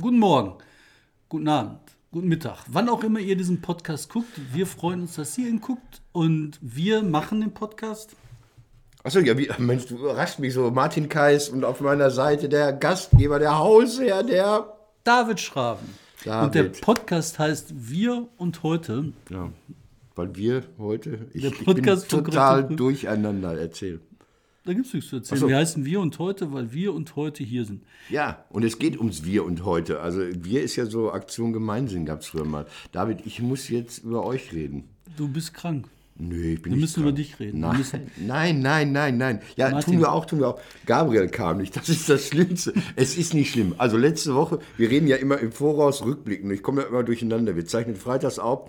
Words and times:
Guten 0.00 0.20
Morgen, 0.20 0.52
guten 1.28 1.48
Abend, 1.48 1.80
guten 2.12 2.28
Mittag. 2.28 2.58
Wann 2.68 2.88
auch 2.88 3.02
immer 3.02 3.18
ihr 3.18 3.34
diesen 3.34 3.60
Podcast 3.60 4.08
guckt, 4.08 4.30
wir 4.52 4.64
freuen 4.64 5.00
uns, 5.00 5.16
dass 5.16 5.36
ihr 5.36 5.48
ihn 5.48 5.60
guckt 5.60 6.02
und 6.12 6.56
wir 6.60 7.02
machen 7.02 7.40
den 7.40 7.52
Podcast. 7.52 8.14
Achso, 9.02 9.18
ja, 9.18 9.36
wie, 9.36 9.50
Mensch, 9.58 9.86
du 9.86 9.96
überrascht 9.96 10.38
mich 10.38 10.54
so. 10.54 10.70
Martin 10.70 11.08
Kais 11.08 11.48
und 11.48 11.64
auf 11.64 11.80
meiner 11.80 12.12
Seite 12.12 12.48
der 12.48 12.74
Gastgeber, 12.74 13.40
der 13.40 13.58
Hausherr, 13.58 14.22
der. 14.22 14.72
David 15.02 15.40
Schraven. 15.40 15.88
David. 16.24 16.44
Und 16.44 16.54
der 16.54 16.80
Podcast 16.80 17.40
heißt 17.40 17.74
Wir 17.76 18.28
und 18.36 18.62
heute. 18.62 19.12
Ja, 19.30 19.50
weil 20.14 20.36
wir 20.36 20.62
heute. 20.78 21.26
Ich, 21.32 21.42
ich 21.42 21.64
bin 21.64 21.84
total 21.84 22.68
durcheinander 22.68 23.58
erzählt. 23.58 24.02
Da 24.68 24.74
gibt 24.74 24.86
es 24.86 24.92
nichts 24.92 25.08
zu 25.08 25.16
erzählen. 25.16 25.40
So. 25.40 25.48
Wir 25.48 25.56
heißen 25.56 25.86
Wir 25.86 25.98
und 25.98 26.18
heute, 26.18 26.52
weil 26.52 26.74
wir 26.74 26.92
und 26.92 27.16
heute 27.16 27.42
hier 27.42 27.64
sind. 27.64 27.84
Ja, 28.10 28.44
und 28.50 28.66
es 28.66 28.78
geht 28.78 28.98
ums 28.98 29.24
Wir 29.24 29.46
und 29.46 29.64
heute. 29.64 30.00
Also, 30.00 30.20
wir 30.20 30.62
ist 30.62 30.76
ja 30.76 30.84
so 30.84 31.10
Aktion 31.10 31.54
Gemeinsinn, 31.54 32.04
gab 32.04 32.20
es 32.20 32.26
früher 32.26 32.44
mal. 32.44 32.66
David, 32.92 33.20
ich 33.24 33.40
muss 33.40 33.70
jetzt 33.70 34.04
über 34.04 34.26
euch 34.26 34.52
reden. 34.52 34.84
Du 35.16 35.26
bist 35.26 35.54
krank. 35.54 35.88
Nö, 36.18 36.52
ich 36.52 36.60
bin 36.60 36.72
Wir 36.72 36.76
nicht 36.76 36.82
müssen 36.82 37.00
über 37.00 37.12
krank. 37.12 37.16
dich 37.16 37.40
reden. 37.40 37.60
Nein, 37.60 37.82
nein, 38.18 38.60
nein, 38.60 38.92
nein, 38.92 39.16
nein. 39.16 39.40
Ja, 39.56 39.70
Martin. 39.70 39.94
tun 39.94 40.02
wir 40.02 40.12
auch, 40.12 40.26
tun 40.26 40.40
wir 40.40 40.48
auch. 40.48 40.60
Gabriel 40.84 41.28
kam 41.28 41.56
nicht, 41.56 41.74
das 41.74 41.88
ist 41.88 42.06
das 42.10 42.26
Schlimmste. 42.26 42.74
Es 42.94 43.16
ist 43.16 43.32
nicht 43.32 43.50
schlimm. 43.52 43.74
Also 43.78 43.96
letzte 43.96 44.34
Woche, 44.34 44.58
wir 44.76 44.90
reden 44.90 45.06
ja 45.06 45.16
immer 45.16 45.38
im 45.38 45.50
Voraus 45.50 46.04
rückblickend. 46.04 46.52
Ich 46.52 46.62
komme 46.62 46.82
ja 46.82 46.88
immer 46.88 47.04
durcheinander. 47.04 47.56
Wir 47.56 47.64
zeichnen 47.64 47.96
freitags 47.96 48.38
auf. 48.38 48.68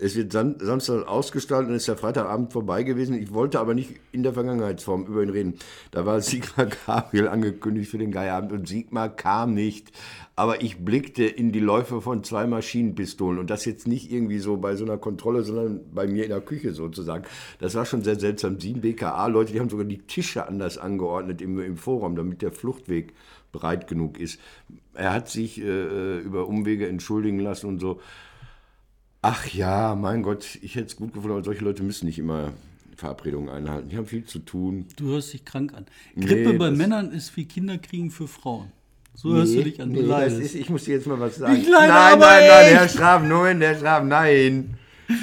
Es 0.00 0.14
wird 0.14 0.32
Sam 0.32 0.54
Samstag 0.60 1.08
ausgestrahlt 1.08 1.66
und 1.66 1.74
ist 1.74 1.88
der 1.88 1.96
Freitagabend 1.96 2.52
vorbei 2.52 2.84
gewesen. 2.84 3.20
Ich 3.20 3.34
wollte 3.34 3.58
aber 3.58 3.74
nicht 3.74 3.94
in 4.12 4.22
der 4.22 4.32
Vergangenheitsform 4.32 5.06
über 5.06 5.22
ihn 5.22 5.30
reden. 5.30 5.54
Da 5.90 6.06
war 6.06 6.20
Sigmar 6.22 6.66
Gabriel 6.66 7.28
angekündigt 7.28 7.90
für 7.90 7.98
den 7.98 8.12
Geierabend 8.12 8.52
und 8.52 8.68
Sigmar 8.68 9.08
kam 9.08 9.54
nicht. 9.54 9.90
Aber 10.36 10.62
ich 10.62 10.84
blickte 10.84 11.24
in 11.24 11.50
die 11.50 11.60
Läufe 11.60 12.00
von 12.00 12.22
zwei 12.22 12.46
Maschinenpistolen 12.46 13.40
und 13.40 13.50
das 13.50 13.64
jetzt 13.64 13.88
nicht 13.88 14.12
irgendwie 14.12 14.38
so 14.38 14.56
bei 14.56 14.76
so 14.76 14.84
einer 14.84 14.98
Kontrolle, 14.98 15.42
sondern 15.42 15.80
bei 15.92 16.06
mir 16.06 16.22
in 16.22 16.30
der 16.30 16.40
Küche 16.40 16.74
sozusagen. 16.74 17.24
Das 17.58 17.74
war 17.74 17.84
schon 17.84 18.02
sehr 18.02 18.20
seltsam. 18.20 18.60
Sieben 18.60 18.80
BKA-Leute, 18.80 19.52
die 19.52 19.58
haben 19.58 19.68
sogar 19.68 19.84
die 19.84 19.98
Tische 19.98 20.46
anders 20.46 20.78
angeordnet 20.78 21.42
im, 21.42 21.58
im 21.58 21.76
Vorraum, 21.76 22.14
damit 22.14 22.40
der 22.40 22.52
Fluchtweg 22.52 23.14
breit 23.50 23.88
genug 23.88 24.20
ist. 24.20 24.38
Er 24.94 25.12
hat 25.12 25.28
sich 25.28 25.60
äh, 25.60 26.18
über 26.20 26.46
Umwege 26.46 26.86
entschuldigen 26.88 27.40
lassen 27.40 27.66
und 27.66 27.80
so. 27.80 28.00
Ach 29.20 29.46
ja, 29.48 29.96
mein 29.96 30.22
Gott, 30.22 30.58
ich 30.62 30.76
hätte 30.76 30.86
es 30.86 30.96
gut 30.96 31.12
gefunden, 31.12 31.32
aber 31.36 31.44
solche 31.44 31.64
Leute 31.64 31.82
müssen 31.82 32.06
nicht 32.06 32.18
immer 32.20 32.52
Verabredungen 32.96 33.48
einhalten. 33.48 33.88
Die 33.88 33.96
haben 33.96 34.06
viel 34.06 34.24
zu 34.24 34.38
tun. 34.38 34.86
Du 34.96 35.08
hörst 35.08 35.32
dich 35.32 35.44
krank 35.44 35.74
an. 35.74 35.86
Grippe 36.14 36.52
Nee, 36.52 36.58
bei 36.58 36.70
Männern 36.70 37.10
ist 37.10 37.36
wie 37.36 37.44
Kinderkriegen 37.44 38.10
für 38.10 38.28
Frauen. 38.28 38.70
So 39.14 39.34
hörst 39.34 39.54
du 39.54 39.64
dich 39.64 39.82
an. 39.82 39.92
Du 39.92 40.02
nee, 40.02 40.08
das 40.08 40.34
ist, 40.34 40.54
ich 40.54 40.70
muss 40.70 40.84
dir 40.84 40.94
jetzt 40.94 41.08
mal 41.08 41.18
was 41.18 41.36
sagen. 41.36 41.56
Ich 41.56 41.68
leide 41.68 41.92
nein, 41.92 42.12
aber 42.12 42.26
nein, 42.26 42.46
nein, 42.46 42.66
echt. 42.66 42.74
Herr 42.76 42.88
Schraben, 42.88 43.28
nein, 43.28 43.60
Herr 43.60 43.78
Schraben, 43.78 44.08
nein. 44.08 44.78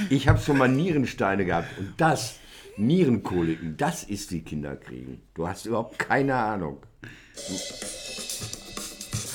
Ich 0.10 0.28
habe 0.28 0.40
schon 0.40 0.58
mal 0.58 0.68
Nierensteine 0.68 1.46
gehabt 1.46 1.78
und 1.78 1.94
das, 1.96 2.40
Nierenkoliken, 2.76 3.78
das 3.78 4.04
ist 4.04 4.32
die 4.32 4.42
Kinderkriegen. 4.42 5.22
Du 5.34 5.48
hast 5.48 5.66
überhaupt 5.66 5.98
keine 5.98 6.36
Ahnung. 6.36 6.80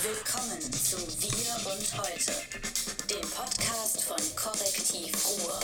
Willkommen 0.02 0.60
zu 0.60 0.98
Wir 0.98 1.72
und 1.72 1.98
Heute, 1.98 2.32
dem 3.10 3.28
Podcast 3.28 4.04
von 4.04 4.16
Korrektiv 4.36 5.12
Ruhr. 5.26 5.58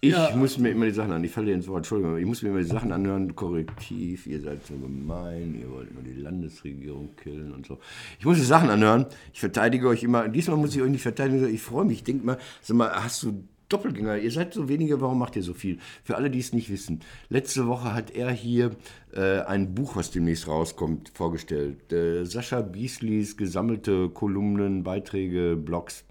Ich 0.00 0.10
Ja. 0.10 0.34
muss 0.34 0.58
mir 0.58 0.70
immer 0.70 0.86
die 0.86 0.90
Sachen 0.90 1.12
an, 1.12 1.22
ich 1.22 1.30
falle 1.30 1.46
dir 1.46 1.54
ins 1.54 1.68
Wort, 1.68 1.78
Entschuldigung, 1.78 2.18
ich 2.18 2.26
muss 2.26 2.42
mir 2.42 2.48
immer 2.48 2.58
die 2.58 2.64
Sachen 2.66 2.90
anhören, 2.90 3.36
korrektiv, 3.36 4.26
ihr 4.26 4.40
seid 4.40 4.66
so 4.66 4.74
gemein, 4.74 5.54
ihr 5.58 5.70
wollt 5.70 5.94
nur 5.94 6.02
die 6.02 6.20
Landesregierung 6.20 7.14
killen 7.14 7.54
und 7.54 7.64
so. 7.64 7.78
Ich 8.18 8.24
muss 8.26 8.36
die 8.36 8.44
Sachen 8.44 8.70
anhören, 8.70 9.06
ich 9.32 9.38
verteidige 9.40 9.86
euch 9.88 10.02
immer, 10.02 10.28
diesmal 10.28 10.56
muss 10.56 10.74
ich 10.74 10.82
euch 10.82 10.90
nicht 10.90 11.02
verteidigen, 11.02 11.48
ich 11.54 11.62
freue 11.62 11.84
mich, 11.84 11.98
ich 11.98 12.04
denke 12.04 12.26
mal, 12.26 12.38
sag 12.62 12.76
mal, 12.76 12.90
hast 12.92 13.22
du 13.22 13.44
Doppelgänger, 13.74 14.18
ihr 14.18 14.30
seid 14.30 14.54
so 14.54 14.68
wenige, 14.68 15.00
warum 15.00 15.18
macht 15.18 15.34
ihr 15.34 15.42
so 15.42 15.52
viel? 15.52 15.78
Für 16.04 16.14
alle, 16.14 16.30
die 16.30 16.38
es 16.38 16.52
nicht 16.52 16.70
wissen, 16.70 17.00
letzte 17.28 17.66
Woche 17.66 17.92
hat 17.92 18.12
er 18.12 18.30
hier 18.30 18.70
äh, 19.12 19.40
ein 19.40 19.74
Buch, 19.74 19.96
was 19.96 20.12
demnächst 20.12 20.46
rauskommt, 20.46 21.08
vorgestellt. 21.12 21.92
Äh, 21.92 22.24
Sascha 22.24 22.60
Bieslis 22.60 23.36
gesammelte 23.36 24.10
Kolumnen, 24.10 24.84
Beiträge, 24.84 25.56
Blogs. 25.56 26.04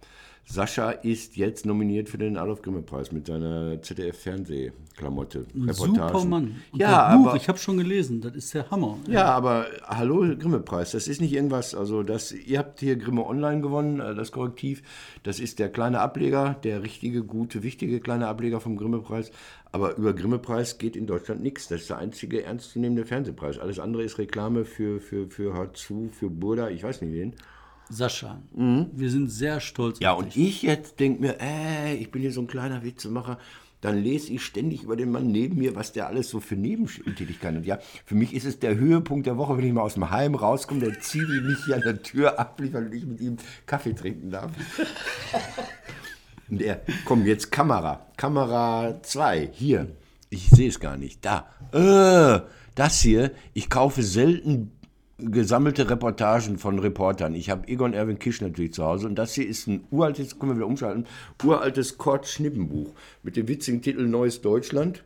Sascha 0.46 0.92
ist 0.92 1.38
jetzt 1.38 1.66
nominiert 1.66 2.10
für 2.10 2.18
den 2.18 2.38
Adolf 2.38 2.62
Grimme 2.62 2.82
Preis 2.82 3.12
mit 3.12 3.28
seiner 3.28 3.82
ZDF-Fernsehklamotte. 3.82 5.46
Ein 5.56 5.74
super 5.74 6.26
Mann. 6.26 6.56
Und 6.72 6.80
Ja, 6.80 7.16
Buch, 7.16 7.30
aber, 7.30 7.38
ich 7.38 7.48
habe 7.48 7.58
schon 7.58 7.78
gelesen, 7.78 8.22
das 8.22 8.36
ist 8.36 8.54
der 8.54 8.70
Hammer. 8.70 8.98
ja, 9.08 9.26
aber 9.26 9.68
hallo 9.88 10.36
Grimme 10.38 10.60
Preis, 10.60 10.92
das 10.92 11.08
ist 11.08 11.22
nicht 11.22 11.34
irgendwas, 11.34 11.74
also 11.74 12.04
das, 12.04 12.34
ihr 12.34 12.60
habt 12.60 12.82
hier 12.82 12.98
Grimme 12.98 13.26
Online 13.26 13.62
gewonnen, 13.62 14.00
äh, 14.00 14.14
das 14.16 14.32
Korrektiv, 14.32 14.84
das 15.24 15.40
ist 15.40 15.60
der 15.60 15.70
kleine 15.70 16.02
Ableger, 16.02 16.56
der 16.64 16.84
richtige, 16.84 17.24
gute, 17.24 17.64
wichtige 17.64 18.02
kleine 18.02 18.28
Ableger 18.28 18.60
vom 18.60 18.76
Grimme 18.76 19.00
Preis, 19.00 19.32
aber 19.72 19.96
über 19.96 20.14
Grimme 20.14 20.40
Preis 20.40 20.78
geht 20.78 20.96
in 20.96 21.08
Deutschland 21.08 21.42
nichts, 21.42 21.70
das 21.70 21.82
ist 21.82 21.90
der 21.90 21.98
einzige 21.98 22.44
ernstzunehmende 22.44 23.06
Fernsehpreis, 23.06 23.60
alles 23.60 23.80
andere 23.80 24.04
ist 24.04 24.18
Reklame 24.18 24.66
für, 24.66 25.00
für, 25.00 25.30
für 25.30 25.54
Hartzu, 25.54 26.10
für 26.12 26.30
Burda, 26.30 26.70
ich 26.70 26.84
weiß 26.84 27.02
nicht 27.02 27.14
wen. 27.14 27.34
Sascha, 27.90 28.42
wir 28.54 29.10
sind 29.12 29.30
sehr 29.30 29.60
stolz 29.60 30.00
Mhm. 30.00 30.04
Ja, 30.04 30.14
auf 30.14 30.20
und 30.20 30.36
dich. 30.36 30.48
ich 30.48 30.62
jetzt 30.64 31.00
denke 31.00 31.22
mir, 31.22 31.40
ey, 31.40 31.96
ich 31.96 32.12
bin 32.12 32.22
hier 32.22 32.32
so 32.32 32.42
ein 32.42 32.48
kleiner 32.48 32.84
Witzemacher. 32.84 33.38
Dann 33.82 34.02
lese 34.02 34.32
ich 34.32 34.46
ständig 34.46 34.84
über 34.84 34.96
den 34.96 35.12
Mann 35.12 35.28
neben 35.28 35.58
mir, 35.58 35.76
was 35.76 35.92
der 35.92 36.08
alles 36.08 36.30
so 36.30 36.40
für 36.40 36.56
Nebentätigkeiten 36.56 37.58
hat. 37.58 37.66
Ja, 37.66 37.80
für 38.06 38.16
mich 38.16 38.34
ist 38.34 38.46
es 38.46 38.58
der 38.60 38.76
Höhepunkt 38.78 39.28
der 39.28 39.36
Woche, 39.38 39.58
wenn 39.58 39.66
ich 39.66 39.74
mal 39.74 39.82
aus 39.82 39.96
dem 39.96 40.10
Heim 40.10 40.36
rauskomme, 40.36 40.80
der 40.80 41.02
zieht 41.02 41.28
mich 41.28 41.58
hier 41.66 41.76
an 41.76 41.82
der 41.82 42.02
Tür 42.02 42.40
ab, 42.40 42.62
weil 42.72 42.94
ich 42.94 43.06
mit 43.06 43.20
ihm 43.20 43.36
Kaffee 43.66 43.92
trinken 43.94 44.32
darf. 44.32 44.52
Und 46.50 46.62
er, 46.62 46.82
komm, 47.04 47.26
jetzt 47.26 47.52
Kamera. 47.52 48.06
Kamera 48.16 49.00
2, 49.02 49.50
hier. 49.52 49.88
Ich 50.30 50.50
sehe 50.50 50.70
es 50.70 50.80
gar 50.80 50.96
nicht. 50.96 51.24
Da. 51.26 51.48
Äh, 51.74 52.42
das 52.76 53.02
hier, 53.02 53.32
ich 53.54 53.70
kaufe 53.70 54.02
selten 54.02 54.72
gesammelte 55.18 55.90
Reportagen 55.90 56.58
von 56.58 56.80
Reportern. 56.80 57.36
Ich 57.36 57.50
habe 57.50 57.68
Egon 57.68 57.94
Erwin 57.94 58.20
Kisch 58.20 58.42
natürlich 58.42 58.74
zu 58.74 58.84
Hause 58.84 59.08
und 59.08 59.16
das 59.16 59.34
hier 59.34 59.48
ist 59.48 59.68
ein 59.68 59.86
uraltes, 59.92 60.40
können 60.40 60.54
wir 60.54 60.58
wieder 60.58 60.68
umschalten, 60.68 61.06
uraltes 61.44 61.98
Kurt-Schnippenbuch 61.98 62.92
mit 63.22 63.36
dem 63.36 63.48
witzigen 63.48 63.82
Titel 63.82 64.08
Neues 64.08 64.42
Deutschland. 64.42 65.04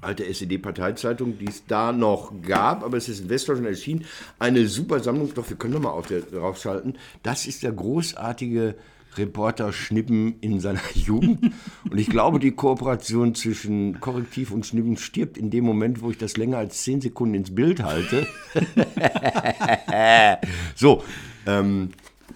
Alte 0.00 0.26
SED-Parteizeitung, 0.26 1.38
die 1.38 1.48
es 1.48 1.64
da 1.66 1.90
noch 1.90 2.32
gab, 2.46 2.84
aber 2.84 2.98
es 2.98 3.08
ist 3.08 3.20
in 3.20 3.30
Westdeutschland 3.30 3.70
erschienen. 3.70 4.04
Eine 4.38 4.66
super 4.68 5.00
Sammlung, 5.00 5.32
doch 5.32 5.48
wir 5.48 5.56
können 5.56 5.72
nochmal 5.72 6.02
draufschalten. 6.30 6.98
Das 7.22 7.46
ist 7.46 7.62
der 7.62 7.72
großartige 7.72 8.74
Reporter 9.16 9.72
Schnippen 9.72 10.38
in 10.40 10.60
seiner 10.60 10.80
Jugend. 10.94 11.52
Und 11.90 11.98
ich 11.98 12.08
glaube, 12.08 12.38
die 12.38 12.52
Kooperation 12.52 13.34
zwischen 13.34 14.00
Korrektiv 14.00 14.50
und 14.50 14.66
Schnippen 14.66 14.96
stirbt 14.96 15.38
in 15.38 15.50
dem 15.50 15.64
Moment, 15.64 16.02
wo 16.02 16.10
ich 16.10 16.18
das 16.18 16.36
länger 16.36 16.58
als 16.58 16.82
10 16.82 17.00
Sekunden 17.00 17.34
ins 17.34 17.54
Bild 17.54 17.82
halte. 17.82 18.26
so, 20.74 21.02
ähm, 21.46 21.90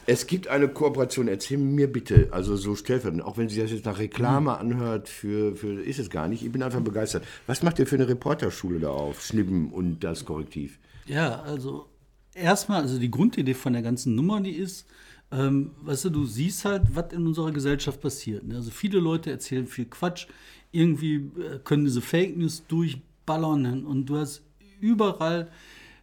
es 0.06 0.26
gibt 0.26 0.48
eine 0.48 0.68
Kooperation, 0.68 1.28
erzähl 1.28 1.58
mir 1.58 1.92
bitte, 1.92 2.28
also 2.30 2.56
so 2.56 2.74
stellvertretend, 2.74 3.22
auch 3.22 3.36
wenn 3.36 3.50
sich 3.50 3.58
das 3.58 3.70
jetzt 3.70 3.84
nach 3.84 3.98
Reklame 3.98 4.56
anhört, 4.56 5.08
für, 5.08 5.54
für 5.54 5.82
ist 5.82 5.98
es 5.98 6.08
gar 6.08 6.28
nicht, 6.28 6.42
ich 6.42 6.50
bin 6.50 6.62
einfach 6.62 6.80
begeistert. 6.80 7.24
Was 7.46 7.62
macht 7.62 7.78
ihr 7.78 7.86
für 7.86 7.96
eine 7.96 8.08
Reporterschule 8.08 8.80
da 8.80 8.88
auf, 8.88 9.22
Schnippen 9.22 9.70
und 9.70 10.00
das 10.00 10.24
Korrektiv? 10.24 10.78
Ja, 11.04 11.42
also 11.42 11.86
erstmal, 12.32 12.80
also 12.80 12.98
die 12.98 13.10
Grundidee 13.10 13.52
von 13.52 13.74
der 13.74 13.82
ganzen 13.82 14.14
Nummer, 14.14 14.40
die 14.40 14.52
ist, 14.52 14.86
ähm, 15.30 15.72
weißt 15.82 16.06
du, 16.06 16.10
du 16.10 16.24
siehst 16.24 16.64
halt, 16.64 16.82
was 16.94 17.12
in 17.12 17.26
unserer 17.26 17.52
Gesellschaft 17.52 18.00
passiert. 18.00 18.44
Ne? 18.44 18.56
Also 18.56 18.70
viele 18.70 18.98
Leute 18.98 19.30
erzählen 19.30 19.66
viel 19.66 19.84
Quatsch, 19.84 20.26
irgendwie 20.72 21.16
äh, 21.16 21.58
können 21.64 21.84
diese 21.84 22.00
Fake 22.00 22.36
News 22.36 22.64
durchballern 22.66 23.84
und 23.84 24.06
du 24.06 24.16
hast 24.16 24.42
überall 24.80 25.50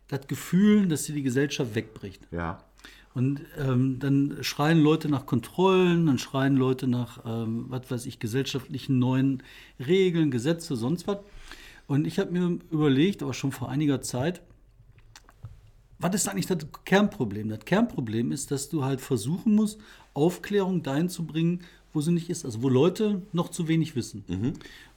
das 0.07 0.27
Gefühl, 0.27 0.87
dass 0.87 1.03
dir 1.03 1.15
die 1.15 1.23
Gesellschaft 1.23 1.73
wegbricht. 1.73 2.27
Ja. 2.31 2.59
Und 3.15 3.41
ähm, 3.57 3.97
dann 3.99 4.37
schreien 4.41 4.81
Leute 4.81 5.07
nach 5.07 5.25
Kontrollen, 5.25 6.05
dann 6.05 6.17
schreien 6.17 6.57
Leute 6.57 6.85
nach, 6.85 7.19
ähm, 7.25 7.65
was 7.69 7.89
weiß 7.89 8.05
ich, 8.07 8.19
gesellschaftlichen 8.19 8.99
neuen 8.99 9.41
Regeln, 9.79 10.31
Gesetze, 10.31 10.75
sonst 10.75 11.07
was. 11.07 11.19
Und 11.87 12.05
ich 12.05 12.19
habe 12.19 12.31
mir 12.31 12.59
überlegt, 12.71 13.23
aber 13.23 13.33
schon 13.33 13.53
vor 13.53 13.69
einiger 13.69 14.01
Zeit, 14.01 14.41
was 15.99 16.15
ist 16.15 16.27
eigentlich 16.27 16.47
das 16.47 16.59
Kernproblem? 16.83 17.49
Das 17.49 17.59
Kernproblem 17.65 18.31
ist, 18.31 18.51
dass 18.51 18.69
du 18.69 18.83
halt 18.83 19.01
versuchen 19.01 19.55
musst, 19.55 19.79
Aufklärung 20.13 20.83
dahin 20.83 21.09
zu 21.09 21.25
bringen, 21.25 21.61
wo 21.93 22.01
sie 22.01 22.11
nicht 22.11 22.29
ist, 22.29 22.43
also 22.45 22.61
wo 22.61 22.69
Leute 22.69 23.21
noch 23.31 23.49
zu 23.49 23.67
wenig 23.67 23.95
wissen. 23.95 24.23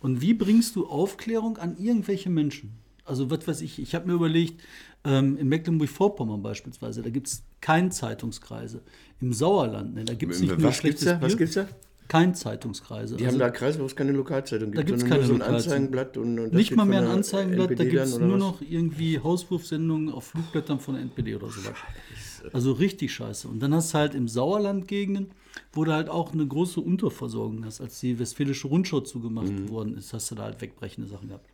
Und 0.01 0.21
wie 0.21 0.35
bringst 0.35 0.75
du 0.77 0.87
Aufklärung 0.87 1.57
an 1.59 1.77
irgendwelche 1.79 2.31
Menschen? 2.31 2.73
Also 3.05 3.31
was 3.31 3.47
weiß 3.47 3.61
ich, 3.63 3.79
ich 3.79 3.95
habe 3.95 4.07
mir 4.07 4.15
überlegt, 4.15 4.61
ähm, 5.05 5.37
in 5.39 5.49
Mecklenburg-Vorpommern 5.49 6.43
beispielsweise, 6.43 7.03
da 7.03 7.11
gibt 7.11 7.29
es 7.29 7.43
keine 7.61 7.91
Zeitungskreise. 7.91 8.83
Im 9.21 9.33
Sauerland, 9.33 9.95
ne, 9.95 10.05
da 10.05 10.15
gibt 10.15 10.35
es 10.35 10.41
nicht 10.41 10.51
nur 10.51 10.63
Was 10.63 10.81
gibt's 10.83 11.03
schlechtes 11.03 11.05
da? 11.05 11.23
Was 11.23 11.37
gibt's 11.37 11.55
da? 11.55 11.69
Kein 12.09 12.35
Zeitungskreise. 12.35 13.17
Die 13.17 13.27
haben 13.27 13.39
da 13.39 13.51
Kreise, 13.51 13.81
wo 13.81 13.85
es 13.85 13.95
keine 13.95 14.13
Lokalzeitung 14.13 14.71
gibt, 14.71 14.79
Da 14.79 14.83
gibt's 14.83 15.03
sondern 15.03 15.19
keine 15.19 15.27
so 15.29 15.35
ein 15.35 15.39
Lokalzeitung. 15.41 15.73
Anzeigenblatt. 15.73 16.17
Und, 16.17 16.39
und 16.39 16.53
nicht 16.55 16.75
mal 16.75 16.87
mehr 16.87 17.01
ein 17.01 17.07
Anzeigenblatt, 17.09 17.71
da 17.79 17.85
gibt 17.85 17.95
es 17.95 18.19
nur 18.19 18.33
was? 18.33 18.39
noch 18.39 18.63
irgendwie 18.63 19.19
Hauswurfsendungen 19.19 20.11
auf 20.11 20.29
Flugblättern 20.29 20.81
von 20.81 20.95
der 20.95 21.03
NPD 21.03 21.35
oder 21.37 21.49
sowas. 21.51 21.75
Also 22.55 22.73
richtig 22.73 23.13
scheiße. 23.13 23.47
Und 23.49 23.61
dann 23.61 23.75
hast 23.75 23.93
du 23.93 23.99
halt 23.99 24.15
im 24.15 24.27
Sauerland 24.27 24.89
Gegenden, 24.89 25.33
wo 25.73 25.85
du 25.85 25.93
halt 25.93 26.09
auch 26.09 26.33
eine 26.33 26.47
große 26.47 26.81
Unterversorgung 26.81 27.65
hast. 27.67 27.81
Als 27.83 28.01
die 28.01 28.19
Westfälische 28.19 28.69
Rundschau 28.69 29.01
zugemacht 29.01 29.49
Mhm. 29.53 29.69
worden 29.69 29.97
ist, 29.99 30.13
hast 30.15 30.31
du 30.31 30.35
da 30.35 30.45
halt 30.45 30.61
wegbrechende 30.63 31.09
Sachen 31.11 31.29
gehabt. 31.29 31.47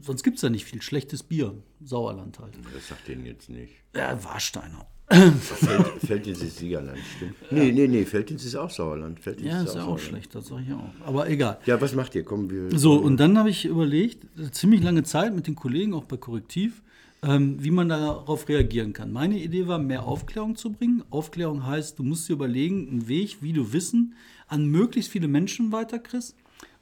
Sonst 0.00 0.22
gibt 0.22 0.36
es 0.36 0.40
da 0.42 0.48
nicht 0.50 0.64
viel. 0.64 0.80
Schlechtes 0.82 1.22
Bier. 1.22 1.54
Sauerland 1.82 2.38
halt. 2.38 2.54
Das 2.74 2.88
sagt 2.88 3.08
denen 3.08 3.26
jetzt 3.26 3.48
nicht. 3.50 3.74
Ja, 3.94 4.22
Warsteiner. 4.24 4.86
Feld, 5.08 6.26
ist 6.26 6.58
Siegerland, 6.58 6.98
stimmt. 7.16 7.34
Nee, 7.50 7.70
nee, 7.70 7.86
nee, 7.86 8.04
Felddienst 8.04 8.44
ist 8.44 8.56
auch 8.56 8.70
Sauerland. 8.70 9.20
Felddienst 9.20 9.52
Ja, 9.52 9.62
ist 9.62 9.74
ja 9.74 9.82
auch 9.82 9.84
Sauerland. 9.84 10.00
schlecht, 10.00 10.34
das 10.34 10.46
sage 10.48 10.62
ich 10.66 10.72
auch. 10.74 10.90
Aber 11.06 11.28
egal. 11.30 11.58
Ja, 11.64 11.80
was 11.80 11.94
macht 11.94 12.14
ihr? 12.16 12.24
Kommen 12.24 12.50
wir. 12.50 12.76
So, 12.76 12.94
und 12.94 13.18
dann 13.18 13.38
habe 13.38 13.50
ich 13.50 13.66
überlegt, 13.66 14.26
ziemlich 14.50 14.82
lange 14.82 15.04
Zeit 15.04 15.34
mit 15.34 15.46
den 15.46 15.54
Kollegen, 15.54 15.94
auch 15.94 16.04
bei 16.04 16.16
Korrektiv, 16.16 16.82
ähm, 17.22 17.62
wie 17.62 17.70
man 17.70 17.88
darauf 17.88 18.48
reagieren 18.48 18.92
kann. 18.92 19.12
Meine 19.12 19.38
Idee 19.38 19.68
war, 19.68 19.78
mehr 19.78 20.02
Aufklärung 20.04 20.56
zu 20.56 20.72
bringen. 20.72 21.04
Aufklärung 21.10 21.64
heißt, 21.64 21.98
du 22.00 22.02
musst 22.02 22.28
dir 22.28 22.32
überlegen, 22.32 22.88
einen 22.88 23.08
Weg, 23.08 23.38
wie 23.42 23.52
du 23.52 23.72
Wissen 23.72 24.14
an 24.48 24.66
möglichst 24.66 25.12
viele 25.12 25.28
Menschen 25.28 25.70
weiterkriegst 25.70 26.34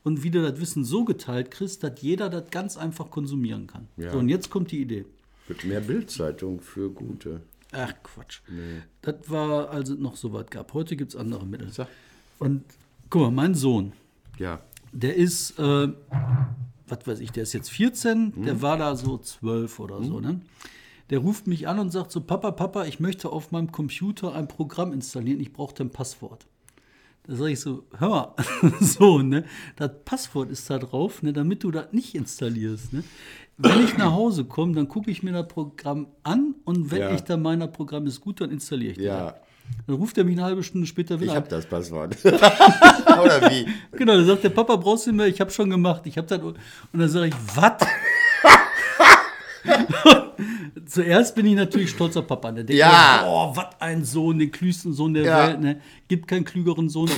und 0.03 0.23
wie 0.23 0.31
du 0.31 0.43
das 0.43 0.59
Wissen 0.61 0.85
so 0.85 1.05
geteilt 1.05 1.51
kriegst, 1.51 1.83
dass 1.83 2.01
jeder 2.01 2.31
das 2.31 2.51
ganz 2.51 2.77
einfach 2.79 3.11
konsumieren 3.11 3.67
kann. 3.67 3.87
Ja. 3.99 4.13
So, 4.13 4.19
und 4.19 4.29
jetzt 4.31 4.49
kommt 4.49 4.71
die 4.71 4.81
Idee. 4.81 5.05
Wird 5.47 5.65
mehr 5.67 5.81
Bildzeitung 5.81 6.61
für 6.61 6.89
gute. 6.91 7.43
Ach 7.77 7.93
Quatsch. 8.03 8.41
Das 9.03 9.17
war, 9.29 9.71
als 9.71 9.91
es 9.91 9.99
noch 9.99 10.17
so 10.17 10.33
weit 10.33 10.51
gab. 10.51 10.73
Heute 10.75 10.97
gibt 10.97 11.13
es 11.13 11.17
andere 11.17 11.45
Mittel. 11.45 11.71
Sag. 11.73 11.89
Und 12.39 12.63
guck 13.11 13.23
mal, 13.23 13.31
mein 13.31 13.55
Sohn, 13.55 13.93
Ja. 14.39 14.61
der 14.93 15.17
ist, 15.17 15.59
äh, 15.59 15.89
was 16.87 17.07
weiß 17.07 17.21
ich, 17.21 17.33
der 17.33 17.43
ist 17.45 17.53
jetzt 17.53 17.71
14, 17.71 18.43
der 18.45 18.63
war 18.63 18.77
da 18.77 18.95
so 18.97 19.19
12 19.19 19.81
oder 19.81 20.03
so, 20.03 20.21
ne? 20.21 20.41
Der 21.11 21.19
ruft 21.19 21.47
mich 21.47 21.69
an 21.69 21.79
und 21.79 21.91
sagt 21.91 22.13
so, 22.13 22.21
Papa, 22.23 22.51
Papa, 22.53 22.85
ich 22.87 22.99
möchte 22.99 23.31
auf 23.31 23.53
meinem 23.53 23.71
Computer 23.73 24.35
ein 24.35 24.49
Programm 24.49 24.93
installieren, 24.93 25.41
ich 25.41 25.53
brauche 25.53 25.75
ein 25.83 25.91
Passwort. 25.91 26.47
Da 27.27 27.37
sage 27.37 27.53
ich 27.53 27.61
so, 27.61 27.85
hör 27.99 28.09
mal, 28.09 28.35
so, 28.81 29.19
ne? 29.21 29.45
Das 29.77 29.91
Passwort 30.05 30.51
ist 30.51 30.69
da 30.69 30.79
drauf, 30.79 31.23
ne, 31.23 31.33
damit 31.33 31.65
du 31.65 31.71
das 31.71 31.87
nicht 31.93 32.15
installierst. 32.15 32.93
Ne? 32.93 33.03
Wenn 33.57 33.83
ich 33.85 33.97
nach 33.97 34.13
Hause 34.13 34.45
komme, 34.45 34.75
dann 34.75 34.89
gucke 34.89 35.11
ich 35.11 35.23
mir 35.23 35.33
das 35.33 35.49
Programm 35.49 36.09
an 36.23 36.55
und 36.65 36.91
wenn 36.91 37.01
Ja. 37.01 37.15
ich 37.15 37.23
dann 37.23 37.41
meiner 37.41 37.67
Programm 37.69 38.07
ist 38.07 38.21
gut, 38.21 38.41
dann 38.43 38.51
installiere 38.51 38.93
ich 38.93 38.99
das. 38.99 39.07
Ja. 39.07 39.35
Dann 39.87 39.97
ruft 39.97 40.19
er 40.19 40.25
mich 40.25 40.35
eine 40.37 40.45
halbe 40.45 40.63
Stunde 40.63 40.87
später 40.87 41.15
Ich 41.15 41.23
wieder 41.23 41.35
habe 41.35 41.47
an. 41.47 41.51
das 41.51 41.65
Passwort. 41.65 42.17
Oder 42.25 43.51
wie? 43.51 43.67
Genau, 43.93 44.17
dann 44.17 44.27
sagt 44.27 44.45
der 44.45 44.51
Papa, 44.51 44.77
brauchst 44.77 45.07
du 45.07 45.11
nicht 45.13 45.17
mehr? 45.17 45.27
Ich 45.29 45.41
habe 45.41 45.51
schon 45.51 45.71
gemacht. 45.71 46.03
Ich 46.05 46.19
habe 46.19 46.27
das 46.27 46.41
und 46.43 46.59
dann 46.93 47.09
sage 47.09 47.29
ich, 47.29 47.35
was? 47.55 47.73
Zuerst 50.87 51.35
bin 51.35 51.47
ich 51.47 51.55
natürlich 51.55 51.91
stolzer 51.91 52.23
Papa. 52.23 52.53
Der 52.53 52.65
denkt, 52.65 52.79
Ja. 52.79 53.21
mir, 53.23 53.27
boah, 53.29 53.57
was 53.57 53.81
ein 53.81 54.05
Sohn, 54.05 54.39
den 54.39 54.51
klügsten 54.51 54.93
Sohn 54.93 55.15
der 55.15 55.25
Ja. 55.25 55.49
Welt. 55.49 55.61
Ne? 55.61 55.81
Gibt 56.09 56.29
keinen 56.29 56.45
klügeren 56.45 56.89
Sohn. 56.89 57.11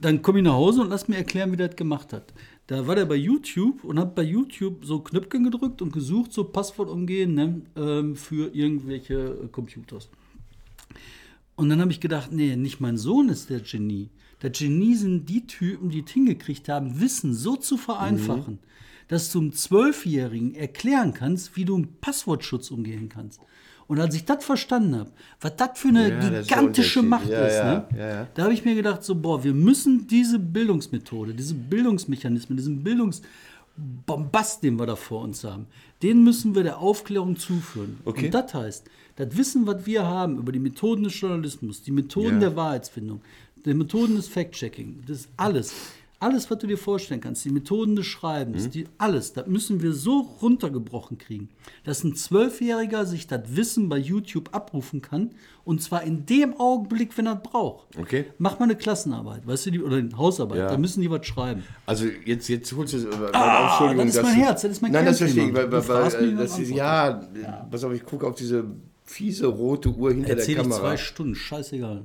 Dann 0.00 0.20
komme 0.22 0.38
ich 0.40 0.44
nach 0.44 0.52
Hause 0.54 0.82
und 0.82 0.90
lass 0.90 1.08
mir 1.08 1.16
erklären, 1.16 1.52
wie 1.52 1.56
der 1.56 1.68
das 1.68 1.76
gemacht 1.76 2.12
hat. 2.12 2.32
Da 2.66 2.86
war 2.86 2.96
der 2.96 3.06
bei 3.06 3.14
YouTube 3.14 3.84
und 3.84 3.98
hat 3.98 4.14
bei 4.14 4.22
YouTube 4.22 4.84
so 4.84 4.98
Knöpfchen 4.98 5.44
gedrückt 5.44 5.80
und 5.82 5.92
gesucht, 5.92 6.32
so 6.32 6.44
Passwort 6.44 6.88
umgehen 6.90 7.34
ne? 7.34 7.62
ähm, 7.76 8.16
für 8.16 8.52
irgendwelche 8.54 9.14
äh, 9.44 9.48
Computers. 9.48 10.08
Und 11.54 11.68
dann 11.70 11.80
habe 11.80 11.90
ich 11.90 12.00
gedacht, 12.00 12.32
nee, 12.32 12.56
nicht 12.56 12.80
mein 12.80 12.98
Sohn 12.98 13.28
ist 13.28 13.48
der 13.50 13.60
Genie. 13.60 14.10
Der 14.42 14.50
Genie 14.50 14.94
sind 14.94 15.28
die 15.28 15.46
Typen, 15.46 15.88
die 15.88 16.02
es 16.06 16.10
hingekriegt 16.10 16.68
haben, 16.68 17.00
Wissen 17.00 17.32
so 17.32 17.56
zu 17.56 17.78
vereinfachen, 17.78 18.58
dass 19.08 19.30
du 19.30 19.40
einem 19.40 19.52
Zwölfjährigen 19.52 20.54
erklären 20.54 21.14
kannst, 21.14 21.56
wie 21.56 21.64
du 21.64 21.78
mit 21.78 22.00
Passwortschutz 22.00 22.70
umgehen 22.70 23.08
kannst. 23.08 23.40
Und 23.88 24.00
als 24.00 24.16
ich 24.16 24.24
das 24.24 24.44
verstanden 24.44 24.96
habe, 24.96 25.10
was 25.40 25.54
das 25.56 25.78
für 25.78 25.88
eine 25.88 26.08
Ja, 26.08 26.28
ist 26.40 26.48
gigantische. 26.48 27.02
Macht 27.02 27.28
Ja, 27.28 27.46
ist, 27.46 27.54
ja, 27.54 27.74
ne? 27.74 27.88
ja, 27.96 28.08
ja. 28.08 28.28
da 28.34 28.42
habe 28.44 28.54
ich 28.54 28.64
mir 28.64 28.74
gedacht, 28.74 29.04
so, 29.04 29.14
boah, 29.14 29.44
wir 29.44 29.54
müssen 29.54 30.08
diese 30.08 30.38
Bildungsmethode, 30.38 31.34
diese 31.34 31.54
Bildungsmechanismen, 31.54 32.56
diesen 32.56 32.82
Bildungsbombast, 32.82 34.64
den 34.64 34.76
wir 34.78 34.86
da 34.86 34.96
vor 34.96 35.22
uns 35.22 35.44
haben, 35.44 35.66
den 36.02 36.24
müssen 36.24 36.56
wir 36.56 36.64
der 36.64 36.78
Aufklärung 36.78 37.36
zuführen. 37.36 37.98
Okay. 38.04 38.26
Und 38.26 38.34
das 38.34 38.54
heißt, 38.54 38.90
das 39.14 39.36
Wissen, 39.36 39.66
was 39.66 39.86
wir 39.86 40.04
haben 40.04 40.38
über 40.38 40.50
die 40.50 40.58
Methoden 40.58 41.04
des 41.04 41.18
Journalismus, 41.18 41.82
die 41.82 41.92
Methoden 41.92 42.40
der 42.40 42.56
Wahrheitsfindung, 42.56 43.20
die 43.64 43.72
Methoden 43.72 44.16
des 44.16 44.28
Fact-Checking, 44.28 45.04
das 45.06 45.18
ist 45.18 45.28
alles. 45.36 45.72
Alles, 46.18 46.50
was 46.50 46.58
du 46.58 46.66
dir 46.66 46.78
vorstellen 46.78 47.20
kannst, 47.20 47.44
die 47.44 47.50
Methoden 47.50 47.94
des 47.94 48.06
Schreibens, 48.06 48.70
die, 48.70 48.86
alles, 48.96 49.34
das 49.34 49.46
müssen 49.48 49.82
wir 49.82 49.92
so 49.92 50.20
runtergebrochen 50.40 51.18
kriegen, 51.18 51.50
dass 51.84 52.04
ein 52.04 52.14
Zwölfjähriger 52.14 53.04
sich 53.04 53.26
das 53.26 53.42
Wissen 53.54 53.88
bei 53.90 53.98
YouTube 53.98 54.54
abrufen 54.54 55.02
kann 55.02 55.32
und 55.64 55.82
zwar 55.82 56.02
in 56.04 56.24
dem 56.24 56.54
Augenblick, 56.58 57.16
wenn 57.18 57.26
er 57.26 57.34
es 57.34 57.42
braucht. 57.50 57.98
Okay. 57.98 58.26
Mach 58.38 58.58
mal 58.58 58.64
eine 58.64 58.76
Klassenarbeit, 58.76 59.46
weißt 59.46 59.66
du, 59.66 59.70
die, 59.72 59.82
oder 59.82 59.96
eine 59.96 60.16
Hausarbeit, 60.16 60.58
Ja. 60.58 60.70
da 60.70 60.78
müssen 60.78 61.02
die 61.02 61.10
was 61.10 61.26
schreiben. 61.26 61.64
Also 61.84 62.06
jetzt, 62.24 62.48
jetzt 62.48 62.72
holst 62.74 62.94
du 62.94 62.96
es. 62.96 63.04
äh, 63.04 63.08
Ah, 63.34 63.68
Entschuldigung, 63.70 64.06
das 64.06 64.16
ist 64.16 64.22
mein 64.22 64.34
Herz, 64.34 64.62
das 64.62 64.70
ist 64.72 64.80
mein 64.82 64.92
Nein, 64.92 65.04
das 65.04 65.18
verstehe 65.18 65.48
ich. 65.48 65.54
Weil, 65.54 65.70
weil, 65.70 65.86
weil, 65.88 66.28
und 66.30 66.36
das 66.38 66.58
ist, 66.58 66.70
ja, 66.70 67.28
pass 67.70 67.84
auf, 67.84 67.92
ich 67.92 68.04
gucke 68.04 68.26
auf 68.26 68.36
diese 68.36 68.64
fiese 69.04 69.46
rote 69.48 69.90
Uhr 69.90 70.12
hinter 70.12 70.30
Erzähl 70.30 70.54
der 70.54 70.64
Kamera. 70.64 70.80
zwei 70.80 70.96
Stunden, 70.96 71.34
scheißegal. 71.34 72.04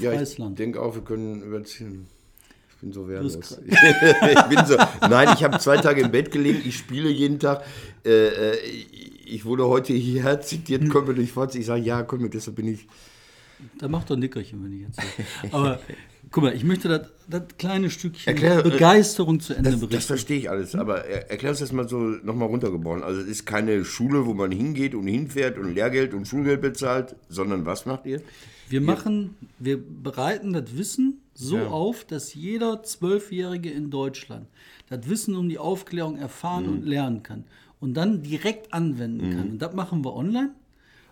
Ja, 0.00 0.20
ich 0.20 0.36
denke 0.54 0.80
auch, 0.80 0.94
wir 0.94 1.02
können 1.02 1.42
überziehen. 1.42 2.06
Ich 2.76 2.80
bin 2.82 2.92
so 2.92 3.08
wehrlos. 3.08 3.36
ich 3.66 4.42
bin 4.48 4.66
so. 4.66 4.76
Nein, 5.08 5.30
ich 5.34 5.42
habe 5.42 5.58
zwei 5.58 5.78
Tage 5.78 6.02
im 6.02 6.10
Bett 6.10 6.30
gelegen, 6.30 6.60
ich 6.64 6.76
spiele 6.76 7.08
jeden 7.08 7.38
Tag. 7.38 7.64
Äh, 8.04 8.10
äh, 8.28 8.56
ich 9.26 9.44
wurde 9.44 9.66
heute 9.66 9.92
hierher 9.94 10.40
zitiert, 10.42 10.88
kommt 10.90 11.08
mir 11.08 11.14
durch 11.14 11.32
Fort. 11.32 11.54
Ich 11.54 11.66
sage, 11.66 11.80
ja, 11.82 12.02
komm, 12.02 12.28
deshalb 12.30 12.56
bin 12.56 12.68
ich. 12.68 12.86
Da 13.78 13.88
macht 13.88 14.10
doch 14.10 14.16
ein 14.16 14.20
Nickerchen, 14.20 14.62
wenn 14.62 14.72
ich 14.74 14.82
jetzt 14.82 14.96
sage. 14.96 15.08
Aber 15.52 15.80
guck 16.30 16.42
mal, 16.44 16.54
ich 16.54 16.64
möchte 16.64 16.88
das, 16.88 17.08
das 17.28 17.42
kleine 17.58 17.88
Stückchen 17.88 18.30
Erklär, 18.34 18.58
äh, 18.58 18.62
Begeisterung 18.70 19.40
zu 19.40 19.54
Ende 19.54 19.70
Das, 19.70 19.80
das 19.80 19.88
berichten. 19.88 20.06
verstehe 20.08 20.38
ich 20.38 20.50
alles, 20.50 20.74
aber 20.74 21.06
er- 21.06 21.30
erklär 21.30 21.52
uns 21.52 21.60
das 21.60 21.72
mal 21.72 21.88
so 21.88 21.96
nochmal 21.98 22.48
runtergebrochen. 22.48 23.02
Also 23.02 23.22
es 23.22 23.26
ist 23.28 23.46
keine 23.46 23.86
Schule, 23.86 24.26
wo 24.26 24.34
man 24.34 24.52
hingeht 24.52 24.94
und 24.94 25.06
hinfährt 25.06 25.56
und 25.56 25.74
Lehrgeld 25.74 26.12
und 26.12 26.28
Schulgeld 26.28 26.60
bezahlt, 26.60 27.16
sondern 27.30 27.64
was 27.64 27.86
macht 27.86 28.04
ihr? 28.04 28.20
Wir 28.68 28.80
machen, 28.80 29.36
wir 29.58 29.78
bereiten 29.82 30.52
das 30.52 30.76
Wissen 30.76 31.20
so 31.34 31.56
Ja. 31.56 31.68
auf, 31.68 32.04
dass 32.04 32.34
jeder 32.34 32.82
Zwölfjährige 32.82 33.70
in 33.70 33.90
Deutschland 33.90 34.46
das 34.88 35.08
Wissen 35.08 35.36
um 35.36 35.48
die 35.48 35.58
Aufklärung 35.58 36.16
erfahren 36.16 36.64
Mhm. 36.66 36.72
und 36.72 36.86
lernen 36.86 37.22
kann 37.22 37.44
und 37.80 37.94
dann 37.94 38.22
direkt 38.22 38.72
anwenden 38.72 39.30
kann. 39.30 39.50
Und 39.50 39.58
das 39.60 39.74
machen 39.74 40.04
wir 40.04 40.14
online. 40.14 40.50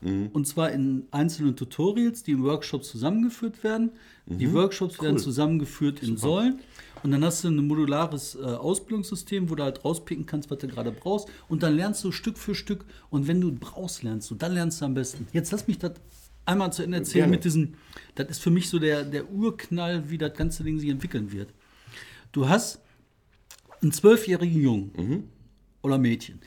Mhm. 0.01 0.31
Und 0.33 0.47
zwar 0.47 0.71
in 0.73 1.05
einzelnen 1.13 1.57
Tutorials, 1.57 2.23
die 2.25 2.33
in 2.33 2.43
Workshops 2.43 2.89
zusammengeführt 2.91 3.63
werden. 3.65 3.91
Die 4.27 4.47
Mhm. 4.47 4.55
Workshops 4.55 5.01
werden 5.01 5.19
zusammengeführt 5.19 6.03
in 6.03 6.17
Säulen. 6.17 6.61
Und 7.03 7.11
dann 7.11 7.23
hast 7.25 7.45
du 7.45 7.49
ein 7.49 7.57
modulares 7.67 8.35
äh, 8.35 8.43
Ausbildungssystem, 8.43 9.51
wo 9.51 9.55
du 9.55 9.63
halt 9.63 9.85
rauspicken 9.85 10.25
kannst, 10.27 10.51
was 10.51 10.59
du 10.59 10.69
gerade 10.69 10.91
brauchst. 10.91 11.29
Und 11.49 11.63
dann 11.63 11.77
lernst 11.77 12.03
du 12.03 12.13
Stück 12.13 12.39
für 12.39 12.55
Stück. 12.55 12.85
Und 13.11 13.29
wenn 13.29 13.41
du 13.41 13.53
brauchst, 13.53 14.03
lernst 14.03 14.31
du. 14.31 14.35
Dann 14.35 14.55
lernst 14.55 14.81
du 14.81 14.87
am 14.87 14.95
besten. 14.95 15.27
Jetzt 15.33 15.53
lass 15.53 15.67
mich 15.69 15.79
das 15.79 15.93
einmal 16.47 16.73
zu 16.73 16.83
Ende 16.83 16.99
erzählen 16.99 17.25
Gerne. 17.25 17.37
mit 17.37 17.45
diesem. 17.45 17.75
Das 18.15 18.29
ist 18.29 18.43
für 18.43 18.51
mich 18.51 18.69
so 18.69 18.79
der, 18.79 19.05
der 19.05 19.31
Urknall, 19.31 20.11
wie 20.11 20.19
das 20.19 20.35
ganze 20.35 20.65
Ding 20.65 20.79
sich 20.79 20.91
entwickeln 20.91 21.33
wird. 21.33 21.53
Du 22.33 22.49
hast 22.49 22.81
einen 23.83 23.93
zwölfjährigen 23.93 24.61
Jungen 24.61 25.29
oder 25.83 25.99
Mädchen. 25.99 26.41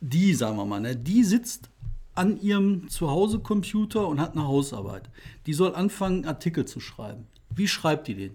Die, 0.00 0.34
sagen 0.34 0.56
wir 0.56 0.64
mal, 0.64 0.80
ne, 0.80 0.96
die 0.96 1.24
sitzt 1.24 1.70
an 2.14 2.40
ihrem 2.40 2.88
Zuhause-Computer 2.88 4.08
und 4.08 4.20
hat 4.20 4.32
eine 4.32 4.46
Hausarbeit. 4.46 5.10
Die 5.46 5.52
soll 5.52 5.74
anfangen, 5.74 6.24
Artikel 6.24 6.64
zu 6.64 6.80
schreiben. 6.80 7.26
Wie 7.54 7.68
schreibt 7.68 8.08
die 8.08 8.14
den? 8.14 8.34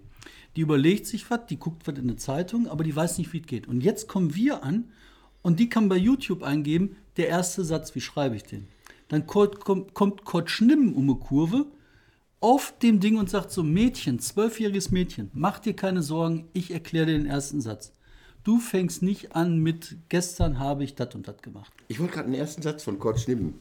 Die 0.56 0.60
überlegt 0.60 1.06
sich 1.06 1.28
was, 1.30 1.46
die 1.46 1.58
guckt 1.58 1.86
was 1.86 1.96
in 1.96 2.02
eine 2.02 2.16
Zeitung, 2.16 2.68
aber 2.68 2.84
die 2.84 2.94
weiß 2.94 3.18
nicht, 3.18 3.32
wie 3.32 3.40
es 3.40 3.46
geht. 3.46 3.66
Und 3.66 3.82
jetzt 3.82 4.08
kommen 4.08 4.34
wir 4.34 4.62
an 4.62 4.84
und 5.42 5.60
die 5.60 5.68
kann 5.68 5.88
bei 5.88 5.96
YouTube 5.96 6.42
eingeben, 6.42 6.96
der 7.16 7.28
erste 7.28 7.64
Satz, 7.64 7.94
wie 7.94 8.00
schreibe 8.00 8.36
ich 8.36 8.44
den? 8.44 8.68
Dann 9.08 9.26
kommt, 9.26 9.60
kommt, 9.94 10.24
Kurt 10.24 10.50
Schnimm 10.50 10.94
um 10.94 11.04
eine 11.04 11.18
Kurve 11.18 11.66
auf 12.40 12.74
dem 12.82 13.00
Ding 13.00 13.16
und 13.16 13.30
sagt 13.30 13.50
so, 13.50 13.62
Mädchen, 13.62 14.18
zwölfjähriges 14.18 14.90
Mädchen, 14.90 15.30
mach 15.32 15.58
dir 15.58 15.74
keine 15.74 16.02
Sorgen, 16.02 16.48
ich 16.52 16.72
erkläre 16.72 17.06
dir 17.06 17.18
den 17.18 17.26
ersten 17.26 17.60
Satz. 17.60 17.92
Du 18.42 18.58
fängst 18.58 19.02
nicht 19.02 19.34
an 19.34 19.58
mit, 19.58 19.96
gestern 20.10 20.58
habe 20.58 20.84
ich 20.84 20.94
das 20.94 21.14
und 21.14 21.26
das 21.26 21.40
gemacht. 21.40 21.72
Ich 21.88 22.00
wollte 22.00 22.14
gerade 22.14 22.30
den 22.30 22.38
ersten 22.38 22.60
Satz 22.60 22.82
von 22.82 22.98
Kurt 22.98 23.18
Schnippen. 23.18 23.54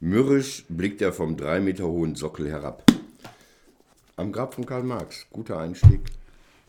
Mürrisch 0.00 0.64
blickt 0.68 1.00
er 1.02 1.12
vom 1.12 1.36
drei 1.36 1.60
Meter 1.60 1.86
hohen 1.86 2.16
Sockel 2.16 2.48
herab. 2.48 2.84
Am 4.16 4.32
Grab 4.32 4.54
von 4.54 4.66
Karl 4.66 4.82
Marx. 4.82 5.26
Guter 5.30 5.58
Einstieg. 5.58 6.00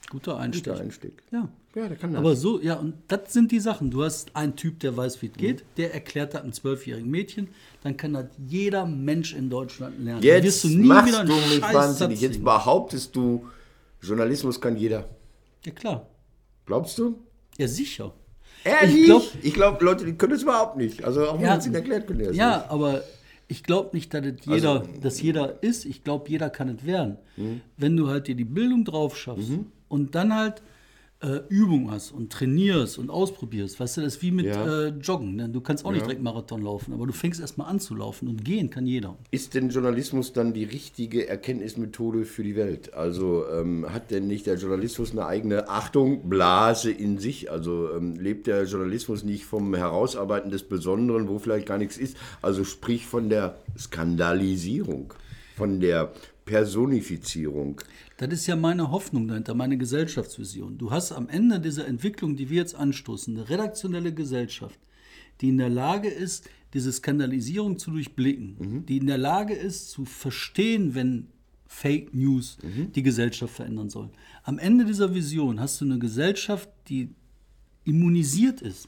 Guter 0.09 0.37
Einstieg. 0.37 0.65
Guter 0.65 0.81
Einstieg. 0.81 1.23
Ja. 1.31 1.49
Ja, 1.73 1.87
der 1.87 1.95
kann 1.97 2.11
das. 2.11 2.19
Aber 2.19 2.35
so, 2.35 2.59
ja, 2.61 2.75
und 2.75 2.95
das 3.07 3.31
sind 3.31 3.51
die 3.51 3.59
Sachen. 3.61 3.91
Du 3.91 4.03
hast 4.03 4.35
einen 4.35 4.55
Typ, 4.57 4.79
der 4.81 4.97
weiß, 4.97 5.21
wie 5.21 5.27
es 5.27 5.33
geht, 5.33 5.63
der 5.77 5.93
erklärt 5.93 6.33
das 6.33 6.41
einem 6.43 6.51
zwölfjährigen 6.51 7.09
Mädchen, 7.09 7.47
dann 7.81 7.95
kann 7.95 8.11
das 8.13 8.25
jeder 8.45 8.85
Mensch 8.85 9.33
in 9.33 9.49
Deutschland 9.49 9.97
lernen. 10.03 10.21
Jetzt 10.21 10.43
wirst 10.43 10.63
du 10.65 10.67
nie 10.69 10.87
machst 10.87 11.17
du 11.17 11.23
mich 11.33 11.61
wahnsinnig. 11.61 12.19
Jetzt 12.19 12.43
behauptest 12.43 13.15
du, 13.15 13.45
Journalismus 14.01 14.59
kann 14.59 14.75
jeder. 14.75 15.07
Ja, 15.65 15.71
klar. 15.71 16.07
Glaubst 16.65 16.97
du? 16.97 17.19
Ja, 17.57 17.67
sicher. 17.67 18.13
Ehrlich? 18.63 19.31
Ich 19.41 19.53
glaub- 19.53 19.79
glaube, 19.79 19.85
Leute, 19.85 20.05
die 20.05 20.13
können 20.13 20.33
das 20.33 20.43
überhaupt 20.43 20.77
nicht. 20.77 21.03
Also 21.03 21.25
auch 21.27 21.35
wenn 21.35 21.41
Ja. 21.43 21.49
man 21.51 21.59
es 21.59 21.65
ihnen 21.65 21.75
erklärt, 21.75 22.05
können 22.07 22.19
die 22.19 22.25
das 22.25 22.35
Ja, 22.35 22.57
nicht. 22.57 22.69
aber 22.69 23.01
ich 23.47 23.63
glaube 23.63 23.89
nicht, 23.93 24.13
dass, 24.13 24.25
es 24.25 24.45
jeder, 24.45 24.71
Also- 24.81 24.87
dass 25.01 25.21
jeder 25.21 25.63
ist. 25.63 25.85
Ich 25.85 26.03
glaube, 26.03 26.29
jeder 26.29 26.49
kann 26.49 26.69
es 26.69 26.85
werden. 26.85 27.17
Mhm. 27.37 27.61
Wenn 27.77 27.97
du 27.97 28.07
halt 28.09 28.27
dir 28.27 28.35
die 28.35 28.45
Bildung 28.45 28.85
drauf 28.85 29.17
schaffst 29.17 29.51
und 29.87 30.15
dann 30.15 30.35
halt 30.35 30.61
äh, 31.21 31.41
Übung 31.49 31.91
hast 31.91 32.11
und 32.11 32.31
trainierst 32.31 32.97
und 32.97 33.09
ausprobierst. 33.09 33.79
Weißt 33.79 33.97
du, 33.97 34.01
das 34.01 34.15
ist 34.15 34.21
wie 34.21 34.31
mit 34.31 34.47
Ja. 34.47 34.85
äh, 34.85 34.87
Joggen. 34.89 35.35
Ne? 35.35 35.49
Du 35.49 35.61
kannst 35.61 35.85
auch 35.85 35.91
nicht 35.91 36.05
direkt 36.05 36.21
Marathon 36.21 36.61
laufen, 36.61 36.93
aber 36.93 37.05
du 37.05 37.13
fängst 37.13 37.39
erstmal 37.39 37.67
an 37.69 37.79
zu 37.79 37.95
laufen 37.95 38.27
und 38.27 38.43
gehen 38.43 38.69
kann 38.69 38.87
jeder. 38.87 39.17
Ist 39.29 39.53
denn 39.53 39.69
Journalismus 39.69 40.33
dann 40.33 40.53
die 40.53 40.63
richtige 40.63 41.27
Erkenntnismethode 41.27 42.25
für 42.25 42.43
die 42.43 42.55
Welt? 42.55 42.93
Also 42.93 43.45
ähm, 43.49 43.85
hat 43.91 44.09
denn 44.11 44.27
nicht 44.27 44.47
der 44.47 44.55
Journalismus 44.55 45.11
eine 45.11 45.25
eigene 45.25 45.69
Achtung, 45.69 46.27
Blase 46.29 46.91
in 46.91 47.17
sich? 47.19 47.51
Also 47.51 47.89
ähm, 47.95 48.15
lebt 48.15 48.47
der 48.47 48.63
Journalismus 48.65 49.23
nicht 49.23 49.45
vom 49.45 49.75
Herausarbeiten 49.75 50.49
des 50.51 50.63
Besonderen, 50.63 51.27
wo 51.27 51.37
vielleicht 51.39 51.67
gar 51.67 51.77
nichts 51.77 51.97
ist? 51.97 52.17
Also 52.41 52.63
sprich 52.63 53.05
von 53.05 53.29
der 53.29 53.57
Skandalisierung, 53.77 55.13
von 55.55 55.79
der 55.79 56.11
Personifizierung. 56.45 57.79
Das 58.21 58.41
ist 58.41 58.45
ja 58.45 58.55
meine 58.55 58.91
Hoffnung 58.91 59.27
dahinter, 59.27 59.55
meine 59.55 59.79
Gesellschaftsvision. 59.79 60.77
Du 60.77 60.91
hast 60.91 61.11
am 61.11 61.27
Ende 61.27 61.59
dieser 61.59 61.87
Entwicklung, 61.87 62.35
die 62.35 62.51
wir 62.51 62.57
jetzt 62.57 62.75
anstoßen, 62.75 63.35
eine 63.35 63.49
redaktionelle 63.49 64.13
Gesellschaft, 64.13 64.79
die 65.41 65.49
in 65.49 65.57
der 65.57 65.69
Lage 65.69 66.07
ist, 66.07 66.47
diese 66.75 66.91
Skandalisierung 66.91 67.79
zu 67.79 67.89
durchblicken, 67.89 68.85
die 68.85 68.97
in 68.97 69.07
der 69.07 69.17
Lage 69.17 69.55
ist, 69.55 69.89
zu 69.89 70.05
verstehen, 70.05 70.93
wenn 70.93 71.29
Fake 71.65 72.13
News 72.13 72.59
die 72.93 73.01
Gesellschaft 73.01 73.55
verändern 73.55 73.89
soll. 73.89 74.11
Am 74.43 74.59
Ende 74.59 74.85
dieser 74.85 75.15
Vision 75.15 75.59
hast 75.59 75.81
du 75.81 75.85
eine 75.85 75.97
Gesellschaft, 75.97 76.69
die 76.89 77.09
immunisiert 77.85 78.61
ist. 78.61 78.87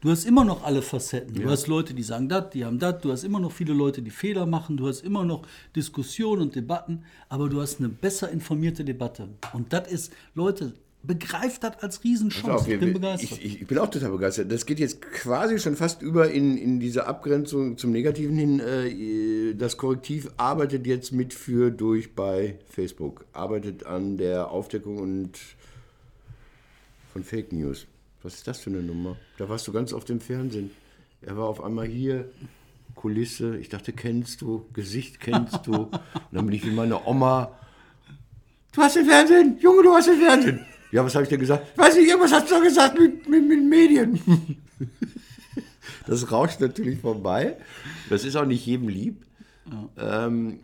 Du 0.00 0.10
hast 0.10 0.24
immer 0.26 0.44
noch 0.44 0.62
alle 0.62 0.80
Facetten. 0.80 1.34
Du 1.34 1.48
hast 1.50 1.66
Leute, 1.66 1.92
die 1.92 2.04
sagen 2.04 2.28
das, 2.28 2.50
die 2.50 2.64
haben 2.64 2.78
das. 2.78 3.00
Du 3.00 3.10
hast 3.10 3.24
immer 3.24 3.40
noch 3.40 3.50
viele 3.50 3.72
Leute, 3.72 4.00
die 4.00 4.10
Fehler 4.10 4.46
machen. 4.46 4.76
Du 4.76 4.86
hast 4.86 5.02
immer 5.04 5.24
noch 5.24 5.42
Diskussionen 5.74 6.42
und 6.42 6.54
Debatten. 6.54 7.02
Aber 7.28 7.48
du 7.48 7.60
hast 7.60 7.80
eine 7.80 7.88
besser 7.88 8.30
informierte 8.30 8.84
Debatte. 8.84 9.28
Und 9.52 9.72
das 9.72 9.90
ist, 9.90 10.12
Leute, 10.36 10.72
begreift 11.02 11.64
das 11.64 11.78
als 11.82 12.04
Riesenchance. 12.04 12.52
auf, 12.52 12.68
ich 12.68 12.78
bin 12.78 12.92
begeistert. 12.92 13.38
Ich, 13.40 13.44
ich, 13.44 13.60
ich 13.62 13.66
bin 13.66 13.78
auch 13.78 13.90
total 13.90 14.10
begeistert. 14.10 14.52
Das 14.52 14.66
geht 14.66 14.78
jetzt 14.78 15.02
quasi 15.02 15.58
schon 15.58 15.74
fast 15.74 16.00
über 16.00 16.30
in, 16.30 16.56
in 16.56 16.78
diese 16.78 17.06
Abgrenzung 17.08 17.76
zum 17.76 17.90
Negativen 17.90 18.36
hin. 18.36 18.60
Äh, 18.60 19.54
Das 19.54 19.76
Korrektiv 19.76 20.30
arbeitet 20.36 20.86
jetzt 20.86 21.12
mit 21.12 21.34
für 21.34 21.70
durch 21.72 22.14
bei 22.14 22.56
Facebook, 22.68 23.24
arbeitet 23.32 23.84
an 23.84 24.16
der 24.16 24.52
Aufdeckung 24.52 24.98
und 24.98 25.38
von 27.12 27.24
Fake 27.24 27.52
News. 27.52 27.86
Was 28.22 28.34
ist 28.34 28.46
das 28.46 28.58
für 28.58 28.70
eine 28.70 28.82
Nummer? 28.82 29.16
Da 29.38 29.48
warst 29.48 29.66
du 29.68 29.72
ganz 29.72 29.92
oft 29.92 30.10
im 30.10 30.20
Fernsehen. 30.20 30.70
Er 31.22 31.36
war 31.36 31.46
auf 31.46 31.62
einmal 31.62 31.86
hier, 31.86 32.28
Kulisse. 32.94 33.56
Ich 33.58 33.68
dachte, 33.68 33.92
kennst 33.92 34.40
du, 34.40 34.66
Gesicht 34.72 35.20
kennst 35.20 35.66
du. 35.66 35.72
Und 35.74 36.00
dann 36.32 36.46
bin 36.46 36.54
ich 36.54 36.66
wie 36.66 36.70
meine 36.70 37.06
Oma. 37.06 37.52
Du 38.72 38.82
hast 38.82 38.96
den 38.96 39.06
Fernsehen, 39.06 39.58
Junge, 39.60 39.82
du 39.82 39.92
hast 39.94 40.08
den 40.08 40.18
Fernsehen. 40.18 40.66
Ja, 40.90 41.04
was 41.04 41.14
habe 41.14 41.24
ich 41.24 41.28
dir 41.28 41.38
gesagt? 41.38 41.66
Ich 41.72 41.78
weiß 41.78 41.96
nicht, 41.96 42.08
irgendwas 42.08 42.32
hast 42.32 42.50
du 42.50 42.54
doch 42.54 42.62
gesagt 42.62 42.98
mit, 42.98 43.28
mit, 43.28 43.46
mit 43.46 43.64
Medien. 43.64 44.20
Das 46.06 46.32
rauscht 46.32 46.60
natürlich 46.60 47.00
vorbei. 47.00 47.58
Das 48.08 48.24
ist 48.24 48.34
auch 48.34 48.46
nicht 48.46 48.64
jedem 48.64 48.88
lieb. 48.88 49.26
Ähm, 49.98 50.60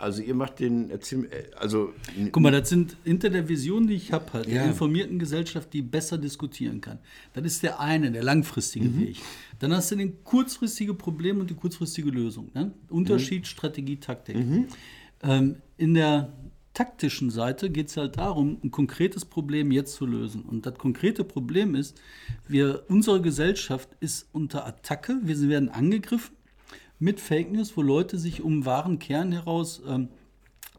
also 0.00 0.22
ihr 0.22 0.34
macht 0.34 0.60
den, 0.60 0.90
erzähl, 0.90 1.24
äh, 1.26 1.54
also 1.56 1.92
Guck 2.32 2.42
mal, 2.42 2.52
das 2.52 2.68
sind 2.68 2.96
hinter 3.04 3.30
der 3.30 3.48
Vision, 3.48 3.86
die 3.86 3.94
ich 3.94 4.12
habe, 4.12 4.32
halt, 4.32 4.46
Ja. 4.46 4.54
der 4.54 4.66
informierten 4.66 5.18
Gesellschaft, 5.18 5.72
die 5.72 5.82
besser 5.82 6.18
diskutieren 6.18 6.80
kann. 6.80 6.98
Das 7.34 7.44
ist 7.44 7.62
der 7.62 7.80
eine, 7.80 8.10
der 8.10 8.22
langfristige 8.22 8.88
Mhm. 8.88 9.00
Weg. 9.00 9.16
Dann 9.58 9.72
hast 9.72 9.90
du 9.90 9.96
den 9.96 10.22
kurzfristige 10.24 10.94
Problem 10.94 11.40
und 11.40 11.50
die 11.50 11.54
kurzfristige 11.54 12.10
Lösung. 12.10 12.50
Ne? 12.54 12.72
Unterschied, 12.88 13.46
Strategie, 13.46 13.96
Taktik. 13.96 14.36
Mhm. 14.36 14.66
Ähm, 15.22 15.56
in 15.76 15.94
der 15.94 16.32
taktischen 16.74 17.30
Seite 17.30 17.70
geht 17.70 17.88
es 17.88 17.96
halt 17.96 18.18
darum, 18.18 18.58
ein 18.62 18.70
konkretes 18.70 19.24
Problem 19.24 19.72
jetzt 19.72 19.94
zu 19.94 20.06
lösen. 20.06 20.42
Und 20.42 20.64
das 20.64 20.74
konkrete 20.78 21.24
Problem 21.24 21.74
ist, 21.74 22.00
wir, 22.46 22.84
unsere 22.88 23.20
Gesellschaft 23.20 23.88
ist 23.98 24.28
unter 24.32 24.64
Attacke, 24.64 25.18
wir 25.24 25.40
werden 25.48 25.70
angegriffen 25.70 26.37
mit 26.98 27.20
Fake 27.20 27.52
News, 27.52 27.76
wo 27.76 27.82
Leute 27.82 28.18
sich 28.18 28.42
um 28.42 28.64
wahren 28.66 28.98
Kern 28.98 29.32
heraus 29.32 29.80
ähm, 29.86 30.08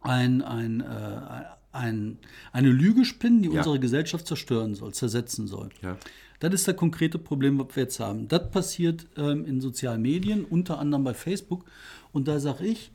ein, 0.01 0.41
ein, 0.41 0.81
äh, 0.81 1.43
ein, 1.71 2.17
eine 2.51 2.69
Lüge 2.69 3.05
spinnen, 3.05 3.41
die 3.41 3.49
Ja. 3.49 3.57
unsere 3.59 3.79
Gesellschaft 3.79 4.27
zerstören 4.27 4.75
soll, 4.75 4.93
zersetzen 4.93 5.47
soll. 5.47 5.69
Ja. 5.81 5.97
Das 6.39 6.53
ist 6.53 6.67
das 6.67 6.75
konkrete 6.77 7.19
Problem, 7.19 7.59
was 7.59 7.75
wir 7.75 7.83
jetzt 7.83 7.99
haben. 7.99 8.27
Das 8.29 8.49
passiert 8.49 9.07
ähm, 9.17 9.45
in 9.45 9.59
sozialen 9.59 10.01
Medien, 10.01 10.45
unter 10.45 10.79
anderem 10.79 11.03
bei 11.03 11.13
Facebook. 11.13 11.65
Und 12.13 12.27
da 12.27 12.39
sage 12.39 12.65
ich, 12.65 12.91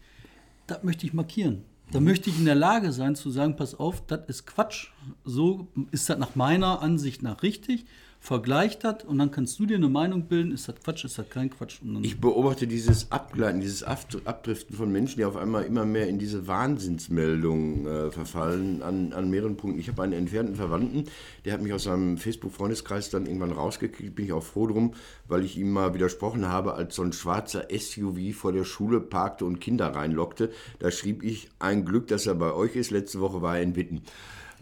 das 0.66 0.82
möchte 0.82 1.06
ich 1.06 1.12
markieren. 1.12 1.62
Da 1.92 2.00
möchte 2.00 2.30
ich 2.30 2.38
in 2.38 2.46
der 2.46 2.54
Lage 2.54 2.92
sein 2.92 3.14
zu 3.14 3.28
sagen, 3.30 3.56
pass 3.56 3.74
auf, 3.74 4.04
das 4.06 4.20
ist 4.28 4.46
Quatsch. 4.46 4.88
So 5.24 5.68
ist 5.90 6.08
das 6.08 6.18
nach 6.18 6.34
meiner 6.34 6.80
Ansicht 6.80 7.22
nach 7.22 7.42
richtig. 7.42 7.84
Vergleich 8.24 8.78
das 8.78 9.04
und 9.04 9.18
dann 9.18 9.30
kannst 9.30 9.58
du 9.58 9.66
dir 9.66 9.76
eine 9.76 9.90
Meinung 9.90 10.22
bilden, 10.22 10.50
ist 10.50 10.66
das 10.66 10.76
Quatsch, 10.82 11.04
ist 11.04 11.18
das 11.18 11.28
kein 11.28 11.50
Quatsch. 11.50 11.80
Ich 12.00 12.22
beobachte 12.22 12.66
dieses 12.66 13.12
Abgleiten, 13.12 13.60
dieses 13.60 13.82
Ab- 13.82 14.06
Abdriften 14.24 14.74
von 14.74 14.90
Menschen, 14.90 15.18
die 15.18 15.26
auf 15.26 15.36
einmal 15.36 15.64
immer 15.64 15.84
mehr 15.84 16.08
in 16.08 16.18
diese 16.18 16.46
Wahnsinnsmeldungen 16.46 17.86
äh, 17.86 18.10
verfallen 18.10 18.80
an, 18.80 19.12
an 19.12 19.28
mehreren 19.28 19.58
Punkten. 19.58 19.78
Ich 19.78 19.88
habe 19.88 20.02
einen 20.02 20.14
entfernten 20.14 20.56
Verwandten, 20.56 21.04
der 21.44 21.52
hat 21.52 21.60
mich 21.60 21.74
aus 21.74 21.84
seinem 21.84 22.16
Facebook-Freundeskreis 22.16 23.10
dann 23.10 23.26
irgendwann 23.26 23.52
rausgekriegt, 23.52 24.14
bin 24.14 24.24
ich 24.24 24.32
auch 24.32 24.42
froh 24.42 24.68
drum, 24.68 24.94
weil 25.28 25.44
ich 25.44 25.58
ihm 25.58 25.70
mal 25.70 25.92
widersprochen 25.92 26.48
habe, 26.48 26.76
als 26.76 26.94
so 26.94 27.02
ein 27.02 27.12
schwarzer 27.12 27.66
SUV 27.70 28.34
vor 28.34 28.52
der 28.54 28.64
Schule 28.64 29.00
parkte 29.00 29.44
und 29.44 29.60
Kinder 29.60 29.88
reinlockte. 29.88 30.50
Da 30.78 30.90
schrieb 30.90 31.22
ich, 31.22 31.50
ein 31.58 31.84
Glück, 31.84 32.08
dass 32.08 32.24
er 32.26 32.36
bei 32.36 32.54
euch 32.54 32.74
ist. 32.74 32.90
Letzte 32.90 33.20
Woche 33.20 33.42
war 33.42 33.58
er 33.58 33.62
in 33.62 33.76
Witten. 33.76 34.00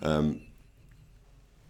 Ähm, 0.03 0.41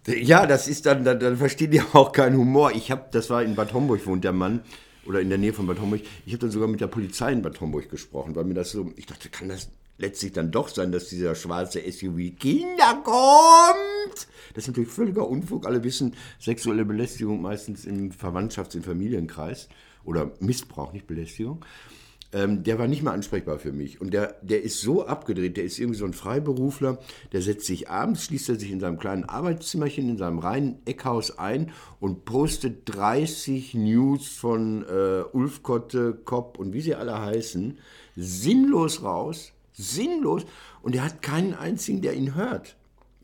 ja, 0.06 0.46
das 0.46 0.68
ist 0.68 0.86
dann, 0.86 1.04
dann, 1.04 1.20
dann 1.20 1.36
verstehen 1.36 1.70
die 1.70 1.80
auch 1.92 2.12
keinen 2.12 2.36
Humor. 2.36 2.72
Ich 2.72 2.90
habe, 2.90 3.06
das 3.12 3.30
war 3.30 3.42
in 3.42 3.54
Bad 3.54 3.72
Homburg 3.72 4.06
wohnt 4.06 4.24
der 4.24 4.32
Mann 4.32 4.62
oder 5.06 5.20
in 5.20 5.28
der 5.28 5.38
Nähe 5.38 5.52
von 5.52 5.66
Bad 5.66 5.80
Homburg. 5.80 6.00
Ich 6.26 6.32
habe 6.32 6.40
dann 6.40 6.50
sogar 6.50 6.68
mit 6.68 6.80
der 6.80 6.86
Polizei 6.88 7.32
in 7.32 7.42
Bad 7.42 7.60
Homburg 7.60 7.88
gesprochen, 7.88 8.34
weil 8.34 8.44
mir 8.44 8.54
das 8.54 8.70
so, 8.70 8.92
ich 8.96 9.06
dachte, 9.06 9.28
kann 9.28 9.48
das 9.48 9.68
letztlich 9.98 10.32
dann 10.32 10.50
doch 10.50 10.68
sein, 10.68 10.90
dass 10.90 11.08
dieser 11.08 11.34
schwarze 11.34 11.80
SUV 11.80 12.36
Kinder 12.38 13.00
kommt? 13.04 14.26
Das 14.54 14.64
ist 14.64 14.68
natürlich 14.68 14.90
völliger 14.90 15.28
Unfug. 15.28 15.66
Alle 15.66 15.84
wissen, 15.84 16.16
sexuelle 16.40 16.84
Belästigung 16.84 17.40
meistens 17.40 17.84
im 17.84 18.10
Verwandtschafts-, 18.10 18.76
im 18.76 18.82
Familienkreis 18.82 19.68
oder 20.04 20.32
Missbrauch, 20.40 20.92
nicht 20.92 21.06
Belästigung 21.06 21.64
ähm, 22.32 22.62
der 22.62 22.78
war 22.78 22.88
nicht 22.88 23.02
mehr 23.02 23.12
ansprechbar 23.12 23.58
für 23.58 23.72
mich. 23.72 24.00
Und 24.00 24.14
der, 24.14 24.36
der 24.42 24.62
ist 24.62 24.80
so 24.80 25.06
abgedreht, 25.06 25.56
der 25.56 25.64
ist 25.64 25.78
irgendwie 25.78 25.98
so 25.98 26.04
ein 26.04 26.14
Freiberufler, 26.14 26.98
der 27.32 27.42
setzt 27.42 27.66
sich 27.66 27.90
abends, 27.90 28.24
schließt 28.24 28.48
er 28.48 28.58
sich 28.58 28.70
in 28.70 28.80
seinem 28.80 28.98
kleinen 28.98 29.24
Arbeitszimmerchen, 29.24 30.08
in 30.08 30.16
seinem 30.16 30.38
reinen 30.38 30.78
Eckhaus 30.86 31.38
ein 31.38 31.72
und 32.00 32.24
postet 32.24 32.82
30 32.86 33.74
News 33.74 34.28
von 34.28 34.84
äh, 34.84 35.22
Ulf 35.32 35.62
Kopp 35.62 36.58
und 36.58 36.72
wie 36.72 36.80
sie 36.80 36.94
alle 36.94 37.20
heißen, 37.20 37.78
sinnlos 38.16 39.02
raus, 39.02 39.52
sinnlos. 39.72 40.44
Und 40.82 40.96
er 40.96 41.04
hat 41.04 41.22
keinen 41.22 41.54
einzigen, 41.54 42.02
der 42.02 42.14
ihn 42.14 42.34
hört. 42.34 42.76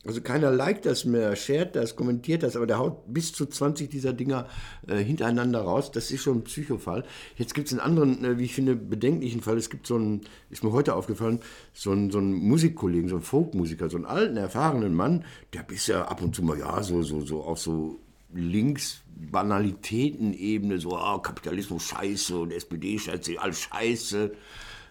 Also 0.05 0.21
keiner 0.21 0.53
liked 0.53 0.87
das 0.87 1.05
mehr, 1.05 1.35
shared 1.35 1.75
das, 1.75 1.97
kommentiert 1.97 2.43
das, 2.43 2.57
aber 2.57 2.67
der 2.67 2.79
haut 2.79 3.13
bis 3.13 3.33
zu 3.33 3.47
20 3.47 3.91
dieser 3.91 4.13
Dinger 4.13 4.47
äh, 4.87 4.97
hintereinander 4.97 5.61
raus. 5.61 5.91
Das 5.91 6.11
ist 6.11 6.23
schon 6.23 6.39
ein 6.39 6.45
Psychofall. 6.45 7.05
Jetzt 7.37 7.55
gibt 7.55 7.67
es 7.67 7.73
einen 7.73 7.81
anderen, 7.81 8.25
äh, 8.25 8.39
wie 8.39 8.45
ich 8.45 8.55
finde, 8.55 8.77
bedenklichen 8.77 9.41
Fall. 9.41 9.57
Es 9.57 9.71
gibt 9.71 9.87
so 9.87 9.97
einen, 9.97 10.21
ist 10.51 10.63
mir 10.63 10.73
heute 10.73 10.95
aufgefallen, 10.95 11.41
so 11.75 11.91
einen, 11.91 12.11
so 12.11 12.19
einen 12.19 12.33
Musikkollegen, 12.33 13.09
so 13.09 13.17
einen 13.17 13.25
Folkmusiker, 13.25 13.91
so 13.91 13.97
einen 13.97 14.07
alten, 14.07 14.37
erfahrenen 14.37 14.95
Mann, 14.95 15.25
der 15.53 15.63
bisher 15.65 16.09
ab 16.09 16.23
und 16.23 16.35
zu 16.35 16.43
mal, 16.43 16.59
ja, 16.59 16.81
so, 16.83 17.03
so, 17.03 17.21
so 17.21 17.43
auf 17.43 17.59
so 17.59 17.99
links 18.33 19.03
Banalitäten-Ebene, 19.31 20.79
so 20.79 20.97
ah, 20.97 21.19
Kapitalismus 21.19 21.83
scheiße 21.85 22.39
und 22.39 22.53
SPD 22.53 22.99
scheiße, 22.99 23.41
alles 23.41 23.61
scheiße, 23.63 24.33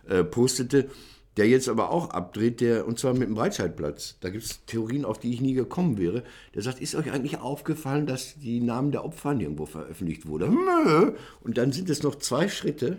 äh, 0.09 0.23
postete 0.23 0.89
der 1.37 1.47
jetzt 1.47 1.69
aber 1.69 1.91
auch 1.91 2.09
abdreht, 2.09 2.61
der, 2.61 2.87
und 2.87 2.97
zwar 2.97 3.13
mit 3.13 3.27
dem 3.27 3.35
Breitscheidplatz. 3.35 4.17
Da 4.21 4.29
gibt 4.29 4.43
es 4.43 4.65
Theorien, 4.65 5.05
auf 5.05 5.19
die 5.19 5.31
ich 5.31 5.39
nie 5.39 5.53
gekommen 5.53 5.97
wäre. 5.99 6.23
Der 6.55 6.63
sagt, 6.63 6.81
ist 6.81 6.95
euch 6.95 7.11
eigentlich 7.11 7.37
aufgefallen, 7.37 8.07
dass 8.07 8.39
die 8.39 8.59
Namen 8.59 8.91
der 8.91 9.05
Opfer 9.05 9.35
nirgendwo 9.35 9.67
veröffentlicht 9.67 10.27
wurden? 10.27 10.55
Nö. 10.55 11.13
Und 11.41 11.57
dann 11.57 11.71
sind 11.71 11.89
es 11.91 12.01
noch 12.01 12.15
zwei 12.15 12.47
Schritte 12.47 12.97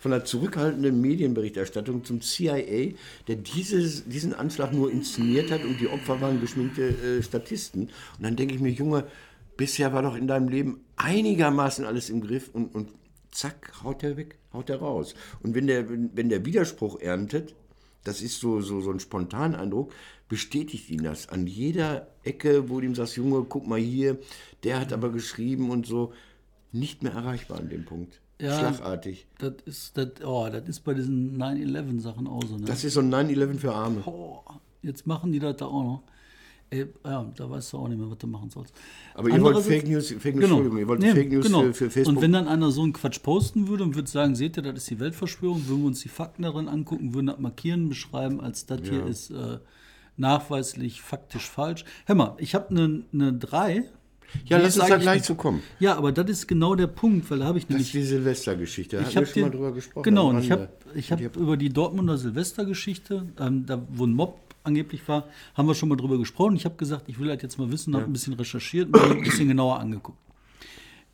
von 0.00 0.12
der 0.12 0.24
zurückhaltenden 0.24 1.00
Medienberichterstattung 1.00 2.04
zum 2.04 2.20
CIA, 2.22 2.94
der 3.28 3.36
dieses, 3.36 4.04
diesen 4.04 4.34
Anschlag 4.34 4.72
nur 4.72 4.90
inszeniert 4.90 5.50
hat 5.50 5.64
und 5.64 5.80
die 5.80 5.88
Opfer 5.88 6.20
waren 6.20 6.40
geschminkte 6.40 6.88
äh, 6.88 7.22
Statisten. 7.22 7.82
Und 7.82 8.22
dann 8.22 8.36
denke 8.36 8.54
ich 8.54 8.60
mir, 8.60 8.70
Junge, 8.70 9.04
bisher 9.56 9.92
war 9.92 10.02
doch 10.02 10.16
in 10.16 10.26
deinem 10.26 10.48
Leben 10.48 10.80
einigermaßen 10.96 11.84
alles 11.84 12.08
im 12.08 12.22
Griff 12.22 12.48
und, 12.52 12.74
und 12.74 12.88
zack, 13.30 13.72
haut 13.84 14.02
er 14.02 14.16
weg, 14.16 14.38
haut 14.52 14.70
er 14.70 14.78
raus. 14.78 15.14
Und 15.42 15.54
wenn 15.54 15.66
der, 15.66 15.86
wenn 15.88 16.28
der 16.28 16.46
Widerspruch 16.46 16.98
erntet, 17.00 17.54
das 18.04 18.22
ist 18.22 18.40
so, 18.40 18.60
so, 18.60 18.80
so 18.80 18.90
ein 18.90 19.00
Spontaneindruck, 19.00 19.92
bestätigt 20.28 20.90
ihn 20.90 21.02
das. 21.02 21.28
An 21.28 21.46
jeder 21.46 22.08
Ecke, 22.24 22.68
wo 22.68 22.80
du 22.80 22.86
ihm 22.86 22.94
sagst, 22.94 23.16
Junge, 23.16 23.44
guck 23.48 23.66
mal 23.66 23.78
hier, 23.78 24.18
der 24.64 24.80
hat 24.80 24.92
aber 24.92 25.10
geschrieben 25.10 25.70
und 25.70 25.86
so, 25.86 26.12
nicht 26.72 27.02
mehr 27.02 27.12
erreichbar 27.12 27.58
an 27.58 27.68
dem 27.68 27.84
Punkt. 27.84 28.20
Ja. 28.40 28.58
Schlagartig. 28.58 29.26
Das 29.38 29.54
ist, 29.66 29.98
das, 29.98 30.08
oh, 30.24 30.48
das 30.50 30.66
ist 30.66 30.80
bei 30.80 30.94
diesen 30.94 31.36
9-11-Sachen 31.36 32.26
auch 32.26 32.42
so. 32.44 32.56
Ne? 32.56 32.64
Das 32.64 32.84
ist 32.84 32.94
so 32.94 33.00
ein 33.00 33.12
9-11 33.12 33.58
für 33.58 33.74
Arme. 33.74 34.02
oh, 34.06 34.40
jetzt 34.82 35.06
machen 35.06 35.32
die 35.32 35.40
das 35.40 35.56
da 35.56 35.66
auch 35.66 35.84
noch. 35.84 36.02
Ey, 36.72 36.86
ja, 37.04 37.26
da 37.36 37.50
weißt 37.50 37.72
du 37.72 37.78
auch 37.78 37.88
nicht 37.88 37.98
mehr, 37.98 38.08
was 38.08 38.18
du 38.18 38.28
machen 38.28 38.48
sollst. 38.48 38.72
Aber 39.14 39.28
ihr 39.28 39.42
wollt 39.42 39.58
Fake 39.58 39.88
News, 39.88 40.14
Fake 40.18 40.36
News, 40.36 40.48
Genau. 40.48 40.76
Ihr 40.76 40.86
wollt 40.86 41.00
Nee, 41.00 41.12
Fake 41.12 41.32
News 41.32 41.46
genau. 41.46 41.72
für, 41.72 41.90
Facebook. 41.90 42.14
Und 42.16 42.22
wenn 42.22 42.32
dann 42.32 42.46
einer 42.46 42.70
so 42.70 42.82
einen 42.82 42.92
Quatsch 42.92 43.20
posten 43.24 43.66
würde 43.66 43.82
und 43.82 43.96
würde 43.96 44.08
sagen, 44.08 44.36
seht 44.36 44.56
ihr, 44.56 44.62
das 44.62 44.76
ist 44.76 44.90
die 44.90 45.00
Weltverschwörung, 45.00 45.66
würden 45.66 45.80
wir 45.80 45.86
uns 45.88 46.00
die 46.00 46.08
Fakten 46.08 46.42
darin 46.42 46.68
angucken, 46.68 47.12
würden 47.12 47.26
das 47.26 47.40
markieren, 47.40 47.88
beschreiben, 47.88 48.40
als 48.40 48.66
das 48.66 48.82
hier 48.88 49.04
ist 49.04 49.30
äh, 49.30 49.58
nachweislich 50.16 51.02
faktisch 51.02 51.48
falsch. 51.50 51.84
Hör 52.06 52.14
mal, 52.14 52.36
ich 52.38 52.54
habe 52.54 52.70
eine 52.70 53.02
ne 53.10 53.32
3. 53.32 53.74
ja, 53.74 54.58
Die 54.58 54.62
lass 54.62 54.78
uns 54.78 54.88
da 54.88 54.96
gleich 54.98 55.24
zu 55.24 55.34
kommen. 55.34 55.62
Ja, 55.80 55.96
aber 55.96 56.12
das 56.12 56.30
ist 56.30 56.46
genau 56.46 56.76
der 56.76 56.86
Punkt, 56.86 57.28
weil 57.32 57.40
da 57.40 57.46
habe 57.46 57.58
ich 57.58 57.66
Das 57.66 57.70
ist 57.80 57.92
nämlich 57.92 57.92
die 57.92 58.02
Silvestergeschichte. 58.04 58.96
Da 58.96 59.02
ich 59.02 59.08
hatten 59.08 59.14
wir 59.16 59.22
habe 59.26 59.32
schon 59.32 59.42
mal 59.42 59.50
drüber 59.50 59.72
gesprochen. 59.72 60.04
Genau, 60.04 60.28
und 60.28 60.38
ich 60.38 60.52
habe 60.52 60.68
ich 60.94 61.10
hab 61.10 61.36
über 61.36 61.56
die 61.56 61.70
Dortmunder 61.70 62.16
Silvestergeschichte, 62.16 63.26
ähm, 63.40 63.66
da 63.66 63.84
wo 63.90 64.04
ein 64.06 64.14
Mob 64.14 64.38
angeblich 64.64 65.06
war, 65.08 65.26
haben 65.54 65.68
wir 65.68 65.74
schon 65.74 65.88
mal 65.88 65.96
drüber 65.96 66.18
gesprochen. 66.18 66.56
Ich 66.56 66.64
habe 66.64 66.76
gesagt, 66.76 67.08
ich 67.08 67.18
will 67.18 67.28
halt 67.28 67.42
jetzt 67.42 67.58
mal 67.58 67.70
wissen, 67.70 67.94
habe 67.94 68.06
ein 68.06 68.12
bisschen 68.12 68.34
recherchiert 68.34 68.86
und 68.86 69.08
mir 69.08 69.16
ein 69.16 69.22
bisschen 69.22 69.48
genauer 69.48 69.78
angeguckt. 69.78 70.18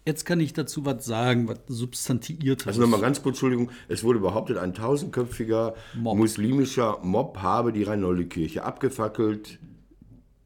Jetzt 0.04 0.24
kann 0.24 0.38
ich 0.38 0.52
dazu 0.52 0.84
was 0.84 1.04
sagen, 1.04 1.48
was 1.48 1.58
substantiiert 1.66 2.64
Also 2.64 2.80
nochmal 2.80 3.00
ganz 3.00 3.22
kurz, 3.22 3.34
Entschuldigung, 3.34 3.70
es 3.88 4.04
wurde 4.04 4.20
behauptet, 4.20 4.56
ein 4.56 4.72
tausendköpfiger 4.72 5.74
Mob. 5.94 6.16
muslimischer 6.16 7.00
Mob 7.02 7.38
habe 7.38 7.72
die 7.72 7.82
Rhein-Nolle-Kirche 7.82 8.62
abgefackelt, 8.62 9.58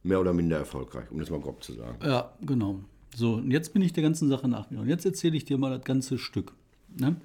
mehr 0.02 0.19
oder 0.19 0.33
minder 0.33 0.57
erfolgreich, 0.57 1.11
um 1.11 1.21
das 1.21 1.28
mal 1.28 1.40
grob 1.40 1.62
zu 1.62 1.75
sagen. 1.75 1.99
Ja, 2.02 2.33
genau. 2.40 2.80
So, 3.14 3.35
und 3.35 3.50
jetzt 3.50 3.75
bin 3.75 3.83
ich 3.83 3.92
der 3.92 4.02
ganzen 4.02 4.30
Sache 4.30 4.49
nachgegangen. 4.49 4.88
Jetzt 4.88 5.04
erzähle 5.04 5.37
ich 5.37 5.45
dir 5.45 5.59
mal 5.59 5.76
das 5.76 5.85
ganze 5.85 6.16
Stück. 6.16 6.54
Ne? 6.97 7.16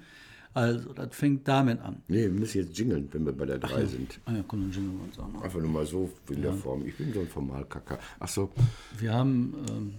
Also, 0.56 0.94
das 0.94 1.14
fängt 1.14 1.46
damit 1.46 1.82
an. 1.82 2.02
Nee, 2.08 2.22
wir 2.22 2.30
müssen 2.30 2.62
jetzt 2.62 2.78
jingeln, 2.78 3.10
wenn 3.12 3.26
wir 3.26 3.32
bei 3.34 3.44
der 3.44 3.58
3 3.58 3.84
sind. 3.84 4.18
Ah 4.24 4.32
ja, 4.32 4.44
komm, 4.48 4.62
dann 4.62 4.72
jingeln 4.72 4.96
wir 4.96 5.04
uns 5.04 5.18
auch 5.18 5.30
noch. 5.30 5.42
Einfach 5.42 5.60
nur 5.60 5.68
mal 5.68 5.84
so 5.84 6.10
in 6.30 6.40
der 6.40 6.54
Form. 6.54 6.86
Ich 6.86 6.96
bin 6.96 7.12
so 7.12 7.20
ein 7.20 7.28
Formalkacker. 7.28 7.98
Ach 8.18 8.26
so, 8.28 8.50
Wir 8.98 9.12
haben 9.12 9.52
ähm, 9.68 9.94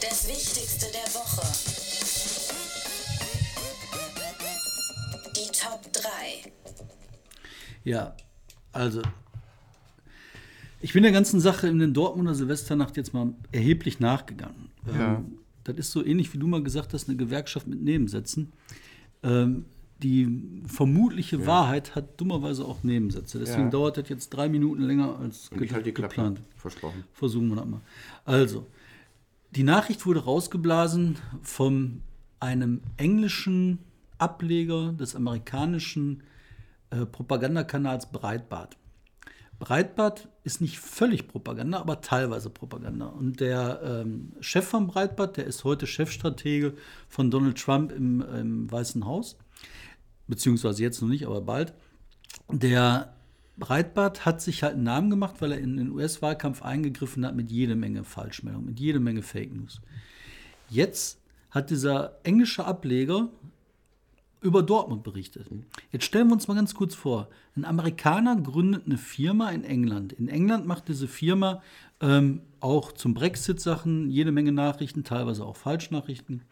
Das 0.00 0.26
Wichtigste 0.26 0.86
der 0.86 1.12
Woche. 1.12 1.42
Die 5.36 5.52
Top 5.52 5.92
3. 5.92 6.50
Ja, 7.84 8.16
also 8.72 9.02
ich 10.80 10.94
bin 10.94 11.02
der 11.02 11.12
ganzen 11.12 11.40
Sache 11.40 11.68
in 11.68 11.78
den 11.78 11.92
Dortmunder 11.92 12.34
Silvesternacht 12.34 12.96
jetzt 12.96 13.12
mal 13.12 13.34
erheblich 13.52 14.00
nachgegangen. 14.00 14.70
Ja. 14.86 15.16
Ähm, 15.16 15.39
das 15.64 15.76
ist 15.76 15.92
so 15.92 16.04
ähnlich, 16.04 16.32
wie 16.34 16.38
du 16.38 16.46
mal 16.46 16.62
gesagt 16.62 16.94
hast, 16.94 17.08
eine 17.08 17.16
Gewerkschaft 17.16 17.66
mit 17.66 17.82
Nebensätzen. 17.82 18.52
Ähm, 19.22 19.64
die 20.02 20.62
vermutliche 20.66 21.46
Wahrheit 21.46 21.94
hat 21.94 22.18
dummerweise 22.18 22.64
auch 22.64 22.82
Nebensätze. 22.82 23.38
Deswegen 23.38 23.64
Ja. 23.64 23.70
dauert 23.70 23.98
das 23.98 24.08
jetzt 24.08 24.30
drei 24.30 24.48
Minuten 24.48 24.82
länger 24.82 25.18
als 25.18 25.50
die 25.50 25.66
Klappe. 25.66 25.92
geplant. 25.92 26.40
Versprochen. 26.56 27.04
Versuchen 27.12 27.48
wir 27.50 27.56
das 27.56 27.66
mal. 27.66 27.80
Also, 28.24 28.66
die 29.50 29.62
Nachricht 29.62 30.06
wurde 30.06 30.20
rausgeblasen 30.24 31.16
von 31.42 32.00
einem 32.38 32.80
englischen 32.96 33.78
Ableger 34.16 34.92
des 34.92 35.14
amerikanischen 35.14 36.22
äh, 36.90 37.04
Propagandakanals 37.04 38.10
Breitbart. 38.10 38.76
Breitbart 39.60 40.28
ist 40.42 40.62
nicht 40.62 40.80
völlig 40.80 41.28
Propaganda, 41.28 41.78
aber 41.78 42.00
teilweise 42.00 42.48
Propaganda. 42.48 43.06
Und 43.06 43.40
der 43.40 43.80
ähm, 43.84 44.32
Chef 44.40 44.66
von 44.66 44.86
Breitbart, 44.86 45.36
der 45.36 45.44
ist 45.44 45.64
heute 45.64 45.86
Chefstratege 45.86 46.74
von 47.08 47.30
Donald 47.30 47.58
Trump 47.58 47.92
im, 47.92 48.22
im 48.22 48.72
Weißen 48.72 49.04
Haus, 49.04 49.36
beziehungsweise 50.26 50.82
jetzt 50.82 51.02
noch 51.02 51.08
nicht, 51.10 51.26
aber 51.26 51.42
bald. 51.42 51.74
Der 52.50 53.14
Breitbart 53.58 54.24
hat 54.24 54.40
sich 54.40 54.62
halt 54.62 54.74
einen 54.74 54.84
Namen 54.84 55.10
gemacht, 55.10 55.36
weil 55.40 55.52
er 55.52 55.58
in 55.58 55.76
den 55.76 55.90
US-Wahlkampf 55.90 56.62
eingegriffen 56.62 57.26
hat 57.26 57.36
mit 57.36 57.50
jede 57.50 57.76
Menge 57.76 58.02
Falschmeldungen, 58.02 58.66
mit 58.66 58.80
jede 58.80 58.98
Menge 58.98 59.22
Fake 59.22 59.54
News. 59.54 59.82
Jetzt 60.70 61.20
hat 61.50 61.68
dieser 61.68 62.18
englische 62.22 62.64
Ableger 62.64 63.28
über 64.40 64.62
Dortmund 64.62 65.02
berichtet. 65.02 65.46
Jetzt 65.92 66.04
stellen 66.04 66.28
wir 66.28 66.34
uns 66.34 66.48
mal 66.48 66.54
ganz 66.54 66.74
kurz 66.74 66.94
vor. 66.94 67.28
Ein 67.56 67.64
Amerikaner 67.64 68.36
gründet 68.36 68.86
eine 68.86 68.96
Firma 68.96 69.50
in 69.50 69.64
England. 69.64 70.12
In 70.12 70.28
England 70.28 70.66
macht 70.66 70.88
diese 70.88 71.08
Firma 71.08 71.62
ähm, 72.00 72.40
auch 72.60 72.92
zum 72.92 73.14
Brexit 73.14 73.60
Sachen, 73.60 74.10
jede 74.10 74.32
Menge 74.32 74.52
Nachrichten, 74.52 75.04
teilweise 75.04 75.44
auch 75.44 75.56
Falschnachrichten. 75.56 76.42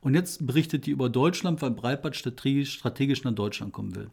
Und 0.00 0.14
jetzt 0.14 0.46
berichtet 0.46 0.86
die 0.86 0.90
über 0.90 1.08
Deutschland, 1.08 1.62
weil 1.62 1.70
Breitbart 1.70 2.16
strategisch, 2.16 2.74
strategisch 2.74 3.24
nach 3.24 3.32
Deutschland 3.32 3.72
kommen 3.72 3.94
will. 3.94 4.10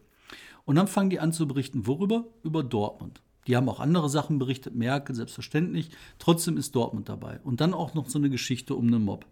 Und 0.64 0.76
dann 0.76 0.88
fangen 0.88 1.10
die 1.10 1.20
an 1.20 1.32
zu 1.32 1.46
berichten, 1.46 1.86
worüber? 1.86 2.24
Über 2.42 2.62
Dortmund. 2.62 3.20
Die 3.46 3.56
haben 3.56 3.68
auch 3.68 3.78
andere 3.78 4.08
Sachen 4.08 4.38
berichtet, 4.38 4.74
Merkel, 4.74 5.14
selbstverständlich. 5.14 5.90
Trotzdem 6.18 6.56
ist 6.56 6.74
Dortmund 6.74 7.08
dabei. 7.08 7.38
Und 7.44 7.60
dann 7.60 7.74
auch 7.74 7.94
noch 7.94 8.08
so 8.08 8.18
eine 8.18 8.30
Geschichte 8.30 8.74
um 8.74 8.86
einen 8.88 9.04
Mob. 9.04 9.24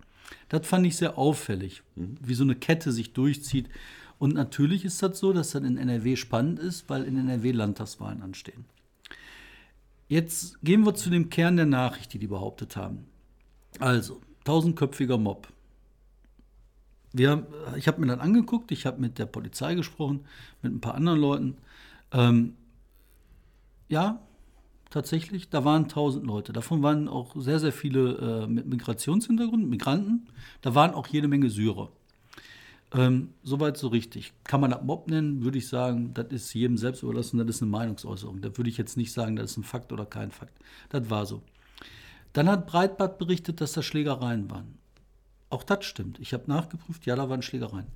Das 0.48 0.66
fand 0.66 0.87
ich 0.87 0.96
sehr 0.96 1.18
auffällig, 1.18 1.82
wie 1.96 2.34
so 2.34 2.44
eine 2.44 2.54
Kette 2.54 2.92
sich 2.92 3.12
durchzieht. 3.12 3.68
Und 4.18 4.34
natürlich 4.34 4.84
ist 4.84 5.02
das 5.02 5.18
so, 5.18 5.32
dass 5.32 5.50
das 5.50 5.62
in 5.62 5.76
NRW 5.76 6.16
spannend 6.16 6.58
ist, 6.58 6.88
weil 6.88 7.04
in 7.04 7.18
NRW 7.18 7.52
Landtagswahlen 7.52 8.22
anstehen. 8.22 8.64
Jetzt 10.08 10.62
gehen 10.62 10.84
wir 10.84 10.94
zu 10.94 11.10
dem 11.10 11.30
Kern 11.30 11.56
der 11.56 11.66
Nachricht, 11.66 12.12
die 12.12 12.18
die 12.18 12.26
behauptet 12.26 12.76
haben. 12.76 13.06
Also, 13.80 14.20
tausendköpfiger 14.44 15.18
Mob. 15.18 15.48
Wir, 17.12 17.46
ich 17.76 17.88
habe 17.88 18.00
mir 18.00 18.08
das 18.08 18.20
angeguckt, 18.20 18.70
ich 18.72 18.87
habe 18.87 19.00
mit 19.00 19.18
der 19.18 19.26
Polizei 19.26 19.74
gesprochen, 19.74 20.24
mit 20.62 20.72
ein 20.72 20.80
paar 20.80 20.94
anderen 20.94 21.20
Leuten. 21.20 21.56
Ähm, 22.12 22.54
ja, 23.88 24.20
tatsächlich, 24.94 25.50
da 25.50 25.64
waren 25.64 25.83
1000 25.85 26.24
Leute. 26.24 26.52
Davon 26.52 26.83
waren 26.83 27.09
auch 27.09 27.35
sehr, 27.37 27.59
sehr 27.59 27.72
viele 27.72 28.44
äh, 28.44 28.46
mit 28.46 28.66
Migrationshintergrund, 28.66 29.68
Migranten. 29.68 30.28
Da 30.62 30.76
waren 30.76 30.94
auch 30.94 31.09
jede 31.09 31.26
Menge 31.26 31.50
Syrer. 31.50 31.90
Ähm, 32.92 33.30
soweit 33.42 33.76
so 33.76 33.88
richtig. 33.88 34.33
Kann 34.44 34.61
man 34.61 34.70
das 34.70 34.85
Mob 34.85 35.11
nennen, 35.11 35.42
würde 35.42 35.59
ich 35.59 35.66
sagen, 35.66 36.14
das 36.14 36.28
ist 36.28 36.54
jedem 36.54 36.78
selbst 36.78 37.02
überlassen, 37.02 37.38
das 37.38 37.57
ist 37.57 37.62
eine 37.62 37.72
Meinungsäußerung. 37.72 38.40
Da 38.40 38.57
würde 38.57 38.70
ich 38.70 38.78
jetzt 38.78 38.96
nicht 38.96 39.12
sagen, 39.12 39.35
das 39.35 39.50
ist 39.50 39.57
ein 39.57 39.64
Fakt 39.64 39.92
oder 39.92 40.07
kein 40.07 40.30
Fakt. 40.30 40.57
Das 40.90 41.11
war 41.11 41.26
so. 41.26 41.42
Dann 42.33 42.48
hat 42.48 42.68
Breitbart 42.68 43.18
berichtet, 43.18 43.61
dass 43.61 43.72
da 43.72 43.83
Schlägereien 43.83 44.48
waren. 44.48 44.78
Auch 45.50 45.64
das 45.64 45.85
stimmt. 45.85 46.20
Ich 46.20 46.33
habe 46.33 46.44
nachgeprüft, 46.46 47.04
ja, 47.04 47.16
da 47.16 47.28
waren 47.28 47.42
Schlägereien. 47.42 47.88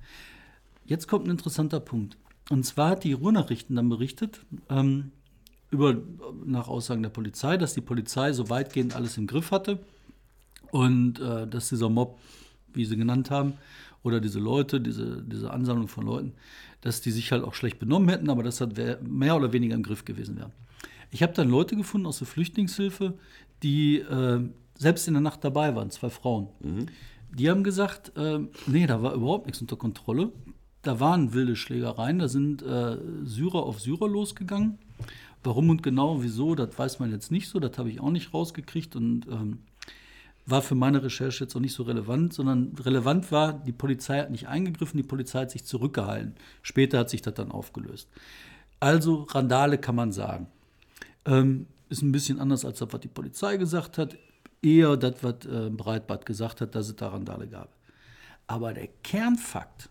Jetzt 0.85 1.07
kommt 1.07 1.27
ein 1.27 1.31
interessanter 1.31 1.79
Punkt. 1.79 2.17
Und 2.49 2.65
zwar 2.65 2.89
hat 2.89 3.05
die 3.05 3.13
Ruhrnachrichten 3.13 3.77
dann 3.77 3.87
berichtet, 3.87 4.41
ähm, 4.69 5.11
über, 5.71 5.95
nach 6.45 6.67
Aussagen 6.67 7.03
der 7.03 7.09
Polizei, 7.09 7.57
dass 7.57 7.73
die 7.73 7.81
Polizei 7.81 8.33
so 8.33 8.49
weitgehend 8.49 8.95
alles 8.95 9.17
im 9.17 9.27
Griff 9.27 9.51
hatte 9.51 9.79
und 10.71 11.19
äh, 11.19 11.47
dass 11.47 11.69
dieser 11.69 11.89
Mob, 11.89 12.19
wie 12.73 12.85
sie 12.85 12.97
genannt 12.97 13.29
haben, 13.31 13.53
oder 14.01 14.21
diese 14.21 14.39
Leute, 14.39 14.79
diese, 14.79 15.21
diese 15.23 15.51
Ansammlung 15.51 15.87
von 15.87 16.05
Leuten, 16.05 16.33
dass 16.81 17.01
die 17.01 17.11
sich 17.11 17.31
halt 17.31 17.43
auch 17.43 17.53
schlecht 17.53 17.79
benommen 17.79 18.07
hätten, 18.07 18.29
aber 18.29 18.43
das 18.43 18.61
wär- 18.61 19.01
mehr 19.01 19.35
oder 19.35 19.51
weniger 19.51 19.75
im 19.75 19.83
Griff 19.83 20.05
gewesen 20.05 20.37
wäre. 20.37 20.51
Ich 21.11 21.21
habe 21.21 21.33
dann 21.33 21.49
Leute 21.49 21.75
gefunden 21.75 22.07
aus 22.07 22.19
der 22.19 22.27
Flüchtlingshilfe, 22.27 23.15
die 23.61 23.97
äh, 23.97 24.39
selbst 24.77 25.07
in 25.07 25.15
der 25.15 25.21
Nacht 25.21 25.43
dabei 25.43 25.75
waren, 25.75 25.91
zwei 25.91 26.09
Frauen. 26.09 26.47
Die 27.31 27.49
haben 27.49 27.63
gesagt, 27.63 28.15
äh, 28.15 28.39
nee, 28.67 28.87
da 28.87 29.03
war 29.03 29.13
überhaupt 29.13 29.47
nichts 29.47 29.61
unter 29.61 29.75
Kontrolle. 29.75 30.31
Da 30.81 31.01
waren 31.01 31.33
wilde 31.33 31.57
Schlägereien, 31.57 32.19
da 32.19 32.29
sind 32.29 32.61
äh, 32.61 32.97
Syrer 33.25 33.63
auf 33.63 33.81
Syrer 33.81 34.07
losgegangen. 34.07 34.77
Warum 35.43 35.69
und 35.69 35.83
genau, 35.83 36.21
wieso, 36.21 36.55
das 36.55 36.77
weiß 36.77 36.99
man 36.99 37.11
jetzt 37.11 37.31
nicht 37.31 37.47
so, 37.47 37.59
das 37.59 37.77
habe 37.77 37.89
ich 37.89 38.01
auch 38.01 38.11
nicht 38.11 38.33
rausgekriegt 38.33 38.95
und 38.95 39.25
ähm, 39.27 39.59
war 40.45 40.61
für 40.61 40.75
meine 40.75 41.03
Recherche 41.03 41.43
jetzt 41.43 41.55
auch 41.55 41.61
nicht 41.61 41.73
so 41.73 41.83
relevant, 41.83 42.33
sondern 42.33 42.75
relevant 42.79 43.31
war, 43.31 43.53
die 43.53 43.71
Polizei 43.71 44.19
hat 44.19 44.31
nicht 44.31 44.47
eingegriffen, 44.47 44.97
die 44.97 45.07
Polizei 45.07 45.41
hat 45.41 45.51
sich 45.51 45.63
zurückgehalten. 45.63 46.35
Später 46.61 46.99
hat 46.99 47.09
sich 47.09 47.21
das 47.21 47.35
dann 47.35 47.51
aufgelöst. 47.51 48.09
Also 48.79 49.27
Randale 49.29 49.77
kann 49.77 49.95
man 49.95 50.11
sagen. 50.11 50.47
Ähm, 51.25 51.67
ist 51.89 52.01
ein 52.01 52.11
bisschen 52.11 52.39
anders 52.39 52.65
als 52.65 52.79
das, 52.79 52.91
was 52.91 53.01
die 53.01 53.07
Polizei 53.07 53.57
gesagt 53.57 53.97
hat. 53.97 54.17
Eher 54.61 54.97
das, 54.97 55.15
was 55.21 55.45
äh, 55.45 55.69
Breitbart 55.69 56.25
gesagt 56.25 56.61
hat, 56.61 56.75
dass 56.75 56.89
es 56.89 56.95
da 56.95 57.09
Randale 57.09 57.47
gab. 57.47 57.69
Aber 58.47 58.73
der 58.73 58.87
Kernfakt, 59.03 59.89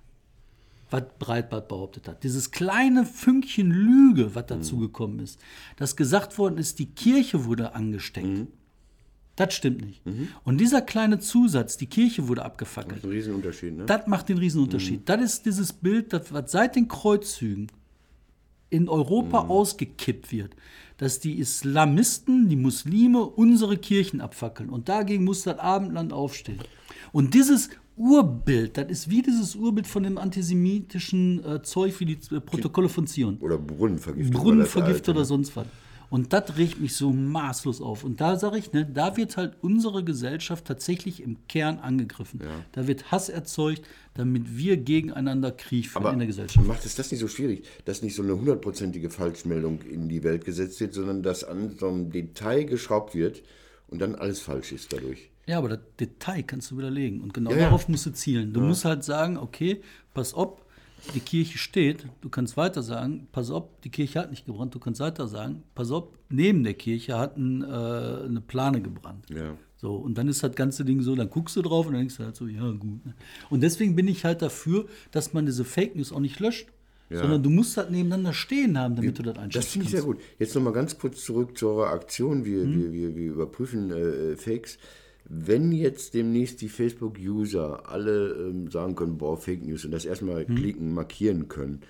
was 0.90 1.04
Breitbart 1.18 1.68
behauptet 1.68 2.08
hat, 2.08 2.24
dieses 2.24 2.50
kleine 2.50 3.04
Fünkchen 3.04 3.70
Lüge, 3.70 4.34
was 4.34 4.46
dazugekommen 4.46 5.20
ist, 5.20 5.40
dass 5.76 5.96
gesagt 5.96 6.38
worden 6.38 6.58
ist, 6.58 6.78
die 6.78 6.86
Kirche 6.86 7.44
wurde 7.44 7.74
angesteckt. 7.74 8.48
Das 9.36 9.54
stimmt 9.54 9.82
nicht. 9.82 10.02
Und 10.42 10.58
dieser 10.58 10.82
kleine 10.82 11.20
Zusatz, 11.20 11.76
die 11.76 11.86
Kirche 11.86 12.26
wurde 12.26 12.44
abgefackelt, 12.44 12.96
Das 12.96 12.98
ist 12.98 13.04
ein 13.04 13.10
Riesenunterschied, 13.10 13.76
ne? 13.76 13.86
das 13.86 14.06
macht 14.08 14.28
den 14.28 14.38
Riesenunterschied. 14.38 15.08
Das 15.08 15.20
ist 15.22 15.46
dieses 15.46 15.72
Bild, 15.72 16.12
das 16.12 16.32
was 16.32 16.50
seit 16.50 16.74
den 16.74 16.88
Kreuzzügen 16.88 17.68
in 18.70 18.88
Europa 18.88 19.46
ausgekippt 19.46 20.32
wird, 20.32 20.54
dass 20.96 21.20
die 21.20 21.38
Islamisten, 21.38 22.48
die 22.48 22.56
Muslime 22.56 23.24
unsere 23.24 23.76
Kirchen 23.76 24.20
abfackeln. 24.20 24.70
Und 24.70 24.88
dagegen 24.88 25.24
muss 25.24 25.44
das 25.44 25.58
Abendland 25.58 26.12
aufstehen. 26.12 26.58
Und 27.12 27.34
dieses 27.34 27.70
Urbild, 27.98 28.76
das 28.76 28.88
ist 28.90 29.10
wie 29.10 29.22
dieses 29.22 29.56
Urbild 29.56 29.86
von 29.86 30.04
dem 30.04 30.18
antisemitischen 30.18 31.44
äh, 31.44 31.62
Zeug 31.62 31.98
wie 32.00 32.04
die 32.04 32.18
äh, 32.34 32.40
Protokolle 32.40 32.88
von 32.88 33.06
Zion. 33.06 33.38
Oder 33.38 33.58
Brunnenvergiftung. 33.58 34.34
alte, 34.82 35.10
oder 35.10 35.20
ne? 35.20 35.26
sonst 35.26 35.56
was. 35.56 35.66
Und 36.10 36.32
das 36.32 36.56
regt 36.56 36.80
mich 36.80 36.96
so 36.96 37.12
maßlos 37.12 37.82
auf. 37.82 38.02
Und 38.02 38.20
da 38.20 38.38
sage 38.38 38.58
ich, 38.58 38.72
ne, 38.72 38.86
da 38.86 39.16
wird 39.16 39.36
halt 39.36 39.56
unsere 39.60 40.02
Gesellschaft 40.04 40.64
tatsächlich 40.64 41.22
im 41.22 41.36
Kern 41.48 41.78
angegriffen. 41.80 42.40
Da 42.72 42.86
wird 42.86 43.12
Hass 43.12 43.28
erzeugt, 43.28 43.82
damit 44.14 44.56
wir 44.56 44.78
gegeneinander 44.78 45.52
Krieg 45.52 45.88
führen 45.88 46.14
in 46.14 46.18
der 46.20 46.28
Gesellschaft. 46.28 46.66
macht 46.66 46.86
es 46.86 46.94
das 46.94 47.10
nicht 47.10 47.20
so 47.20 47.28
schwierig, 47.28 47.64
dass 47.84 48.02
nicht 48.02 48.14
so 48.14 48.22
eine 48.22 48.36
hundertprozentige 48.36 49.10
Falschmeldung 49.10 49.82
in 49.82 50.08
die 50.08 50.22
Welt 50.22 50.44
gesetzt 50.44 50.80
wird, 50.80 50.94
sondern 50.94 51.22
dass 51.22 51.44
an 51.44 51.76
so 51.78 51.88
einem 51.88 52.10
Detail 52.10 52.64
geschraubt 52.64 53.14
wird 53.14 53.42
und 53.88 54.00
dann 54.00 54.14
alles 54.14 54.40
falsch 54.40 54.72
ist 54.72 54.92
dadurch? 54.92 55.30
Ja, 55.48 55.58
aber 55.58 55.70
das 55.70 55.78
Detail 55.98 56.42
kannst 56.42 56.70
du 56.70 56.76
widerlegen. 56.78 57.20
Und 57.22 57.32
genau 57.34 57.50
Ja, 57.50 57.56
ja. 57.56 57.62
darauf 57.64 57.88
musst 57.88 58.06
du 58.06 58.10
zielen. 58.12 58.52
Du 58.52 58.60
musst 58.60 58.84
halt 58.84 59.02
sagen, 59.02 59.36
okay, 59.38 59.80
pass 60.14 60.34
auf, 60.34 60.60
die 61.14 61.20
Kirche 61.20 61.58
steht. 61.58 62.06
Du 62.20 62.28
kannst 62.28 62.56
weiter 62.56 62.82
sagen, 62.82 63.28
pass 63.32 63.50
auf, 63.50 63.64
die 63.82 63.88
Kirche 63.90 64.20
hat 64.20 64.30
nicht 64.30 64.44
gebrannt. 64.46 64.74
Du 64.74 64.78
kannst 64.78 65.00
weiter 65.00 65.26
sagen, 65.26 65.62
pass 65.74 65.90
auf, 65.90 66.08
neben 66.28 66.62
der 66.64 66.74
Kirche 66.74 67.16
hat 67.18 67.36
ein, 67.38 67.62
äh, 67.62 67.66
eine 67.66 68.42
Plane 68.46 68.80
gebrannt. 68.82 69.24
Ja. 69.30 69.54
So, 69.76 69.94
und 69.94 70.18
dann 70.18 70.28
ist 70.28 70.42
das 70.42 70.54
ganze 70.54 70.84
Ding 70.84 71.00
so, 71.02 71.14
dann 71.14 71.30
guckst 71.30 71.56
du 71.56 71.62
drauf 71.62 71.86
und 71.86 71.92
dann 71.92 72.00
denkst 72.02 72.16
du 72.18 72.24
halt 72.24 72.36
so, 72.36 72.46
ja, 72.46 72.68
gut. 72.72 73.06
Ne? 73.06 73.14
Und 73.48 73.62
deswegen 73.62 73.94
bin 73.96 74.06
ich 74.08 74.24
halt 74.24 74.42
dafür, 74.42 74.86
dass 75.12 75.32
man 75.32 75.46
diese 75.46 75.64
Fake 75.64 75.96
News 75.96 76.12
auch 76.12 76.20
nicht 76.20 76.38
löscht. 76.40 76.68
Sondern 77.10 77.42
du 77.42 77.48
musst 77.48 77.78
halt 77.78 77.90
nebeneinander 77.90 78.34
stehen 78.34 78.76
haben, 78.76 78.94
damit 78.94 79.18
du 79.18 79.22
das 79.22 79.38
einschätzen 79.38 79.58
Das 79.64 79.72
finde 79.72 79.84
ich 79.86 79.90
sehr 79.92 80.00
kannst. 80.02 80.18
gut. 80.18 80.24
Jetzt 80.38 80.54
nochmal 80.54 80.74
ganz 80.74 80.98
kurz 80.98 81.24
zurück 81.24 81.56
zu 81.56 81.68
eurer 81.70 81.88
Aktion. 81.92 82.44
Wir, 82.44 82.64
Mhm. 82.66 82.74
wir, 82.82 82.92
wir, 82.92 83.16
wir 83.16 83.26
überprüfen 83.32 83.90
äh, 83.90 84.36
Fakes. 84.36 84.76
Wenn 85.28 85.72
jetzt 85.72 86.14
demnächst 86.14 86.60
die 86.62 86.68
Facebook-User 86.70 87.88
alle 87.90 88.32
ähm, 88.32 88.70
sagen 88.70 88.94
können, 88.94 89.18
boah, 89.18 89.36
Fake 89.36 89.62
News 89.62 89.84
und 89.84 89.90
das 89.90 90.04
erstmal 90.06 90.46
Mhm. 90.48 90.54
klicken, 90.54 90.94
markieren 90.94 91.48
können, 91.48 91.80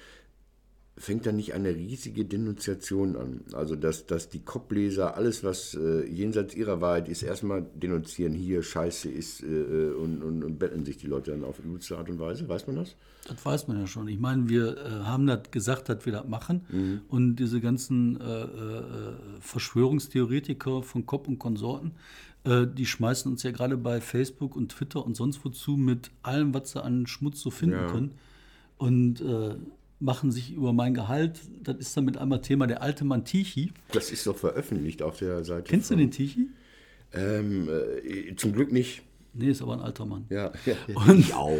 fängt 0.96 1.26
dann 1.26 1.36
nicht 1.36 1.54
eine 1.54 1.68
riesige 1.68 2.24
Denunziation 2.24 3.14
an. 3.14 3.42
Also, 3.52 3.76
dass, 3.76 4.06
dass 4.06 4.28
die 4.28 4.40
Kopfleser 4.40 5.16
alles, 5.16 5.44
was 5.44 5.74
äh, 5.74 6.04
jenseits 6.08 6.56
ihrer 6.56 6.80
Wahrheit 6.80 7.08
ist, 7.08 7.22
erstmal 7.22 7.64
denunzieren, 7.76 8.34
hier 8.34 8.64
Scheiße 8.64 9.08
ist 9.08 9.44
äh, 9.44 9.46
und, 9.92 10.24
und, 10.24 10.42
und 10.42 10.58
betteln 10.58 10.84
sich 10.84 10.96
die 10.96 11.06
Leute 11.06 11.30
dann 11.30 11.44
auf 11.44 11.60
übelste 11.60 11.96
Art 11.96 12.10
und 12.10 12.18
Weise. 12.18 12.48
Weiß 12.48 12.66
man 12.66 12.74
das? 12.74 12.96
Das 13.28 13.44
weiß 13.44 13.68
man 13.68 13.78
ja 13.78 13.86
schon. 13.86 14.08
Ich 14.08 14.18
meine, 14.18 14.48
wir 14.48 14.76
äh, 14.76 14.90
haben 15.04 15.28
das 15.28 15.48
gesagt, 15.52 15.88
dass 15.88 16.04
wir 16.04 16.12
das 16.12 16.26
machen. 16.26 16.64
Mhm. 16.70 17.02
Und 17.06 17.36
diese 17.36 17.60
ganzen 17.60 18.20
äh, 18.20 18.42
äh, 18.42 19.12
Verschwörungstheoretiker 19.40 20.82
von 20.82 21.06
Kopp 21.06 21.28
und 21.28 21.38
Konsorten, 21.38 21.92
äh, 22.44 22.66
die 22.66 22.86
schmeißen 22.86 23.30
uns 23.30 23.42
ja 23.42 23.50
gerade 23.50 23.76
bei 23.76 24.00
Facebook 24.00 24.56
und 24.56 24.70
Twitter 24.70 25.04
und 25.04 25.16
sonst 25.16 25.44
wozu 25.44 25.76
mit 25.76 26.10
allem, 26.22 26.54
was 26.54 26.72
sie 26.72 26.82
an 26.82 27.06
Schmutz 27.06 27.40
so 27.40 27.50
finden 27.50 27.76
Ja. 27.76 27.86
können. 27.90 28.12
Und 28.76 29.20
äh, 29.20 29.56
machen 30.00 30.30
sich 30.30 30.52
über 30.52 30.72
mein 30.72 30.94
Gehalt. 30.94 31.40
Das 31.64 31.76
ist 31.76 31.96
dann 31.96 32.04
mit 32.04 32.16
einmal 32.16 32.40
Thema 32.40 32.66
der 32.68 32.82
alte 32.82 33.04
Mann 33.04 33.24
Tichy. 33.24 33.72
Das 33.92 34.10
ist 34.12 34.26
doch 34.28 34.36
veröffentlicht 34.36 35.02
auf 35.02 35.18
der 35.18 35.44
Seite. 35.44 35.64
Kennst 35.68 35.90
du 35.90 35.96
den 35.96 36.12
Tichy? 36.12 36.46
Ähm, 37.12 37.68
äh, 37.68 38.36
zum 38.36 38.52
Glück 38.52 38.70
nicht. 38.70 39.02
Nee, 39.34 39.50
ist 39.50 39.62
aber 39.62 39.74
ein 39.74 39.80
alter 39.80 40.04
Mann. 40.04 40.24
Ja, 40.30 40.50
und 40.94 41.18
ich 41.20 41.32
auch. 41.34 41.52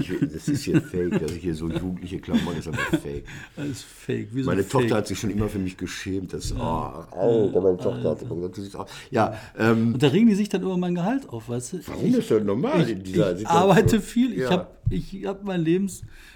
Ich, 0.00 0.10
das 0.32 0.48
ist 0.48 0.64
hier 0.64 0.80
fake. 0.80 1.12
Also 1.22 1.34
hier 1.34 1.54
so 1.54 1.68
jugendliche 1.68 2.18
Klamotten 2.18 2.58
ist 2.58 2.66
einfach 2.66 2.98
fake. 2.98 3.24
Das 3.56 3.66
ist 3.68 3.82
fake. 3.84 4.28
Wie 4.34 4.42
so 4.42 4.50
Meine 4.50 4.62
fake. 4.64 4.82
Tochter 4.82 4.96
hat 4.96 5.06
sich 5.06 5.18
schon 5.20 5.30
immer 5.30 5.48
für 5.48 5.58
mich 5.60 5.76
geschämt. 5.76 6.32
Das, 6.32 6.52
oh, 6.52 6.58
Alter, 6.60 7.60
meine 7.60 7.76
Tochter 7.76 8.10
hat 8.10 8.22
immer 8.22 8.34
gesagt, 8.36 8.56
du 8.56 8.62
siehst 8.62 8.76
aus. 8.76 8.90
Ja, 9.10 9.38
ähm, 9.56 9.92
Und 9.94 10.02
da 10.02 10.08
regen 10.08 10.26
die 10.28 10.34
sich 10.34 10.48
dann 10.48 10.62
über 10.62 10.76
mein 10.76 10.94
Gehalt 10.94 11.28
auf, 11.28 11.48
weißt 11.48 11.74
du? 11.74 11.80
warum 11.86 12.14
ist 12.14 12.30
das 12.30 12.42
normal 12.42 12.88
in 12.88 13.02
dieser 13.02 13.32
ich 13.32 13.38
Situation? 13.38 13.46
arbeite 13.62 14.00
viel, 14.00 14.32
ich 14.32 14.38
Ja. 14.40 14.50
habe 14.50 14.66
ich 14.90 15.24
hab 15.26 15.44
mein 15.44 15.62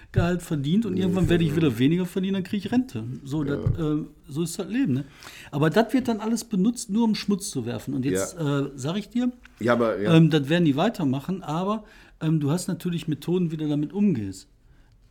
Lebensgehalt 0.08 0.42
verdient 0.42 0.86
und 0.86 0.96
irgendwann 0.96 1.28
werde 1.28 1.44
ich 1.44 1.54
wieder 1.54 1.78
weniger 1.78 2.06
verdienen, 2.06 2.34
dann 2.34 2.42
kriege 2.42 2.66
ich 2.66 2.72
Rente. 2.72 3.04
So, 3.24 3.44
das, 3.44 3.58
äh, 3.58 4.04
so 4.28 4.42
ist 4.42 4.58
das 4.58 4.68
Leben. 4.68 4.94
Ne? 4.94 5.04
Aber 5.50 5.70
das 5.70 5.92
wird 5.92 6.08
dann 6.08 6.20
alles 6.20 6.44
benutzt, 6.44 6.90
nur 6.90 7.04
um 7.04 7.14
Schmutz 7.14 7.50
zu 7.50 7.66
werfen. 7.66 7.94
Und 7.94 8.04
jetzt 8.04 8.36
äh, 8.38 8.64
sage 8.74 8.98
ich 8.98 9.08
dir, 9.08 9.30
Ja, 9.60 9.74
aber 9.74 10.00
ja. 10.00 10.14
ähm, 10.14 10.30
das 10.30 10.48
werden 10.48 10.64
die 10.64 10.76
weitermachen, 10.76 11.42
aber 11.42 11.84
ähm, 12.20 12.40
du 12.40 12.50
hast 12.50 12.68
natürlich 12.68 13.06
Methoden, 13.06 13.50
wie 13.50 13.56
du 13.56 13.68
damit 13.68 13.92
umgehst. 13.92 14.48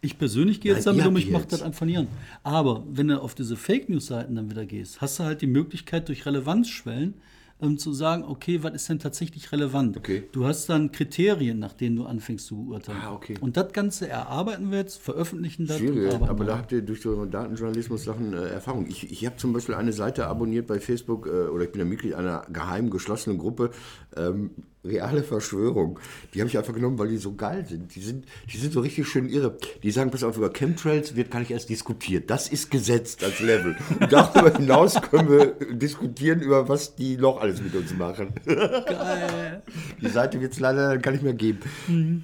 Ich 0.02 0.18
persönlich 0.18 0.62
gehe 0.62 0.74
jetzt 0.74 0.86
Nein, 0.86 0.98
damit 0.98 1.12
um, 1.12 1.18
ich 1.18 1.32
mache 1.32 1.48
das 1.48 1.62
einfach 1.64 1.86
nie 1.86 1.98
an. 1.98 2.08
Aber 2.44 2.84
wenn 2.90 3.08
du 3.08 3.22
auf 3.22 3.34
diese 3.34 3.56
Fake 3.56 3.90
News-Seiten 3.90 4.36
dann 4.36 4.50
wieder 4.50 4.66
gehst, 4.66 5.02
hast 5.02 5.20
du 5.20 5.24
halt 5.24 5.42
die 5.42 5.48
Möglichkeit, 5.48 6.08
durch 6.08 6.26
Relevanzschwellen 6.26 7.16
ähm, 7.62 7.78
zu 7.78 7.94
sagen, 7.94 8.24
okay, 8.24 8.62
was 8.64 8.74
ist 8.74 8.90
denn 8.90 9.00
tatsächlich 9.00 9.52
relevant? 9.52 9.98
Okay. 9.98 10.24
Du 10.32 10.46
hast 10.46 10.68
dann 10.68 10.92
Kriterien, 10.92 11.60
nach 11.60 11.74
denen 11.74 11.96
du 11.96 12.06
anfängst 12.06 12.46
zu 12.46 12.66
beurteilen. 12.66 13.00
Ah, 13.04 13.14
okay. 13.14 13.36
Und 13.42 13.58
das 13.58 13.74
Ganze 13.74 14.08
erarbeiten 14.08 14.72
wir 14.72 14.80
jetzt, 14.80 15.00
veröffentlichen 15.00 15.66
das 15.66 15.78
Schwierig, 15.78 16.14
aber 16.14 16.46
da 16.46 16.58
habt 16.58 16.72
ihr 16.72 16.82
durch 16.82 17.02
so 17.02 17.26
Datenjournalismus-Sachen 17.26 18.34
äh, 18.34 18.50
Erfahrung. 18.50 18.88
Ich, 18.88 19.12
ich 19.12 19.26
habe 19.26 19.38
zum 19.38 19.54
Beispiel 19.54 19.76
eine 19.76 19.94
Seite 19.94 20.28
abonniert 20.28 20.68
bei 20.68 20.80
Facebook 20.80 21.28
äh, 21.28 21.48
oder 21.48 21.64
ich 21.64 21.72
bin 21.72 21.80
ja 21.80 21.86
Mitglied 21.86 22.14
einer 22.14 22.46
geheimen 22.52 22.90
geschlossenen 22.90 23.38
Gruppe. 23.38 23.72
Ähm, 24.16 24.52
Reale 24.86 25.24
Verschwörung. 25.24 26.00
Die 26.34 26.40
habe 26.40 26.50
ich 26.50 26.58
einfach 26.58 26.74
genommen, 26.74 26.98
weil 26.98 27.10
die 27.10 27.18
so 27.18 27.36
geil 27.36 27.66
sind. 27.68 27.94
Die 27.96 28.02
sind, 28.02 28.26
die 28.52 28.58
sind 28.58 28.72
so 28.74 28.80
richtig 28.80 29.08
schön 29.08 29.28
irre. 29.28 29.58
Die 29.84 29.92
sagen, 29.92 30.12
pass 30.12 30.24
auf, 30.24 30.38
über 30.38 30.52
Chemtrails 30.52 31.16
wird 31.16 31.32
gar 31.32 31.40
nicht 31.40 31.52
erst 31.52 31.70
diskutiert. 31.70 32.30
Das 32.30 32.48
ist 32.48 32.72
gesetzt 32.72 33.24
als 33.24 33.40
Level. 33.40 33.76
Und 34.00 34.12
darüber 34.12 34.56
hinaus 34.56 35.02
können 35.02 35.30
wir 35.30 35.46
diskutieren, 35.74 36.42
über 36.42 36.70
was 36.70 36.96
die 36.96 37.18
noch 37.18 37.42
alles 37.42 37.62
mit 37.62 37.76
uns 37.76 37.94
machen. 37.96 38.34
Geil. 38.46 39.62
Die 40.02 40.10
Seite 40.10 40.40
wird 40.40 40.54
es 40.54 40.60
leider 40.60 40.98
gar 40.98 41.12
nicht 41.12 41.24
mehr 41.24 41.34
geben. 41.34 42.24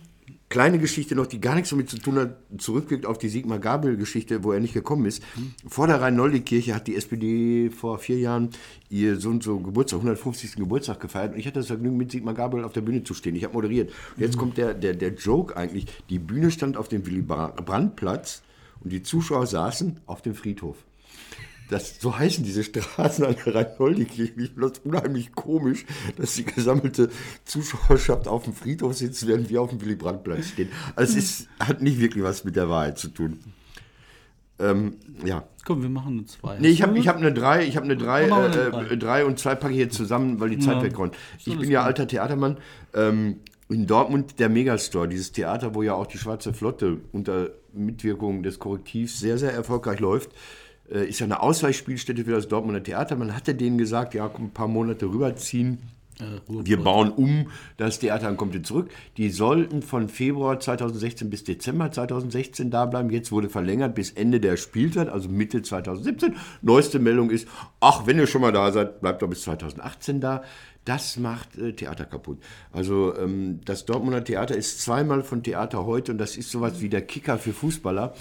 Kleine 0.54 0.78
Geschichte 0.78 1.16
noch, 1.16 1.26
die 1.26 1.42
gar 1.42 1.56
nichts 1.56 1.72
damit 1.72 1.90
zu 1.90 1.98
tun 1.98 2.20
hat, 2.20 2.38
zurückwirkt 2.60 3.08
auf 3.08 3.18
die 3.18 3.28
Sigmar 3.28 3.58
Gabel-Geschichte, 3.58 4.44
wo 4.44 4.52
er 4.52 4.60
nicht 4.60 4.76
gekommen 4.76 5.08
ist. 5.08 5.24
Vor 5.68 5.88
der 5.88 6.00
Rhein-Nolde-Kirche 6.00 6.76
hat 6.76 6.86
die 6.86 6.96
SPD 6.96 7.72
vor 7.72 7.98
vier 7.98 8.20
Jahren 8.20 8.52
ihr 8.88 9.20
so 9.20 9.30
und 9.30 9.42
so 9.42 9.58
Geburtstag, 9.58 10.02
150. 10.02 10.58
Geburtstag 10.58 11.00
gefeiert. 11.00 11.34
Und 11.34 11.40
ich 11.40 11.48
hatte 11.48 11.62
das 11.62 11.66
Vergnügen, 11.70 11.98
mit 11.98 12.12
Sigmar 12.12 12.36
Gabel 12.36 12.64
auf 12.66 12.72
der 12.72 12.82
Bühne 12.82 13.04
zu 13.04 13.16
stehen. 13.16 13.36
Ich 13.36 13.44
habe 13.46 13.56
moderiert. 13.56 13.92
Und 14.16 14.22
jetzt 14.22 14.38
kommt 14.38 14.58
der, 14.60 14.76
der, 14.76 14.94
der 14.94 15.16
Joke 15.16 15.58
eigentlich. 15.58 15.88
Die 16.12 16.20
Bühne 16.20 16.52
stand 16.52 16.78
auf 16.78 16.88
dem 16.88 17.04
Willy-Brandt-Platz 17.04 18.44
und 18.84 18.94
die 18.94 19.02
Zuschauer 19.02 19.48
saßen 19.48 20.02
auf 20.06 20.22
dem 20.22 20.36
Friedhof. 20.36 20.78
Das, 21.70 22.00
so 22.00 22.18
heißen 22.18 22.44
diese 22.44 22.64
Straßen 22.64 23.26
an 23.26 23.36
der 23.46 23.56
Rhein-Nolde-Kirche. 23.56 24.34
Ich 24.36 24.50
finde 24.52 24.70
das 24.70 24.80
unheimlich 24.80 25.34
komisch, 25.34 25.86
dass 26.18 26.36
die 26.36 26.46
gesammelte 26.46 27.10
Zuschauerschaft 27.46 28.28
auf 28.28 28.44
dem 28.44 28.54
Friedhof 28.54 28.94
sitzt, 28.94 29.26
während 29.28 29.50
wir 29.50 29.62
auf 29.62 29.70
dem 29.70 29.82
Willy-Brandt-Platz 29.82 30.50
stehen. 30.50 30.70
Also 30.96 31.18
es 31.18 31.24
ist, 31.42 31.48
hat 31.60 31.82
nicht 31.82 32.00
wirklich 32.00 32.24
was 32.24 32.44
mit 32.44 32.56
der 32.56 32.70
Wahrheit 32.70 32.98
zu 33.00 33.08
tun. 33.10 33.40
Ähm, 34.60 34.98
ja. 35.26 35.48
Komm, 35.66 35.82
wir 35.82 35.90
machen 35.90 36.18
nur 36.18 36.28
zwei. 36.28 36.60
Nee, 36.60 36.68
ich 36.70 36.82
habe 36.84 36.98
ich 36.98 37.08
hab 37.08 37.18
eine 37.18 37.34
3, 37.34 37.66
ich 37.66 37.76
habe 37.76 37.86
eine 37.86 37.98
3, 37.98 38.22
Dann 38.22 38.30
machen 38.30 38.54
wir 38.54 38.62
eine 38.62 38.68
äh, 38.68 38.88
drei. 38.90 38.96
drei 38.98 39.26
und 39.26 39.40
zwei 39.40 39.56
packe 39.56 39.74
ich 39.74 39.80
jetzt 39.80 39.96
zusammen, 39.96 40.40
weil 40.40 40.50
die 40.50 40.60
Zeit 40.60 40.78
Ja. 40.78 40.84
wegräumt. 40.84 41.16
Ich 41.46 41.58
bin 41.58 41.72
ja 41.72 41.84
alter 41.84 42.08
Theatermann. 42.08 42.58
Ähm, 42.94 43.40
in 43.70 43.88
Dortmund 43.88 44.40
der 44.40 44.50
Megastore, 44.50 45.08
dieses 45.08 45.32
Theater, 45.32 45.74
wo 45.74 45.82
ja 45.82 45.94
auch 45.96 46.06
die 46.06 46.18
Schwarze 46.18 46.54
Flotte 46.54 47.00
unter 47.12 47.50
Mitwirkung 47.74 48.44
des 48.44 48.60
Korrektivs 48.60 49.20
sehr, 49.20 49.38
sehr 49.38 49.54
erfolgreich 49.54 50.00
läuft, 50.00 50.30
ist 50.90 51.20
ja 51.20 51.26
eine 51.26 51.42
Ausweichspielstätte 51.42 52.26
für 52.26 52.32
das 52.32 52.48
Dortmunder 52.48 52.84
Theater. 52.84 53.16
Man 53.16 53.36
hatte 53.36 53.56
denen 53.56 53.78
gesagt, 53.78 54.14
ja, 54.14 54.28
komm, 54.28 54.46
ein 54.46 54.52
paar 54.52 54.68
Monate 54.68 55.06
rüberziehen. 55.06 55.80
Äh, 56.20 56.40
Wir 56.48 56.82
bauen 56.82 57.12
um 57.12 57.48
das 57.78 58.00
Theater 58.00 58.30
und 58.30 58.38
kommt 58.38 58.54
ihr 58.54 58.64
zurück. 58.64 58.90
Die 59.18 59.30
sollten 59.30 59.82
von 59.82 60.10
Februar 60.10 60.60
2016 60.60 61.30
bis 61.30 61.44
Dezember 61.44 61.92
2016 61.92 62.70
da 62.70 62.86
bleiben. 62.86 63.10
Jetzt 63.10 63.32
wurde 63.32 63.50
verlängert 63.50 63.96
bis 63.96 64.12
Ende 64.12 64.40
der 64.40 64.58
Spielzeit, 64.58 65.10
also 65.10 65.30
Mitte 65.30 65.62
2017. 65.62 66.36
Neueste 66.62 67.00
Meldung 67.00 67.30
ist, 67.30 67.48
ach, 67.80 68.06
wenn 68.06 68.20
ihr 68.20 68.28
schon 68.28 68.42
mal 68.42 68.52
da 68.52 68.72
seid, 68.72 69.02
bleibt 69.02 69.22
doch 69.22 69.30
bis 69.30 69.44
2018 69.44 70.22
da. 70.22 70.44
Das 70.86 71.18
macht 71.18 71.58
äh, 71.58 71.74
Theater 71.74 72.06
kaputt. 72.06 72.40
Also 72.72 73.16
ähm, 73.18 73.62
das 73.64 73.86
Dortmunder 73.86 74.24
Theater 74.24 74.56
ist 74.56 74.82
zweimal 74.82 75.24
von 75.24 75.42
Theater 75.42 75.86
heute 75.86 76.12
und 76.12 76.18
das 76.18 76.36
ist 76.36 76.52
sowas 76.52 76.82
wie 76.82 76.90
der 76.90 77.02
Kicker 77.02 77.38
für 77.38 77.54
Fußballer 77.54 78.14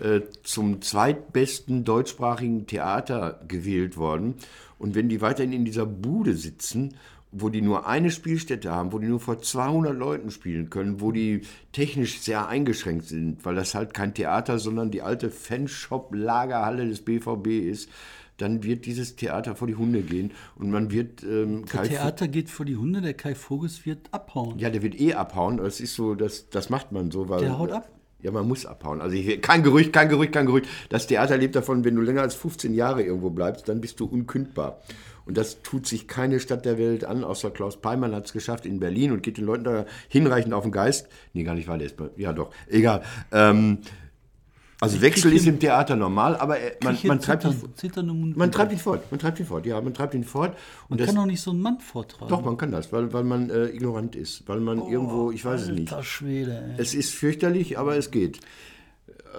äh, 0.00 0.22
zum 0.42 0.82
zweitbesten 0.82 1.84
deutschsprachigen 1.84 2.66
Theater 2.66 3.40
gewählt 3.46 3.96
worden. 3.96 4.34
Und 4.78 4.94
wenn 4.94 5.08
die 5.08 5.20
weiterhin 5.20 5.52
in 5.52 5.64
dieser 5.64 5.86
Bude 5.86 6.34
sitzen, 6.34 6.94
wo 7.32 7.48
die 7.48 7.62
nur 7.62 7.86
eine 7.86 8.10
Spielstätte 8.10 8.72
haben, 8.72 8.92
wo 8.92 8.98
die 8.98 9.06
nur 9.06 9.20
vor 9.20 9.40
200 9.40 9.96
Leuten 9.96 10.30
spielen 10.30 10.70
können, 10.70 11.00
wo 11.00 11.12
die 11.12 11.42
technisch 11.72 12.20
sehr 12.20 12.48
eingeschränkt 12.48 13.06
sind, 13.06 13.44
weil 13.44 13.54
das 13.54 13.74
halt 13.74 13.94
kein 13.94 14.14
Theater, 14.14 14.58
sondern 14.58 14.90
die 14.90 15.02
alte 15.02 15.30
Fanshop-Lagerhalle 15.30 16.88
des 16.88 17.02
BVB 17.02 17.46
ist, 17.46 17.88
dann 18.36 18.62
wird 18.62 18.86
dieses 18.86 19.16
Theater 19.16 19.54
vor 19.54 19.68
die 19.68 19.76
Hunde 19.76 20.02
gehen 20.02 20.32
und 20.56 20.70
man 20.70 20.90
wird 20.90 21.22
ähm, 21.22 21.66
Der 21.66 21.80
Kai 21.82 21.88
Theater 21.88 22.26
geht 22.26 22.48
vor 22.48 22.64
die 22.64 22.76
Hunde, 22.76 23.02
der 23.02 23.14
Kai 23.14 23.34
Voges 23.34 23.84
wird 23.84 24.08
abhauen. 24.12 24.58
ja, 24.58 24.70
der 24.70 24.82
wird 24.82 24.98
eh 24.98 25.14
abhauen. 25.14 25.58
Das 25.58 25.78
ist 25.78 25.94
so, 25.94 26.14
das, 26.14 26.48
das 26.48 26.70
macht 26.70 26.90
man 26.90 27.10
so, 27.10 27.28
weil. 27.28 27.40
Der 27.40 27.58
haut 27.58 27.70
ab. 27.70 27.90
Ja, 28.22 28.30
man 28.30 28.46
muss 28.46 28.66
abhauen. 28.66 29.00
Also 29.00 29.16
ich, 29.16 29.40
kein 29.40 29.62
Gerücht, 29.62 29.92
kein 29.92 30.08
Gerücht, 30.08 30.32
kein 30.32 30.46
Gerücht. 30.46 30.68
Das 30.88 31.06
Theater 31.06 31.36
lebt 31.36 31.56
davon, 31.56 31.84
wenn 31.84 31.96
du 31.96 32.02
länger 32.02 32.22
als 32.22 32.34
15 32.34 32.74
Jahre 32.74 33.02
irgendwo 33.02 33.30
bleibst, 33.30 33.68
dann 33.68 33.80
bist 33.80 34.00
du 34.00 34.06
unkündbar. 34.06 34.80
Und 35.26 35.36
das 35.36 35.62
tut 35.62 35.86
sich 35.86 36.08
keine 36.08 36.40
Stadt 36.40 36.64
der 36.64 36.78
Welt 36.78 37.04
an, 37.04 37.24
außer 37.24 37.50
Klaus 37.50 37.80
Peimann 37.80 38.14
hat 38.14 38.26
es 38.26 38.32
geschafft 38.32 38.66
in 38.66 38.80
Berlin 38.80 39.12
und 39.12 39.22
geht 39.22 39.36
den 39.36 39.44
Leuten 39.44 39.64
da 39.64 39.86
hinreichend 40.08 40.52
auf 40.54 40.64
den 40.64 40.72
Geist. 40.72 41.08
Nee, 41.34 41.44
gar 41.44 41.54
nicht, 41.54 41.68
weil 41.68 41.78
der 41.78 41.86
ist, 41.86 41.96
ja 42.16 42.32
doch, 42.32 42.50
egal. 42.68 43.02
Ähm, 43.30 43.78
also 44.80 45.00
Wechsel 45.00 45.32
ist 45.32 45.46
im 45.46 45.58
Theater 45.58 45.94
normal, 45.94 46.36
aber 46.36 46.58
äh, 46.58 46.76
man, 46.82 46.96
man, 47.04 47.20
treibt 47.20 47.44
ihn, 47.44 47.52
Zittern, 47.52 47.76
Zittern 47.76 48.08
im 48.08 48.20
Mund. 48.20 48.36
man 48.36 48.50
treibt 48.50 48.72
ihn 48.72 48.78
fort. 48.78 49.10
Man 49.10 49.20
treibt 49.20 49.38
ihn 49.38 49.46
fort, 49.46 49.66
ja, 49.66 49.80
man 49.80 49.92
treibt 49.92 50.14
ihn 50.14 50.24
fort. 50.24 50.52
Und 50.88 50.90
Man 50.90 50.98
das, 50.98 51.06
kann 51.08 51.16
doch 51.16 51.26
nicht 51.26 51.40
so 51.40 51.50
einen 51.50 51.60
Mann 51.60 51.78
vortragen. 51.80 52.28
doch, 52.28 52.42
man 52.42 52.56
kann 52.56 52.70
das, 52.70 52.92
weil, 52.92 53.12
weil 53.12 53.24
man 53.24 53.50
äh, 53.50 53.66
ignorant 53.66 54.16
ist, 54.16 54.48
weil 54.48 54.60
man 54.60 54.78
irgendwo, 54.88 55.30
ich 55.30 55.44
weiß 55.44 55.62
es 55.62 55.68
nicht. 55.68 55.92
Alter 55.92 56.02
Schwede, 56.02 56.74
ey. 56.76 56.82
Es 56.82 56.94
ist 56.94 57.12
fürchterlich, 57.12 57.78
aber 57.78 57.96
es 57.96 58.10
geht. 58.10 58.40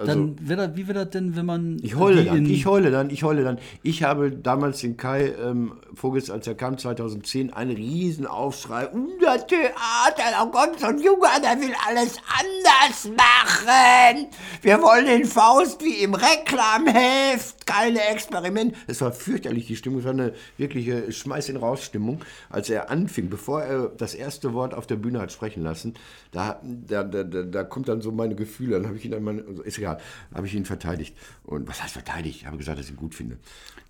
Dann 0.06 0.36
wär 0.40 0.56
das, 0.56 0.70
wie 0.74 0.88
wäre 0.88 1.04
das 1.04 1.10
denn, 1.10 1.36
wenn 1.36 1.44
man. 1.46 1.74
Also 1.74 1.84
Ich 1.84 1.96
heule 1.96 2.24
dann, 2.24 2.38
in- 2.38 2.46
ich 2.50 2.64
heule 2.66 2.90
dann, 2.90 3.10
ich 3.10 3.22
heule 3.24 3.44
dann. 3.44 3.58
Ich 3.82 4.02
habe 4.02 4.30
damals 4.32 4.80
den 4.80 4.96
Kai 4.96 5.32
ähm, 5.40 5.74
Vogels, 5.94 6.30
als 6.30 6.46
er 6.46 6.54
kam 6.54 6.78
2010, 6.78 7.52
einen 7.52 7.76
riesen 7.76 8.26
Aufschrei. 8.26 8.88
Unser 8.88 9.46
Theater, 9.46 9.76
da 10.16 10.46
kommt 10.46 10.80
so 10.80 10.86
ein 10.86 10.98
Junge, 10.98 11.28
der 11.42 11.60
will 11.60 11.74
alles 11.86 12.16
anders 12.38 13.10
machen. 13.16 14.26
Wir 14.62 14.80
wollen 14.80 15.04
den 15.06 15.24
Faust 15.26 15.82
wie 15.84 16.02
im 16.02 16.14
Reklamheft, 16.14 17.66
keine 17.66 18.00
Experimente. 18.08 18.74
Es 18.86 19.00
war 19.00 19.12
fürchterlich, 19.12 19.66
die 19.66 19.76
Stimmung. 19.76 19.98
Es 20.00 20.04
war 20.04 20.12
eine 20.12 20.32
wirkliche 20.56 21.12
Schmeiß 21.12 21.48
ihn 21.48 21.56
raus 21.56 21.84
Stimmung, 21.84 22.20
als 22.50 22.70
er 22.70 22.90
anfing, 22.90 23.28
bevor 23.28 23.62
er 23.62 23.88
das 23.88 24.14
erste 24.14 24.52
Wort 24.54 24.74
auf 24.74 24.86
der 24.86 24.96
Bühne 24.96 25.20
hat 25.20 25.32
sprechen 25.32 25.62
lassen. 25.62 25.94
Da, 26.32 26.60
da, 26.62 27.02
da, 27.04 27.22
da, 27.24 27.64
kommt 27.64 27.88
dann 27.88 28.00
so 28.00 28.10
meine 28.10 28.34
Gefühle. 28.34 28.76
Dann 28.76 28.86
habe 28.86 28.96
ich 28.96 29.04
ihn 29.04 29.10
dann 29.10 29.22
meine, 29.22 29.42
ist 29.62 29.78
egal, 29.78 29.98
habe 30.34 30.46
ich 30.46 30.54
ihn 30.54 30.64
verteidigt. 30.64 31.16
Und 31.44 31.68
was 31.68 31.82
heißt 31.82 31.92
verteidigt? 31.94 32.40
Ich 32.40 32.46
habe 32.46 32.56
gesagt, 32.58 32.78
dass 32.78 32.86
ich 32.86 32.92
ihn 32.92 32.96
gut 32.96 33.14
finde. 33.14 33.38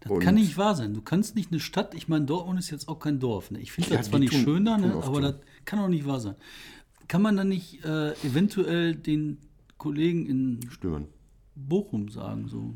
Das 0.00 0.18
kann 0.20 0.35
nicht 0.35 0.56
wahr 0.56 0.74
sein. 0.74 0.94
Du 0.94 1.02
kannst 1.02 1.35
nicht 1.37 1.50
eine 1.50 1.61
Stadt, 1.61 1.94
ich 1.94 2.08
meine, 2.08 2.24
Dortmund 2.24 2.58
ist 2.58 2.70
jetzt 2.70 2.88
auch 2.88 2.98
kein 2.98 3.18
Dorf. 3.20 3.50
Ne? 3.50 3.61
Ich 3.61 3.72
finde 3.72 3.90
Ja, 3.90 3.96
das 3.98 4.08
zwar 4.08 4.18
nicht 4.20 4.32
tun- 4.32 4.42
schön 4.44 4.64
da, 4.64 4.76
tun 4.76 4.88
ne? 4.88 4.94
aber 4.94 5.04
so. 5.14 5.20
das 5.20 5.35
kann 5.64 5.78
doch 5.78 5.88
nicht 5.88 6.06
wahr 6.06 6.20
sein. 6.20 6.35
Kann 7.08 7.22
man 7.22 7.37
dann 7.37 7.48
nicht 7.48 7.85
äh, 7.85 8.12
eventuell 8.24 8.94
den 8.94 9.38
Kollegen 9.78 10.26
in 10.26 10.61
Stimmen. 10.70 11.08
Bochum 11.54 12.08
sagen, 12.08 12.48
so? 12.48 12.74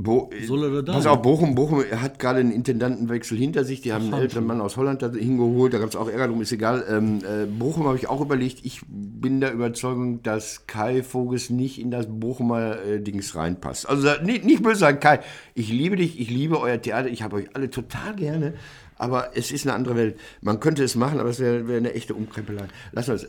Bo 0.00 0.30
er 0.32 0.82
Pass 0.84 1.02
sein? 1.02 1.12
auf, 1.12 1.22
Bochum, 1.22 1.56
Bochum 1.56 1.82
hat 1.82 2.20
gerade 2.20 2.38
einen 2.38 2.52
Intendantenwechsel 2.52 3.36
hinter 3.36 3.64
sich. 3.64 3.80
Die 3.80 3.92
haben 3.92 4.04
einen 4.04 4.22
älteren 4.22 4.46
Mann 4.46 4.60
aus 4.60 4.76
Holland 4.76 5.02
da 5.02 5.10
hingeholt. 5.10 5.74
Da 5.74 5.78
gab 5.78 5.88
es 5.88 5.96
auch 5.96 6.08
Ärger 6.08 6.28
drum, 6.28 6.40
ist 6.40 6.52
egal. 6.52 6.84
Ähm, 6.88 7.18
äh, 7.18 7.46
Bochum 7.46 7.84
habe 7.84 7.96
ich 7.96 8.08
auch 8.08 8.20
überlegt. 8.20 8.64
Ich 8.64 8.82
bin 8.86 9.40
der 9.40 9.52
Überzeugung, 9.52 10.22
dass 10.22 10.68
Kai 10.68 11.02
Voges 11.02 11.50
nicht 11.50 11.80
in 11.80 11.90
das 11.90 12.06
Bochumer 12.08 12.80
äh, 12.80 13.00
Dings 13.00 13.34
reinpasst. 13.34 13.88
Also 13.88 14.08
nicht, 14.22 14.44
nicht 14.44 14.62
böse 14.62 14.78
sagen, 14.78 15.00
Kai, 15.00 15.18
ich 15.54 15.68
liebe 15.68 15.96
dich, 15.96 16.20
ich 16.20 16.30
liebe 16.30 16.60
euer 16.60 16.80
Theater, 16.80 17.08
ich 17.08 17.22
habe 17.22 17.34
euch 17.34 17.56
alle 17.56 17.68
total 17.68 18.14
gerne. 18.14 18.54
Aber 18.98 19.36
es 19.36 19.50
ist 19.50 19.66
eine 19.66 19.74
andere 19.74 19.96
Welt. 19.96 20.18
Man 20.42 20.60
könnte 20.60 20.84
es 20.84 20.94
machen, 20.96 21.20
aber 21.20 21.30
es 21.30 21.40
wäre 21.40 21.68
wäre 21.68 21.78
eine 21.78 21.94
echte 21.94 22.14
Umkrempelei. 22.14 22.66
Lass 22.92 23.08
mal, 23.08 23.20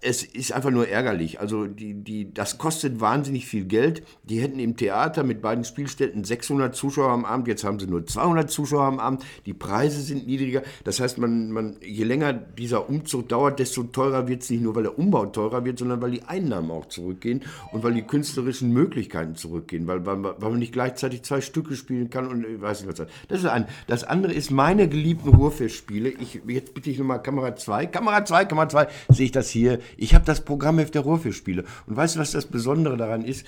es 0.00 0.22
ist 0.22 0.52
einfach 0.52 0.70
nur 0.70 0.88
ärgerlich. 0.88 1.40
Also 1.40 1.66
die, 1.66 1.94
die, 1.94 2.32
das 2.32 2.58
kostet 2.58 3.00
wahnsinnig 3.00 3.46
viel 3.46 3.64
Geld. 3.64 4.02
Die 4.24 4.40
hätten 4.40 4.58
im 4.58 4.76
Theater 4.76 5.24
mit 5.24 5.42
beiden 5.42 5.64
Spielstätten 5.64 6.24
600 6.24 6.74
Zuschauer 6.74 7.10
am 7.10 7.24
Abend. 7.24 7.48
Jetzt 7.48 7.64
haben 7.64 7.78
sie 7.78 7.86
nur 7.86 8.06
200 8.06 8.50
Zuschauer 8.50 8.84
am 8.84 9.00
Abend. 9.00 9.24
Die 9.46 9.54
Preise 9.54 10.00
sind 10.00 10.26
niedriger. 10.26 10.62
Das 10.84 11.00
heißt, 11.00 11.18
man, 11.18 11.50
man, 11.50 11.76
je 11.82 12.04
länger 12.04 12.32
dieser 12.32 12.88
Umzug 12.88 13.28
dauert, 13.28 13.58
desto 13.58 13.82
teurer 13.84 14.28
wird 14.28 14.42
es 14.42 14.50
nicht 14.50 14.62
nur, 14.62 14.74
weil 14.74 14.84
der 14.84 14.98
Umbau 14.98 15.26
teurer 15.26 15.64
wird, 15.64 15.78
sondern 15.78 16.00
weil 16.00 16.12
die 16.12 16.22
Einnahmen 16.22 16.70
auch 16.70 16.86
zurückgehen 16.86 17.42
und 17.72 17.82
weil 17.82 17.94
die 17.94 18.02
künstlerischen 18.02 18.72
Möglichkeiten 18.72 19.34
zurückgehen, 19.34 19.86
weil, 19.86 20.04
weil, 20.06 20.22
weil 20.22 20.50
man 20.50 20.58
nicht 20.58 20.72
gleichzeitig 20.72 21.22
zwei 21.22 21.40
Stücke 21.40 21.74
spielen 21.76 22.10
kann 22.10 22.28
und 22.28 22.44
ich 22.44 22.60
weiß 22.60 22.84
nicht 22.84 22.98
was. 22.98 23.08
Das 23.28 23.40
ist 23.40 23.46
ein. 23.46 23.66
Das 23.86 24.04
andere 24.04 24.32
ist 24.32 24.50
meine 24.50 24.88
geliebten 25.08 25.30
Ruhrfestspiele. 25.30 26.10
Ich, 26.10 26.40
jetzt 26.46 26.74
bitte 26.74 26.90
ich 26.90 26.98
nochmal 26.98 27.22
Kamera 27.22 27.56
2. 27.56 27.86
Kamera 27.86 28.24
2, 28.24 28.44
Kamera 28.44 28.68
2, 28.68 28.88
sehe 29.08 29.26
ich 29.26 29.32
das 29.32 29.48
hier. 29.48 29.78
Ich 29.96 30.14
habe 30.14 30.24
das 30.26 30.42
Programmheft 30.42 30.94
der 30.94 31.02
Ruhrfestspiele. 31.02 31.64
Und 31.86 31.96
weißt 31.96 32.16
du, 32.16 32.20
was 32.20 32.32
das 32.32 32.44
Besondere 32.44 32.96
daran 32.98 33.24
ist? 33.24 33.46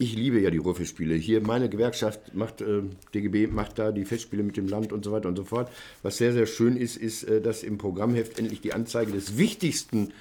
Ich 0.00 0.16
liebe 0.16 0.40
ja 0.40 0.50
die 0.50 0.58
Ruhrfestspiele. 0.58 1.14
Hier 1.14 1.40
meine 1.40 1.68
Gewerkschaft 1.68 2.34
macht, 2.34 2.60
äh, 2.62 2.82
DGB 3.14 3.46
macht 3.48 3.78
da 3.78 3.92
die 3.92 4.04
Festspiele 4.04 4.42
mit 4.42 4.56
dem 4.56 4.68
Land 4.68 4.92
und 4.92 5.04
so 5.04 5.12
weiter 5.12 5.28
und 5.28 5.36
so 5.36 5.44
fort. 5.44 5.70
Was 6.02 6.18
sehr, 6.18 6.32
sehr 6.32 6.46
schön 6.46 6.76
ist, 6.76 6.96
ist, 6.96 7.24
äh, 7.24 7.40
dass 7.40 7.62
im 7.62 7.78
Programmheft 7.78 8.38
endlich 8.38 8.60
die 8.60 8.72
Anzeige 8.72 9.12
des 9.12 9.38
wichtigsten 9.38 10.12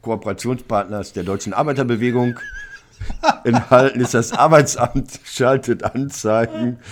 Kooperationspartners 0.00 1.12
der 1.12 1.24
deutschen 1.24 1.52
Arbeiterbewegung 1.52 2.38
enthalten 3.44 4.00
ist. 4.00 4.14
Das 4.14 4.32
Arbeitsamt 4.32 5.20
schaltet 5.24 5.82
Anzeigen. 5.84 6.78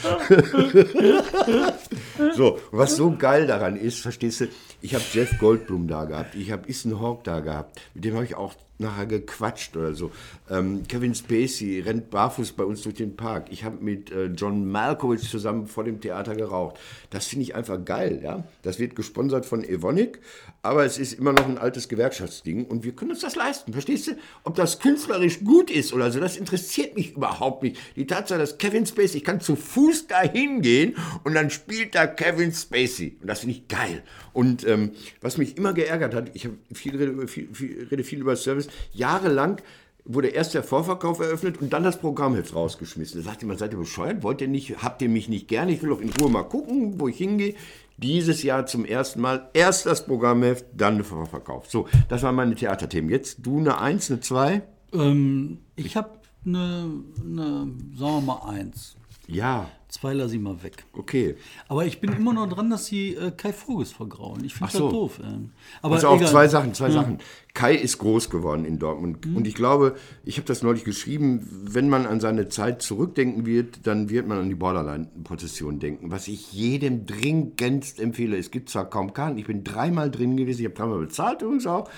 So, 2.34 2.58
was 2.70 2.96
so 2.96 3.16
geil 3.16 3.46
daran 3.46 3.76
ist, 3.76 4.00
verstehst 4.00 4.40
du, 4.40 4.48
ich 4.82 4.94
habe 4.94 5.04
Jeff 5.12 5.38
Goldblum 5.38 5.88
da 5.88 6.04
gehabt, 6.04 6.34
ich 6.34 6.52
habe 6.52 6.68
Ethan 6.68 7.00
Hawke 7.00 7.22
da 7.24 7.40
gehabt, 7.40 7.80
mit 7.94 8.04
dem 8.04 8.14
habe 8.14 8.24
ich 8.24 8.34
auch 8.34 8.54
nachher 8.80 9.06
gequatscht 9.06 9.76
oder 9.76 9.94
so. 9.94 10.10
Ähm, 10.50 10.82
Kevin 10.88 11.14
Spacey 11.14 11.80
rennt 11.80 12.10
barfuß 12.10 12.52
bei 12.52 12.64
uns 12.64 12.82
durch 12.82 12.96
den 12.96 13.16
Park. 13.16 13.46
Ich 13.50 13.64
habe 13.64 13.82
mit 13.82 14.10
äh, 14.10 14.26
John 14.26 14.70
Malkovich 14.70 15.28
zusammen 15.28 15.66
vor 15.66 15.84
dem 15.84 16.00
Theater 16.00 16.34
geraucht. 16.34 16.78
Das 17.10 17.26
finde 17.26 17.44
ich 17.44 17.54
einfach 17.54 17.84
geil, 17.84 18.20
ja. 18.22 18.44
Das 18.62 18.78
wird 18.78 18.96
gesponsert 18.96 19.46
von 19.46 19.62
Evonik, 19.62 20.20
aber 20.62 20.84
es 20.84 20.98
ist 20.98 21.12
immer 21.12 21.32
noch 21.32 21.46
ein 21.46 21.58
altes 21.58 21.88
Gewerkschaftsding 21.88 22.64
und 22.66 22.84
wir 22.84 22.92
können 22.92 23.12
uns 23.12 23.20
das 23.20 23.36
leisten, 23.36 23.72
verstehst 23.72 24.08
du? 24.08 24.12
Ob 24.44 24.54
das 24.56 24.78
künstlerisch 24.80 25.40
gut 25.44 25.70
ist 25.70 25.92
oder 25.92 26.10
so, 26.10 26.20
das 26.20 26.36
interessiert 26.36 26.96
mich 26.96 27.16
überhaupt 27.16 27.62
nicht. 27.62 27.78
Die 27.96 28.06
Tatsache, 28.06 28.38
dass 28.38 28.58
Kevin 28.58 28.86
Spacey, 28.86 29.18
ich 29.18 29.24
kann 29.24 29.40
zu 29.40 29.56
Fuß 29.56 30.06
dahin 30.06 30.62
gehen 30.62 30.96
und 31.24 31.34
dann 31.34 31.50
spielt 31.50 31.94
da 31.94 32.06
Kevin 32.06 32.52
Spacey 32.52 33.16
und 33.20 33.28
das 33.28 33.40
finde 33.40 33.56
ich 33.56 33.68
geil. 33.68 34.02
Und 34.32 34.66
ähm, 34.66 34.92
was 35.20 35.38
mich 35.38 35.56
immer 35.56 35.72
geärgert 35.72 36.14
hat, 36.14 36.30
ich 36.34 36.48
viel, 36.72 36.96
rede 36.96 37.26
viel, 37.26 37.48
viel, 37.52 37.88
rede 37.90 38.04
viel 38.04 38.20
über 38.20 38.36
Service, 38.36 38.68
jahrelang 38.92 39.60
wurde 40.04 40.28
erst 40.28 40.54
der 40.54 40.62
Vorverkauf 40.62 41.20
eröffnet 41.20 41.60
und 41.60 41.72
dann 41.72 41.84
das 41.84 41.98
Programmheft 41.98 42.54
rausgeschmissen. 42.54 43.22
Da 43.22 43.30
sagt 43.30 43.42
jemand, 43.42 43.58
seid 43.58 43.72
ihr 43.72 43.78
bescheuert? 43.78 44.22
Wollt 44.22 44.40
ihr 44.40 44.48
nicht, 44.48 44.82
habt 44.82 45.02
ihr 45.02 45.08
mich 45.08 45.28
nicht 45.28 45.48
gerne? 45.48 45.72
Ich 45.72 45.82
will 45.82 45.90
doch 45.90 46.00
in 46.00 46.10
Ruhe 46.20 46.30
mal 46.30 46.42
gucken, 46.42 47.00
wo 47.00 47.08
ich 47.08 47.18
hingehe. 47.18 47.54
Dieses 47.96 48.42
Jahr 48.42 48.66
zum 48.66 48.84
ersten 48.84 49.20
Mal 49.20 49.50
erst 49.52 49.86
das 49.86 50.06
Programmheft, 50.06 50.64
dann 50.74 50.96
der 50.96 51.04
Vorverkauf. 51.04 51.70
So, 51.70 51.86
das 52.08 52.22
waren 52.22 52.34
meine 52.34 52.54
Theaterthemen. 52.54 53.10
Jetzt 53.10 53.38
du 53.42 53.58
eine 53.58 53.78
Eins, 53.78 54.10
eine 54.10 54.20
Zwei? 54.20 54.62
Ähm, 54.92 55.58
ich 55.76 55.96
habe 55.96 56.10
eine, 56.44 56.90
eine, 57.20 57.70
sagen 57.94 58.14
wir 58.14 58.20
mal, 58.22 58.48
eins. 58.48 58.96
Ja, 59.26 59.68
Zwei 59.90 60.12
lasse 60.12 60.36
ich 60.36 60.40
mal 60.40 60.62
weg. 60.62 60.84
okay. 60.92 61.34
Aber 61.66 61.84
ich 61.84 62.00
bin 62.00 62.12
immer 62.12 62.32
noch 62.32 62.48
dran, 62.48 62.70
dass 62.70 62.86
sie 62.86 63.14
äh, 63.16 63.32
Kai 63.32 63.52
Vogels 63.52 63.90
vergrauen. 63.90 64.44
Ich 64.44 64.54
finde 64.54 64.68
Ach 64.68 64.72
das 64.72 64.78
so. 64.78 64.90
doof. 64.90 65.18
Äh. 65.18 65.48
Aber 65.82 65.96
Also 65.96 66.08
auch 66.08 66.24
zwei 66.24 66.46
Sachen, 66.46 66.74
zwei 66.74 66.90
Sachen. 66.90 67.18
Kai 67.54 67.74
ist 67.74 67.98
groß 67.98 68.30
geworden 68.30 68.64
in 68.64 68.78
Dortmund. 68.78 69.26
Und 69.26 69.48
ich 69.48 69.54
glaube, 69.54 69.96
ich 70.24 70.36
habe 70.36 70.46
das 70.46 70.62
neulich 70.62 70.84
geschrieben, 70.84 71.46
wenn 71.64 71.88
man 71.88 72.06
an 72.06 72.20
seine 72.20 72.48
Zeit 72.48 72.82
zurückdenken 72.82 73.44
wird, 73.46 73.86
dann 73.88 74.08
wird 74.08 74.28
man 74.28 74.38
an 74.38 74.48
die 74.48 74.54
Borderline-Prozession 74.54 75.80
denken. 75.80 76.12
Was 76.12 76.28
ich 76.28 76.52
jedem 76.52 77.06
dringendst 77.06 77.98
empfehle. 77.98 78.36
Es 78.36 78.52
gibt 78.52 78.70
zwar 78.70 78.88
kaum 78.88 79.12
Karten, 79.12 79.38
ich 79.38 79.46
bin 79.46 79.64
dreimal 79.64 80.10
drin 80.10 80.36
gewesen, 80.36 80.60
ich 80.60 80.66
habe 80.66 80.76
dreimal 80.76 80.98
bezahlt 81.00 81.42
übrigens 81.42 81.66
auch. 81.66 81.90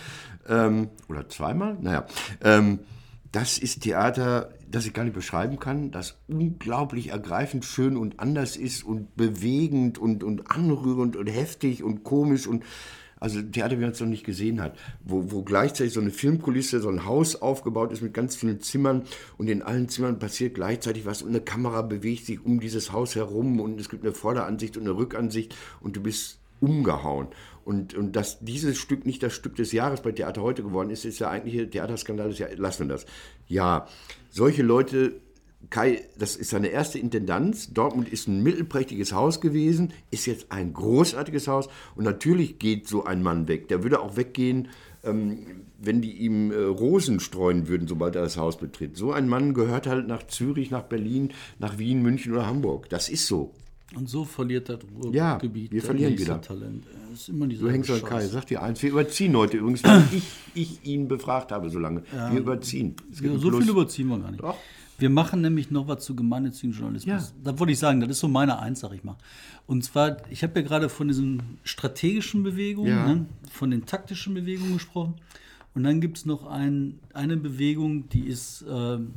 Ähm, 0.49 0.89
oder 1.09 1.29
zweimal, 1.29 1.77
naja. 1.81 2.07
Ähm, 2.43 2.79
das 3.33 3.57
ist 3.57 3.83
Theater, 3.83 4.51
das 4.71 4.87
ich 4.87 4.93
gar 4.93 5.05
nicht 5.05 5.15
beschreiben 5.15 5.59
kann, 5.59 5.91
das 5.91 6.19
unglaublich 6.29 7.09
ergreifend 7.09 7.65
schön 7.65 7.97
und 7.97 8.21
anders 8.21 8.57
ist 8.57 8.85
und 8.85 9.17
bewegend 9.17 9.99
und, 9.99 10.23
und 10.23 10.51
anrührend 10.51 11.17
und 11.17 11.27
heftig 11.27 11.83
und 11.83 12.05
komisch 12.05 12.47
und 12.47 12.63
also 13.19 13.41
Theater, 13.41 13.79
wie 13.79 13.83
man 13.83 13.93
es 13.93 14.01
noch 14.01 14.09
nicht 14.09 14.27
gesehen 14.27 14.61
hat, 14.61 14.77
wo, 15.05 15.31
wo 15.31 15.43
gleichzeitig 15.43 15.93
so 15.93 16.01
eine 16.01 16.11
Filmkulisse, 16.11 16.81
so 16.81 16.89
ein 16.89 17.07
Haus 17.07 17.41
aufgebaut 17.41 17.93
ist 17.93 18.03
mit 18.03 18.13
ganz 18.13 18.35
vielen 18.35 18.61
Zimmern 18.61 19.05
und 19.39 19.49
in 19.49 19.63
allen 19.63 19.89
Zimmern 19.89 20.19
passiert 20.19 20.55
gleichzeitig 20.55 21.07
was 21.07 21.23
und 21.23 21.29
eine 21.29 21.41
Kamera 21.41 21.83
bewegt 21.83 22.27
sich 22.27 22.45
um 22.45 22.59
dieses 22.59 22.91
Haus 22.91 23.15
herum 23.15 23.61
und 23.61 23.81
es 23.81 23.89
gibt 23.89 24.03
eine 24.03 24.13
Vorderansicht 24.13 24.77
und 24.77 24.83
eine 24.83 24.97
Rückansicht 24.97 25.55
und 25.81 25.97
du 25.97 26.03
bist 26.03 26.41
umgehauen. 26.61 27.29
Und, 27.65 27.95
und 27.95 28.17
dass 28.17 28.41
dieses 28.41 28.79
Stück 28.79 29.07
nicht 29.07 29.23
das 29.23 29.33
Stück 29.33 29.57
des 29.57 29.73
Jahres 29.73 30.01
bei 30.03 30.13
Theater 30.13 30.43
heute 30.43 30.63
geworden 30.63 30.91
ist, 30.91 31.05
ist 31.05 31.21
der 31.21 31.31
eigentliche 31.31 31.69
Theaterskandal 31.69 32.29
des 32.29 32.39
Jahres. 32.39 32.59
Lassen 32.59 32.89
wir 32.89 32.95
das. 32.95 33.07
Ja, 33.47 33.87
solche 34.31 34.63
Leute, 34.63 35.21
Kai, 35.71 36.03
das 36.19 36.37
ist 36.37 36.51
seine 36.51 36.69
erste 36.69 36.99
Intendanz. 36.99 37.73
Dortmund 37.73 38.09
ist 38.09 38.27
ein 38.27 38.43
mittelprächtiges 38.43 39.13
Haus 39.13 39.41
gewesen, 39.41 39.93
ist 40.11 40.27
jetzt 40.27 40.51
ein 40.51 40.73
großartiges 40.73 41.47
Haus. 41.47 41.69
Und 41.95 42.05
natürlich 42.05 42.59
geht 42.59 42.89
so 42.89 43.05
ein 43.05 43.23
Mann 43.23 43.47
weg. 43.47 43.69
Der 43.69 43.83
würde 43.83 44.01
auch 44.01 44.17
weggehen, 44.17 44.69
ähm, 45.05 45.47
wenn 45.79 46.01
die 46.01 46.13
ihm 46.13 46.51
äh, 46.51 46.57
Rosen 46.57 47.21
streuen 47.21 47.69
würden, 47.69 47.87
sobald 47.87 48.17
er 48.17 48.23
das 48.23 48.37
Haus 48.37 48.59
betritt. 48.59 48.97
So 48.97 49.13
ein 49.13 49.29
Mann 49.29 49.55
gehört 49.55 49.87
halt 49.87 50.09
nach 50.09 50.27
Zürich, 50.27 50.71
nach 50.71 50.85
Berlin, 50.85 51.33
nach 51.59 51.79
Wien, 51.79 52.03
München 52.03 52.33
oder 52.33 52.47
Hamburg. 52.47 52.89
Das 52.89 53.09
ist 53.09 53.27
so. 53.27 53.53
Und 53.97 54.09
so 54.09 54.25
verliert 54.25 54.69
das 54.69 54.79
Ja, 55.13 55.33
Ruhrgebiet 55.33 55.71
wir 55.73 55.83
verlieren 55.83 56.19
wieder. 56.19 56.41
Talent. 56.41 56.85
Das 57.11 57.21
ist 57.21 57.29
immer 57.29 57.45
Du 57.45 57.51
diese 57.51 57.71
hängst 57.71 57.91
an 57.91 58.03
Kai, 58.03 58.27
sag 58.27 58.47
dir 58.47 58.63
eins. 58.63 58.83
Wir 58.83 58.91
überziehen 58.91 59.37
heute 59.37 59.59
übrigens, 59.59 59.85
weil 59.85 60.03
ich, 60.13 60.25
ich 60.55 60.85
ihn 60.87 61.09
befragt 61.09 61.53
habe 61.53 61.69
so 61.71 61.79
lange. 61.79 62.03
Wir 62.31 62.41
überziehen. 62.41 62.97
Ja, 63.21 63.37
so 63.39 63.49
Plus. 63.49 63.63
viel 63.65 63.71
überziehen 63.71 64.09
wir 64.09 64.19
gar 64.19 64.31
nicht. 64.31 64.43
Doch. 64.43 64.57
Wir 64.99 65.11
machen 65.11 65.41
nämlich 65.41 65.71
noch 65.71 65.89
was 65.89 66.05
zu 66.05 66.15
gemeinnützigen 66.15 66.73
Journalismus. 66.73 67.33
Ja. 67.35 67.53
Da 67.53 67.59
wollte 67.59 67.73
ich 67.73 67.79
sagen, 67.79 68.01
das 68.01 68.11
ist 68.11 68.21
so 68.21 68.29
meine 68.29 68.59
Eins, 68.61 68.81
sag 68.81 68.93
ich 68.95 69.03
mal. 69.05 69.17
Und 69.67 69.83
zwar, 69.85 70.17
ich 70.31 70.43
habe 70.43 70.61
ja 70.61 70.67
gerade 70.67 70.89
von 70.89 71.09
diesen 71.09 71.43
strategischen 71.65 72.43
Bewegungen, 72.45 72.89
Ja. 72.89 73.07
ne, 73.15 73.27
von 73.51 73.71
den 73.71 73.85
taktischen 73.85 74.35
Bewegungen 74.35 74.75
gesprochen. 74.75 75.15
Und 75.75 75.85
dann 75.85 76.01
gibt 76.01 76.19
es 76.19 76.27
noch 76.27 76.47
ein, 76.47 76.99
eine 77.15 77.37
Bewegung, 77.37 78.09
die 78.11 78.27
ist 78.27 78.65
ähm, 78.71 79.13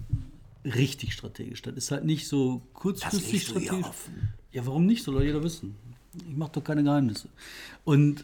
richtig 0.65 1.13
strategisch. 1.13 1.61
Das 1.61 1.75
ist 1.75 1.91
halt 1.91 2.05
nicht 2.05 2.27
so 2.27 2.61
kurzfristig 2.73 3.43
strategisch. 3.43 3.87
Ja, 4.51 4.65
warum 4.65 4.85
nicht? 4.85 5.03
Soll 5.03 5.15
doch 5.15 5.21
jeder 5.21 5.43
wissen. 5.43 5.75
Ich 6.27 6.35
mache 6.35 6.53
doch 6.53 6.63
keine 6.63 6.83
Geheimnisse. 6.83 7.29
Und 7.83 8.23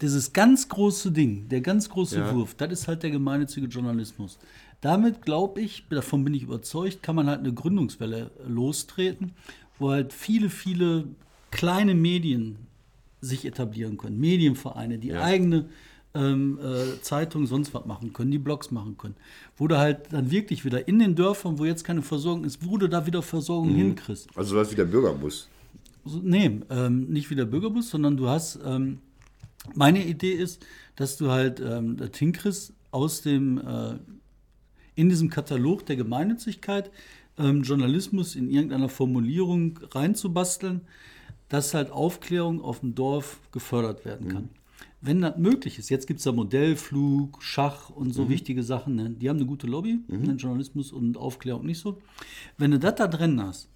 dieses 0.00 0.32
ganz 0.32 0.68
große 0.68 1.12
Ding, 1.12 1.48
der 1.48 1.60
ganz 1.60 1.88
große 1.88 2.18
Ja. 2.18 2.34
Wurf, 2.34 2.54
das 2.54 2.72
ist 2.72 2.88
halt 2.88 3.02
der 3.02 3.10
gemeinnützige 3.10 3.66
Journalismus. 3.66 4.38
Damit 4.80 5.22
glaube 5.22 5.60
ich, 5.60 5.84
davon 5.90 6.24
bin 6.24 6.34
ich 6.34 6.42
überzeugt, 6.42 7.02
kann 7.02 7.14
man 7.14 7.28
halt 7.28 7.40
eine 7.40 7.52
Gründungswelle 7.52 8.32
lostreten, 8.46 9.32
wo 9.78 9.90
halt 9.90 10.12
viele, 10.12 10.50
viele 10.50 11.04
kleine 11.50 11.94
Medien 11.94 12.56
sich 13.20 13.44
etablieren 13.44 13.96
können. 13.96 14.18
Medienvereine, 14.18 14.98
die 14.98 15.14
eigene 15.14 15.68
ähm, 16.14 16.58
äh, 16.62 17.00
Zeitungen 17.00 17.46
sonst 17.46 17.72
was 17.72 17.86
machen 17.86 18.12
können, 18.12 18.30
die 18.30 18.38
Blogs 18.38 18.70
machen 18.70 18.96
können. 18.98 19.16
Wo 19.56 19.66
du 19.66 19.78
halt 19.78 20.12
dann 20.12 20.30
wirklich 20.30 20.64
wieder 20.64 20.86
in 20.86 20.98
den 20.98 21.14
Dörfern, 21.14 21.58
wo 21.58 21.64
jetzt 21.64 21.84
keine 21.84 22.02
Versorgung 22.02 22.44
ist, 22.44 22.66
wo 22.66 22.76
du 22.76 22.88
da 22.88 23.06
wieder 23.06 23.22
Versorgung 23.22 23.74
hinkriegst. 23.74 24.28
Also 24.34 24.54
sowas 24.54 24.70
wie 24.70 24.76
der 24.76 24.84
Bürgerbus. 24.84 25.48
So, 26.04 26.20
nee, 26.22 26.60
ähm, 26.68 27.06
nicht 27.08 27.30
wie 27.30 27.34
der 27.34 27.44
Bürgerbus, 27.44 27.90
sondern 27.90 28.16
du 28.16 28.28
hast, 28.28 28.58
ähm, 28.64 28.98
meine 29.74 30.04
Idee 30.04 30.32
ist, 30.32 30.64
dass 30.96 31.16
du 31.16 31.30
halt 31.30 31.60
ähm, 31.60 31.96
das 31.96 32.10
hinkriegst, 32.16 32.74
aus 32.90 33.22
dem, 33.22 33.58
äh, 33.58 33.94
in 34.94 35.08
diesem 35.08 35.30
Katalog 35.30 35.86
der 35.86 35.96
Gemeinnützigkeit 35.96 36.90
ähm, 37.38 37.62
Journalismus 37.62 38.36
in 38.36 38.50
irgendeiner 38.50 38.90
Formulierung 38.90 39.78
reinzubasteln, 39.90 40.82
dass 41.48 41.72
halt 41.74 41.90
Aufklärung 41.90 42.60
auf 42.60 42.80
dem 42.80 42.94
Dorf 42.94 43.40
gefördert 43.52 44.04
werden 44.04 44.28
kann. 44.28 44.48
Wenn 45.04 45.20
das 45.20 45.36
möglich 45.36 45.80
ist, 45.80 45.90
jetzt 45.90 46.06
gibt 46.06 46.18
es 46.18 46.24
da 46.24 46.32
Modellflug, 46.32 47.42
Schach 47.42 47.90
und 47.90 48.14
so 48.14 48.28
wichtige 48.28 48.62
Sachen, 48.62 48.94
ne? 48.94 49.10
die 49.10 49.28
haben 49.28 49.36
eine 49.36 49.46
gute 49.46 49.66
Lobby, 49.66 49.98
ne? 50.06 50.34
Journalismus 50.34 50.92
und 50.92 51.16
Aufklärung 51.16 51.66
nicht 51.66 51.80
so. 51.80 52.00
Wenn 52.56 52.70
du 52.70 52.78
das 52.78 52.94
da 52.94 53.08
drin 53.08 53.42
hast, 53.42 53.68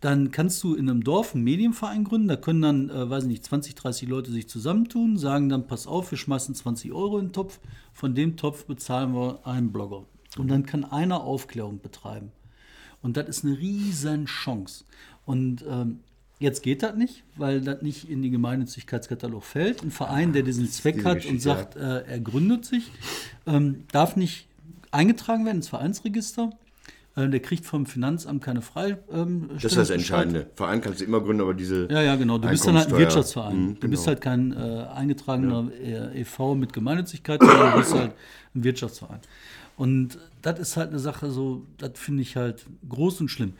dann 0.00 0.30
kannst 0.30 0.62
du 0.62 0.74
in 0.74 0.88
einem 0.88 1.02
Dorf 1.02 1.34
einen 1.34 1.42
Medienverein 1.42 2.04
gründen. 2.04 2.28
Da 2.28 2.36
können 2.36 2.62
dann, 2.62 2.90
äh, 2.90 3.10
weiß 3.10 3.24
ich 3.24 3.28
nicht, 3.28 3.44
20, 3.44 3.74
30 3.74 4.08
Leute 4.08 4.30
sich 4.30 4.48
zusammentun, 4.48 5.16
sagen 5.16 5.48
dann, 5.48 5.66
pass 5.66 5.88
auf, 5.88 6.12
wir 6.12 6.18
schmeißen 6.18 6.54
20 6.54 6.92
Euro 6.92 7.18
in 7.18 7.26
den 7.26 7.32
Topf. 7.32 7.58
Von 7.92 8.14
dem 8.14 8.36
Topf 8.36 8.66
bezahlen 8.66 9.14
wir 9.14 9.44
einen 9.44 9.72
Blogger. 9.72 10.04
Und 10.38 10.48
dann 10.48 10.64
kann 10.64 10.84
einer 10.84 11.22
Aufklärung 11.22 11.80
betreiben. 11.80 12.30
Und 13.02 13.16
das 13.16 13.28
ist 13.28 13.44
eine 13.44 13.58
riesen 13.58 14.26
Chance. 14.26 14.84
Und 15.24 15.64
ähm, 15.68 16.00
jetzt 16.38 16.62
geht 16.62 16.82
das 16.82 16.94
nicht, 16.96 17.22
weil 17.36 17.60
das 17.60 17.82
nicht 17.82 18.08
in 18.10 18.22
den 18.22 18.32
Gemeinnützigkeitskatalog 18.32 19.44
fällt. 19.44 19.82
Ein 19.82 19.90
Verein, 19.90 20.32
der 20.32 20.42
diesen 20.42 20.68
Zweck 20.68 21.04
hat 21.04 21.24
und 21.26 21.40
sagt, 21.40 21.76
äh, 21.76 22.02
er 22.02 22.20
gründet 22.20 22.64
sich, 22.64 22.90
ähm, 23.46 23.84
darf 23.92 24.16
nicht 24.16 24.46
eingetragen 24.90 25.44
werden 25.44 25.58
ins 25.58 25.68
Vereinsregister. 25.68 26.50
Äh, 27.16 27.28
der 27.28 27.40
kriegt 27.40 27.64
vom 27.64 27.86
Finanzamt 27.86 28.42
keine 28.42 28.60
Frei. 28.60 28.98
Ähm, 29.10 29.48
Das 29.54 29.64
ist 29.64 29.76
das 29.76 29.90
Entscheidende. 29.90 30.50
Verein 30.54 30.82
kannst 30.82 31.00
du 31.00 31.04
immer 31.04 31.20
gründen, 31.20 31.40
aber 31.42 31.54
diese. 31.54 31.88
Ja, 31.90 32.02
ja, 32.02 32.16
genau. 32.16 32.36
Du 32.38 32.48
bist 32.48 32.66
dann 32.66 32.76
halt 32.76 32.92
ein 32.92 32.98
Wirtschaftsverein. 32.98 33.56
Mhm, 33.56 33.80
Du 33.80 33.88
bist 33.88 34.04
genau. 34.04 34.08
halt 34.08 34.20
kein 34.20 34.52
äh, 34.52 34.86
eingetragener 34.94 35.70
äh, 35.82 36.20
e.V. 36.20 36.54
mit 36.54 36.72
Gemeinnützigkeit, 36.74 37.40
sondern 37.40 37.72
du 37.72 37.78
bist 37.78 37.94
halt 37.94 38.12
ein 38.54 38.64
Wirtschaftsverein. 38.64 39.20
Und 39.78 40.18
das 40.42 40.58
ist 40.58 40.76
halt 40.76 40.90
eine 40.90 40.98
Sache, 40.98 41.30
so, 41.30 41.62
das 41.78 41.92
finde 41.94 42.22
ich 42.22 42.36
halt 42.36 42.64
groß 42.88 43.20
und 43.20 43.28
schlimm. 43.28 43.54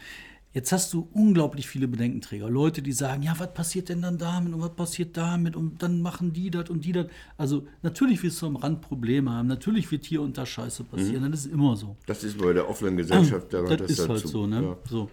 Jetzt 0.57 0.73
hast 0.73 0.95
du 0.95 1.07
unglaublich 1.13 1.69
viele 1.69 1.87
Bedenkenträger. 1.87 2.49
Leute, 2.49 2.81
die 2.81 2.93
sagen, 2.93 3.23
ja, 3.23 3.39
was 3.39 3.53
passiert 3.53 3.91
denn 3.91 4.01
dann 4.01 4.17
damit 4.17 4.55
und 4.55 4.63
was 4.63 4.75
passiert 4.75 5.15
damit 5.15 5.55
und 5.55 5.83
dann 5.83 6.01
machen 6.01 6.33
die 6.33 6.51
das 6.51 6.71
und 6.71 6.83
die 6.83 6.93
das. 6.93 7.09
Also 7.37 7.67
natürlich 7.83 8.23
wirst 8.23 8.41
du 8.41 8.47
am 8.47 8.57
Rand 8.57 8.81
Probleme 8.81 9.31
haben. 9.31 9.49
Natürlich 9.49 9.91
wird 9.91 10.07
hier 10.07 10.23
und 10.23 10.39
da 10.39 10.47
Scheiße 10.47 10.85
passieren. 10.85 11.31
Das 11.31 11.45
ist 11.45 11.53
immer 11.53 11.77
so. 11.77 11.95
Das 12.07 12.25
ist 12.25 12.39
bei 12.39 12.55
der 12.55 12.71
offenen 12.71 12.97
Gesellschaft. 12.97 13.53
da 13.53 13.61
gehört 13.61 13.83
Das 13.83 13.91
ist 13.91 14.09
halt 14.09 14.27
so, 14.27 14.47
ne? 14.47 14.63
Ja. 14.63 14.77
So. 14.89 15.11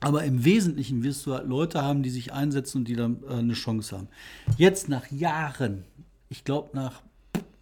Aber 0.00 0.24
im 0.24 0.44
Wesentlichen 0.44 1.04
wirst 1.04 1.24
du 1.26 1.34
halt 1.34 1.46
Leute 1.46 1.80
haben, 1.80 2.02
die 2.02 2.10
sich 2.10 2.32
einsetzen 2.32 2.78
und 2.78 2.88
die 2.88 2.96
dann 2.96 3.22
äh, 3.22 3.34
eine 3.34 3.52
Chance 3.52 3.96
haben. 3.96 4.08
Jetzt 4.56 4.88
nach 4.88 5.08
Jahren, 5.12 5.84
ich 6.28 6.42
glaube 6.42 6.70
nach 6.72 7.02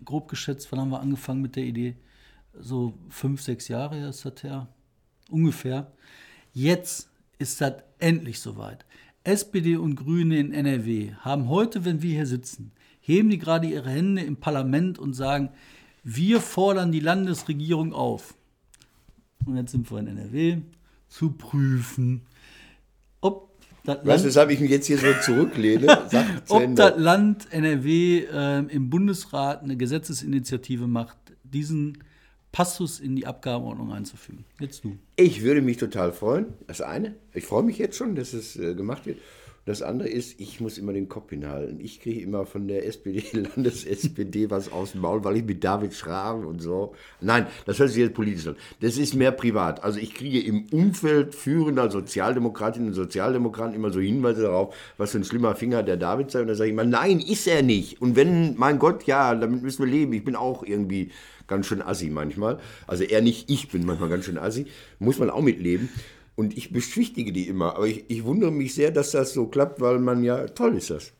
grob 0.06 0.28
geschätzt, 0.28 0.72
wann 0.72 0.80
haben 0.80 0.90
wir 0.90 1.00
angefangen 1.00 1.42
mit 1.42 1.54
der 1.54 1.64
Idee? 1.64 1.96
So 2.58 2.94
fünf, 3.10 3.42
sechs 3.42 3.68
Jahre 3.68 4.08
ist 4.08 4.24
das 4.24 4.42
her, 4.42 4.68
ungefähr. 5.28 5.92
Jetzt 6.54 7.09
ist 7.40 7.60
das 7.60 7.74
endlich 7.98 8.40
soweit. 8.40 8.84
SPD 9.24 9.76
und 9.76 9.96
Grüne 9.96 10.38
in 10.38 10.52
NRW 10.52 11.12
haben 11.20 11.48
heute, 11.48 11.84
wenn 11.84 12.02
wir 12.02 12.14
hier 12.14 12.26
sitzen, 12.26 12.72
heben 13.00 13.30
die 13.30 13.38
gerade 13.38 13.66
ihre 13.66 13.90
Hände 13.90 14.22
im 14.22 14.36
Parlament 14.36 14.98
und 14.98 15.14
sagen, 15.14 15.50
wir 16.04 16.40
fordern 16.40 16.92
die 16.92 17.00
Landesregierung 17.00 17.92
auf, 17.92 18.34
und 19.46 19.56
jetzt 19.56 19.72
sind 19.72 19.90
wir 19.90 19.98
in 19.98 20.06
NRW, 20.06 20.58
zu 21.08 21.32
prüfen, 21.32 22.22
ob 23.20 23.50
das 23.84 23.96
Weißt 23.96 24.06
du, 24.06 24.08
Land, 24.08 24.24
weshalb 24.24 24.50
ich 24.50 24.60
mich 24.60 24.70
jetzt 24.70 24.86
hier 24.86 24.98
so 24.98 25.12
zurücklehne? 25.22 25.86
Ob 26.48 26.76
das 26.76 26.98
Land 26.98 27.50
NRW 27.50 28.26
ähm, 28.30 28.68
im 28.68 28.90
Bundesrat 28.90 29.62
eine 29.62 29.76
Gesetzesinitiative 29.76 30.86
macht, 30.86 31.16
diesen 31.42 31.96
Passus 32.52 33.00
in 33.00 33.16
die 33.16 33.26
Abgabenordnung 33.26 33.92
einzufügen. 33.92 34.44
Jetzt 34.58 34.84
du. 34.84 34.96
Ich 35.16 35.42
würde 35.42 35.62
mich 35.62 35.76
total 35.76 36.12
freuen. 36.12 36.46
Das 36.66 36.80
eine, 36.80 37.14
ich 37.32 37.44
freue 37.44 37.62
mich 37.62 37.78
jetzt 37.78 37.96
schon, 37.96 38.14
dass 38.16 38.32
es 38.32 38.56
äh, 38.56 38.74
gemacht 38.74 39.06
wird. 39.06 39.18
Das 39.66 39.82
andere 39.82 40.08
ist, 40.08 40.40
ich 40.40 40.60
muss 40.60 40.78
immer 40.78 40.94
den 40.94 41.08
Kopf 41.08 41.30
hinhalten. 41.30 41.80
Ich 41.80 42.00
kriege 42.00 42.20
immer 42.22 42.46
von 42.46 42.66
der 42.66 42.86
SPD, 42.86 43.22
Landes-SPD, 43.32 44.50
was 44.50 44.72
aus 44.72 44.92
dem 44.92 45.02
Maul, 45.02 45.22
weil 45.22 45.36
ich 45.36 45.44
mit 45.44 45.62
David 45.62 45.94
Schraben 45.94 46.46
und 46.46 46.62
so. 46.62 46.94
Nein, 47.20 47.46
das 47.66 47.78
hört 47.78 47.90
sich 47.90 47.98
jetzt 47.98 48.14
politisch 48.14 48.46
an. 48.46 48.56
Das 48.80 48.96
ist 48.96 49.14
mehr 49.14 49.32
privat. 49.32 49.84
Also 49.84 50.00
ich 50.00 50.14
kriege 50.14 50.40
im 50.40 50.64
Umfeld 50.72 51.34
führender 51.34 51.90
Sozialdemokratinnen 51.90 52.88
und 52.88 52.94
Sozialdemokraten 52.94 53.74
immer 53.74 53.92
so 53.92 54.00
Hinweise 54.00 54.42
darauf, 54.42 54.74
was 54.96 55.12
für 55.12 55.18
ein 55.18 55.24
schlimmer 55.24 55.54
Finger 55.54 55.82
der 55.82 55.98
David 55.98 56.30
sei. 56.30 56.40
Und 56.40 56.48
da 56.48 56.54
sage 56.54 56.70
ich 56.70 56.72
immer, 56.72 56.84
nein, 56.84 57.20
ist 57.20 57.46
er 57.46 57.62
nicht. 57.62 58.00
Und 58.00 58.16
wenn, 58.16 58.56
mein 58.56 58.78
Gott, 58.78 59.04
ja, 59.04 59.34
damit 59.34 59.62
müssen 59.62 59.84
wir 59.84 59.92
leben. 59.92 60.14
Ich 60.14 60.24
bin 60.24 60.36
auch 60.36 60.64
irgendwie 60.64 61.10
ganz 61.50 61.66
schön 61.66 61.82
assi 61.82 62.08
manchmal. 62.08 62.58
Also 62.86 63.04
er 63.04 63.20
nicht, 63.20 63.50
ich 63.50 63.68
bin 63.68 63.84
manchmal 63.84 64.08
ganz 64.08 64.24
schön 64.24 64.38
assi. 64.38 64.66
Muss 64.98 65.18
man 65.18 65.28
auch 65.28 65.42
mitleben. 65.42 65.90
Und 66.36 66.56
ich 66.56 66.72
beschwichtige 66.72 67.32
die 67.32 67.48
immer. 67.48 67.76
Aber 67.76 67.86
ich, 67.86 68.04
ich 68.08 68.24
wundere 68.24 68.50
mich 68.50 68.74
sehr, 68.74 68.90
dass 68.90 69.10
das 69.10 69.34
so 69.34 69.46
klappt, 69.46 69.80
weil 69.82 69.98
man 69.98 70.24
ja, 70.24 70.46
toll 70.46 70.76
ist 70.76 70.88
das. 70.88 71.12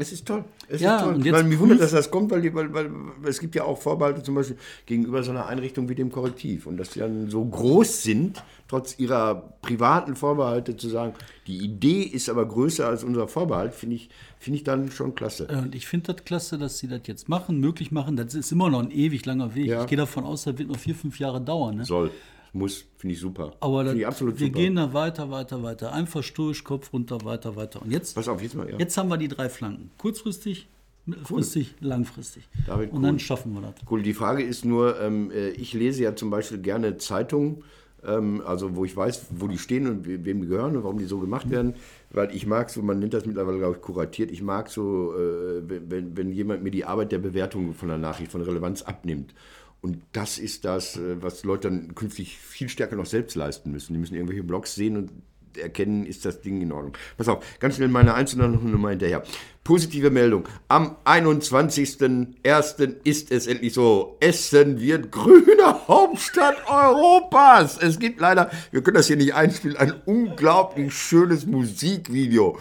Es 0.00 0.12
ist 0.12 0.26
toll. 0.26 0.44
Es 0.66 0.80
Ja, 0.80 0.96
ist 0.96 1.02
toll. 1.04 1.14
und 1.16 1.24
jetzt 1.26 1.34
weil 1.34 1.44
mich 1.44 1.58
wundert, 1.58 1.80
dass 1.80 1.90
das 1.90 2.10
kommt, 2.10 2.30
weil, 2.30 2.40
die, 2.40 2.54
weil, 2.54 2.72
weil 2.72 2.90
es 3.24 3.38
gibt 3.38 3.54
ja 3.54 3.64
auch 3.64 3.78
Vorbehalte 3.80 4.22
zum 4.22 4.34
Beispiel 4.34 4.56
gegenüber 4.86 5.22
so 5.22 5.30
einer 5.30 5.46
Einrichtung 5.46 5.88
wie 5.90 5.94
dem 5.94 6.10
Korrektiv. 6.10 6.66
Und 6.66 6.78
dass 6.78 6.90
die 6.90 7.00
dann 7.00 7.28
so 7.28 7.44
groß 7.44 8.02
sind, 8.02 8.42
trotz 8.66 8.98
ihrer 8.98 9.52
privaten 9.60 10.16
Vorbehalte 10.16 10.76
zu 10.76 10.88
sagen, 10.88 11.12
die 11.46 11.58
Idee 11.58 12.02
ist 12.02 12.30
aber 12.30 12.46
größer 12.48 12.88
als 12.88 13.04
unser 13.04 13.28
Vorbehalt, 13.28 13.74
finde 13.74 13.96
ich, 13.96 14.08
finde 14.38 14.56
ich 14.56 14.64
dann 14.64 14.90
schon 14.90 15.14
klasse. 15.14 15.46
Und 15.48 15.74
ich 15.74 15.86
finde 15.86 16.14
das 16.14 16.24
klasse, 16.24 16.56
dass 16.56 16.78
sie 16.78 16.88
das 16.88 17.02
jetzt 17.04 17.28
machen, 17.28 17.60
möglich 17.60 17.90
machen. 17.92 18.16
Das 18.16 18.34
ist 18.34 18.52
immer 18.52 18.70
noch 18.70 18.80
ein 18.82 18.90
ewig 18.90 19.26
langer 19.26 19.54
Weg. 19.54 19.66
Ja. 19.66 19.82
Ich 19.82 19.86
gehe 19.88 19.98
davon 19.98 20.24
aus, 20.24 20.44
das 20.44 20.56
wird 20.56 20.68
noch 20.70 20.78
vier, 20.78 20.94
fünf 20.94 21.18
Jahre 21.18 21.40
dauern. 21.42 21.76
Ne? 21.76 21.84
Soll, 21.84 22.10
muss, 22.52 22.84
finde 22.96 23.14
ich 23.14 23.20
super. 23.20 23.52
Aber 23.60 23.84
finde 23.84 24.00
ich 24.00 24.06
absolut 24.06 24.38
wir 24.40 24.46
super. 24.48 24.58
gehen 24.58 24.76
da 24.76 24.92
weiter, 24.92 25.30
weiter, 25.30 25.62
weiter. 25.62 25.92
Einfach 25.92 26.22
stoisch, 26.22 26.64
Kopf 26.64 26.92
runter, 26.92 27.18
weiter, 27.24 27.54
weiter. 27.56 27.82
Und 27.82 27.90
jetzt, 27.90 28.14
Pass 28.14 28.28
auf, 28.28 28.42
jetzt 28.42 28.54
mal, 28.54 28.68
ja. 28.70 28.78
jetzt 28.78 28.96
haben 28.96 29.08
wir 29.08 29.16
die 29.16 29.28
drei 29.28 29.48
Flanken. 29.48 29.90
Kurzfristig, 29.98 30.66
mittelfristig, 31.06 31.74
langfristig. 31.80 32.48
David, 32.66 32.92
Und 32.92 33.02
dann 33.02 33.14
cool. 33.14 33.18
schaffen 33.20 33.52
wir 33.54 33.60
das. 33.62 33.74
Cool, 33.90 34.02
die 34.02 34.14
Frage 34.14 34.42
ist 34.42 34.64
nur, 34.64 35.00
ähm, 35.00 35.30
äh, 35.30 35.50
ich 35.50 35.72
lese 35.72 36.02
ja 36.02 36.14
zum 36.16 36.30
Beispiel 36.30 36.58
gerne 36.58 36.96
Zeitungen, 36.98 37.62
ähm, 38.06 38.42
also 38.46 38.76
wo 38.76 38.84
ich 38.84 38.96
weiß, 38.96 39.26
wo 39.30 39.46
die 39.46 39.58
stehen 39.58 39.86
und 39.86 40.06
we- 40.06 40.24
wem 40.24 40.40
die 40.42 40.48
gehören 40.48 40.76
und 40.76 40.84
warum 40.84 40.98
die 40.98 41.04
so 41.04 41.18
gemacht 41.18 41.50
werden, 41.50 41.74
weil 42.10 42.34
ich 42.34 42.46
mag 42.46 42.70
so, 42.70 42.80
man 42.82 42.98
nennt 42.98 43.12
das 43.14 43.26
mittlerweile, 43.26 43.58
glaube 43.58 43.76
ich, 43.76 43.82
kuratiert, 43.82 44.30
ich 44.30 44.42
mag 44.42 44.70
so, 44.70 45.14
äh, 45.14 45.62
wenn, 45.68 46.16
wenn 46.16 46.32
jemand 46.32 46.62
mir 46.62 46.70
die 46.70 46.84
Arbeit 46.84 47.12
der 47.12 47.18
Bewertung 47.18 47.74
von 47.74 47.88
der 47.88 47.98
Nachricht, 47.98 48.32
von 48.32 48.40
Relevanz 48.40 48.82
abnimmt. 48.82 49.34
Und 49.82 50.02
das 50.12 50.38
ist 50.38 50.64
das, 50.64 50.96
äh, 50.96 51.22
was 51.22 51.44
Leute 51.44 51.68
dann 51.68 51.94
künftig 51.94 52.38
viel 52.38 52.68
stärker 52.68 52.96
noch 52.96 53.06
selbst 53.06 53.34
leisten 53.34 53.70
müssen. 53.70 53.94
Die 53.94 53.98
müssen 53.98 54.14
irgendwelche 54.14 54.42
Blogs 54.42 54.74
sehen 54.74 54.96
und 54.96 55.10
erkennen, 55.56 56.06
ist 56.06 56.24
das 56.24 56.40
Ding 56.40 56.60
in 56.60 56.72
Ordnung. 56.72 56.96
Pass 57.16 57.28
auf, 57.28 57.44
ganz 57.58 57.76
schnell 57.76 57.88
meine 57.88 58.14
einzelne 58.14 58.48
Nummer 58.48 58.90
hinterher. 58.90 59.22
Positive 59.64 60.10
Meldung. 60.10 60.48
Am 60.68 60.96
21.01. 61.04 62.96
ist 63.04 63.30
es 63.30 63.46
endlich 63.46 63.74
so. 63.74 64.16
Essen 64.20 64.80
wird 64.80 65.10
grüne 65.10 65.88
Hauptstadt 65.88 66.56
Europas. 66.68 67.78
Es 67.78 67.98
gibt 67.98 68.20
leider, 68.20 68.50
wir 68.70 68.82
können 68.82 68.96
das 68.96 69.06
hier 69.06 69.16
nicht 69.16 69.34
einspielen, 69.34 69.76
ein 69.76 69.94
unglaublich 70.06 70.92
schönes 70.94 71.46
Musikvideo 71.46 72.58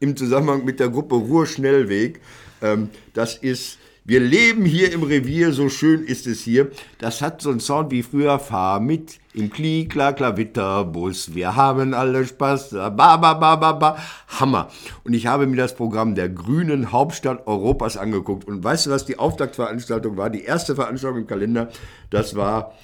im 0.00 0.16
Zusammenhang 0.16 0.64
mit 0.64 0.80
der 0.80 0.88
Gruppe 0.88 1.14
Ruhr-Schnellweg. 1.14 2.20
Ähm, 2.60 2.90
das 3.14 3.36
ist 3.36 3.78
wir 4.04 4.18
leben 4.18 4.64
hier 4.64 4.92
im 4.92 5.04
Revier, 5.04 5.52
so 5.52 5.68
schön 5.68 6.04
ist 6.04 6.26
es 6.26 6.42
hier. 6.42 6.70
Das 6.98 7.22
hat 7.22 7.40
so 7.40 7.50
einen 7.50 7.60
Sound 7.60 7.92
wie 7.92 8.02
früher, 8.02 8.40
fahr 8.40 8.80
mit 8.80 9.20
im 9.32 9.48
Kli, 9.50 9.86
klar, 9.86 10.12
Klavitterbus. 10.12 11.34
Wir 11.34 11.54
haben 11.54 11.94
alle 11.94 12.26
Spaß, 12.26 12.70
ba, 12.70 12.90
ba, 12.90 13.16
ba, 13.16 13.56
ba, 13.56 13.72
ba. 13.72 13.96
Hammer. 14.26 14.68
Und 15.04 15.14
ich 15.14 15.28
habe 15.28 15.46
mir 15.46 15.56
das 15.56 15.76
Programm 15.76 16.16
der 16.16 16.28
grünen 16.28 16.90
Hauptstadt 16.90 17.46
Europas 17.46 17.96
angeguckt. 17.96 18.46
Und 18.46 18.64
weißt 18.64 18.86
du, 18.86 18.90
was 18.90 19.06
die 19.06 19.20
Auftaktveranstaltung 19.20 20.16
war? 20.16 20.30
Die 20.30 20.42
erste 20.42 20.74
Veranstaltung 20.74 21.20
im 21.20 21.26
Kalender, 21.28 21.68
das 22.10 22.34
war 22.34 22.74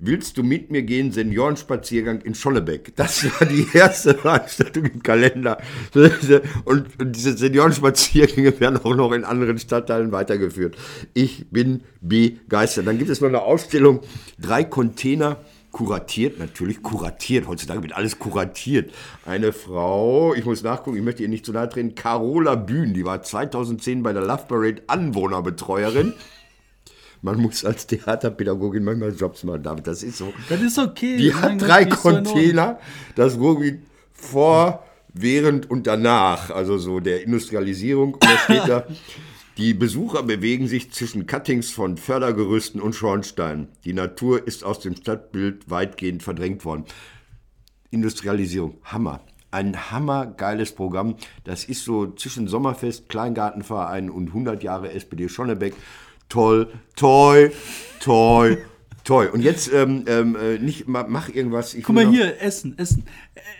Willst 0.00 0.38
du 0.38 0.44
mit 0.44 0.70
mir 0.70 0.82
gehen, 0.82 1.10
Seniorenspaziergang 1.10 2.20
in 2.20 2.36
Schollebeck? 2.36 2.94
Das 2.94 3.24
war 3.24 3.48
die 3.48 3.66
erste 3.72 4.14
Veranstaltung 4.14 4.84
im 4.84 5.02
Kalender. 5.02 5.58
Und, 6.64 6.86
diese 7.00 7.36
Seniorenspaziergänge 7.36 8.60
werden 8.60 8.78
auch 8.84 8.94
noch 8.94 9.10
in 9.10 9.24
anderen 9.24 9.58
Stadtteilen 9.58 10.12
weitergeführt. 10.12 10.76
Ich 11.14 11.46
bin 11.50 11.82
begeistert. 12.00 12.86
Dann 12.86 12.98
gibt 12.98 13.10
es 13.10 13.20
noch 13.20 13.26
eine 13.26 13.42
Ausstellung, 13.42 13.98
drei 14.38 14.62
Container 14.62 15.38
kuratiert, 15.72 16.38
natürlich 16.38 16.80
kuratiert. 16.80 17.48
Heutzutage 17.48 17.82
wird 17.82 17.92
alles 17.92 18.20
kuratiert. 18.20 18.92
Eine 19.26 19.52
Frau, 19.52 20.32
ich 20.32 20.44
muss 20.44 20.62
nachgucken, 20.62 20.96
ich 20.96 21.02
möchte 21.02 21.24
ihr 21.24 21.28
nicht 21.28 21.44
zu 21.44 21.52
nahe 21.52 21.68
treten, 21.68 21.96
Carola 21.96 22.54
Bühn, 22.54 22.94
die 22.94 23.04
war 23.04 23.24
2010 23.24 24.04
bei 24.04 24.12
der 24.12 24.22
Love 24.22 24.44
Parade 24.46 24.82
Anwohnerbetreuerin. 24.86 26.14
Man 27.22 27.40
muss 27.40 27.64
als 27.64 27.86
Theaterpädagogin 27.86 28.84
manchmal 28.84 29.14
Jobs 29.14 29.44
machen, 29.44 29.62
David, 29.62 29.86
das 29.86 30.02
ist 30.02 30.18
so. 30.18 30.32
Das 30.48 30.60
ist 30.60 30.78
okay. 30.78 31.16
Die 31.16 31.34
hat 31.34 31.58
Gott, 31.58 31.68
drei 31.68 31.90
Ordnung. 31.90 32.24
Container, 32.24 32.78
das 33.16 33.36
Ruhrgebiet 33.38 33.80
vor, 34.12 34.84
während 35.12 35.70
und 35.70 35.86
danach, 35.86 36.50
also 36.50 36.78
so 36.78 37.00
der 37.00 37.22
Industrialisierung. 37.22 38.14
Und 38.14 38.24
da 38.24 38.38
steht 38.38 38.68
da, 38.68 38.86
die 39.56 39.74
Besucher 39.74 40.22
bewegen 40.22 40.68
sich 40.68 40.92
zwischen 40.92 41.26
Cuttings 41.26 41.70
von 41.70 41.96
Fördergerüsten 41.96 42.80
und 42.80 42.94
Schornsteinen. 42.94 43.68
Die 43.84 43.92
Natur 43.92 44.46
ist 44.46 44.64
aus 44.64 44.80
dem 44.80 44.96
Stadtbild 44.96 45.68
weitgehend 45.70 46.22
verdrängt 46.22 46.64
worden. 46.64 46.84
Industrialisierung, 47.90 48.78
Hammer. 48.84 49.20
Ein 49.50 49.90
hammergeiles 49.90 50.72
Programm. 50.72 51.16
Das 51.44 51.64
ist 51.64 51.84
so 51.84 52.12
zwischen 52.12 52.48
Sommerfest, 52.48 53.08
Kleingartenverein 53.08 54.10
und 54.10 54.28
100 54.28 54.62
Jahre 54.62 54.92
SPD 54.92 55.28
Schonnebeck. 55.28 55.74
Toll, 56.28 56.68
toll, 56.96 57.52
toll, 58.00 58.64
toll. 59.04 59.26
Und 59.32 59.40
jetzt 59.42 59.72
ähm, 59.72 60.04
ähm, 60.06 60.36
äh, 60.36 60.58
nicht, 60.58 60.86
ma- 60.86 61.06
mach 61.08 61.28
irgendwas. 61.28 61.74
Ich 61.74 61.84
Guck 61.84 61.94
mal 61.94 62.06
hier, 62.08 62.40
Essen, 62.42 62.76
Essen. 62.78 63.04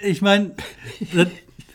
Ich 0.02 0.20
meine, 0.22 0.52
das, 1.14 1.28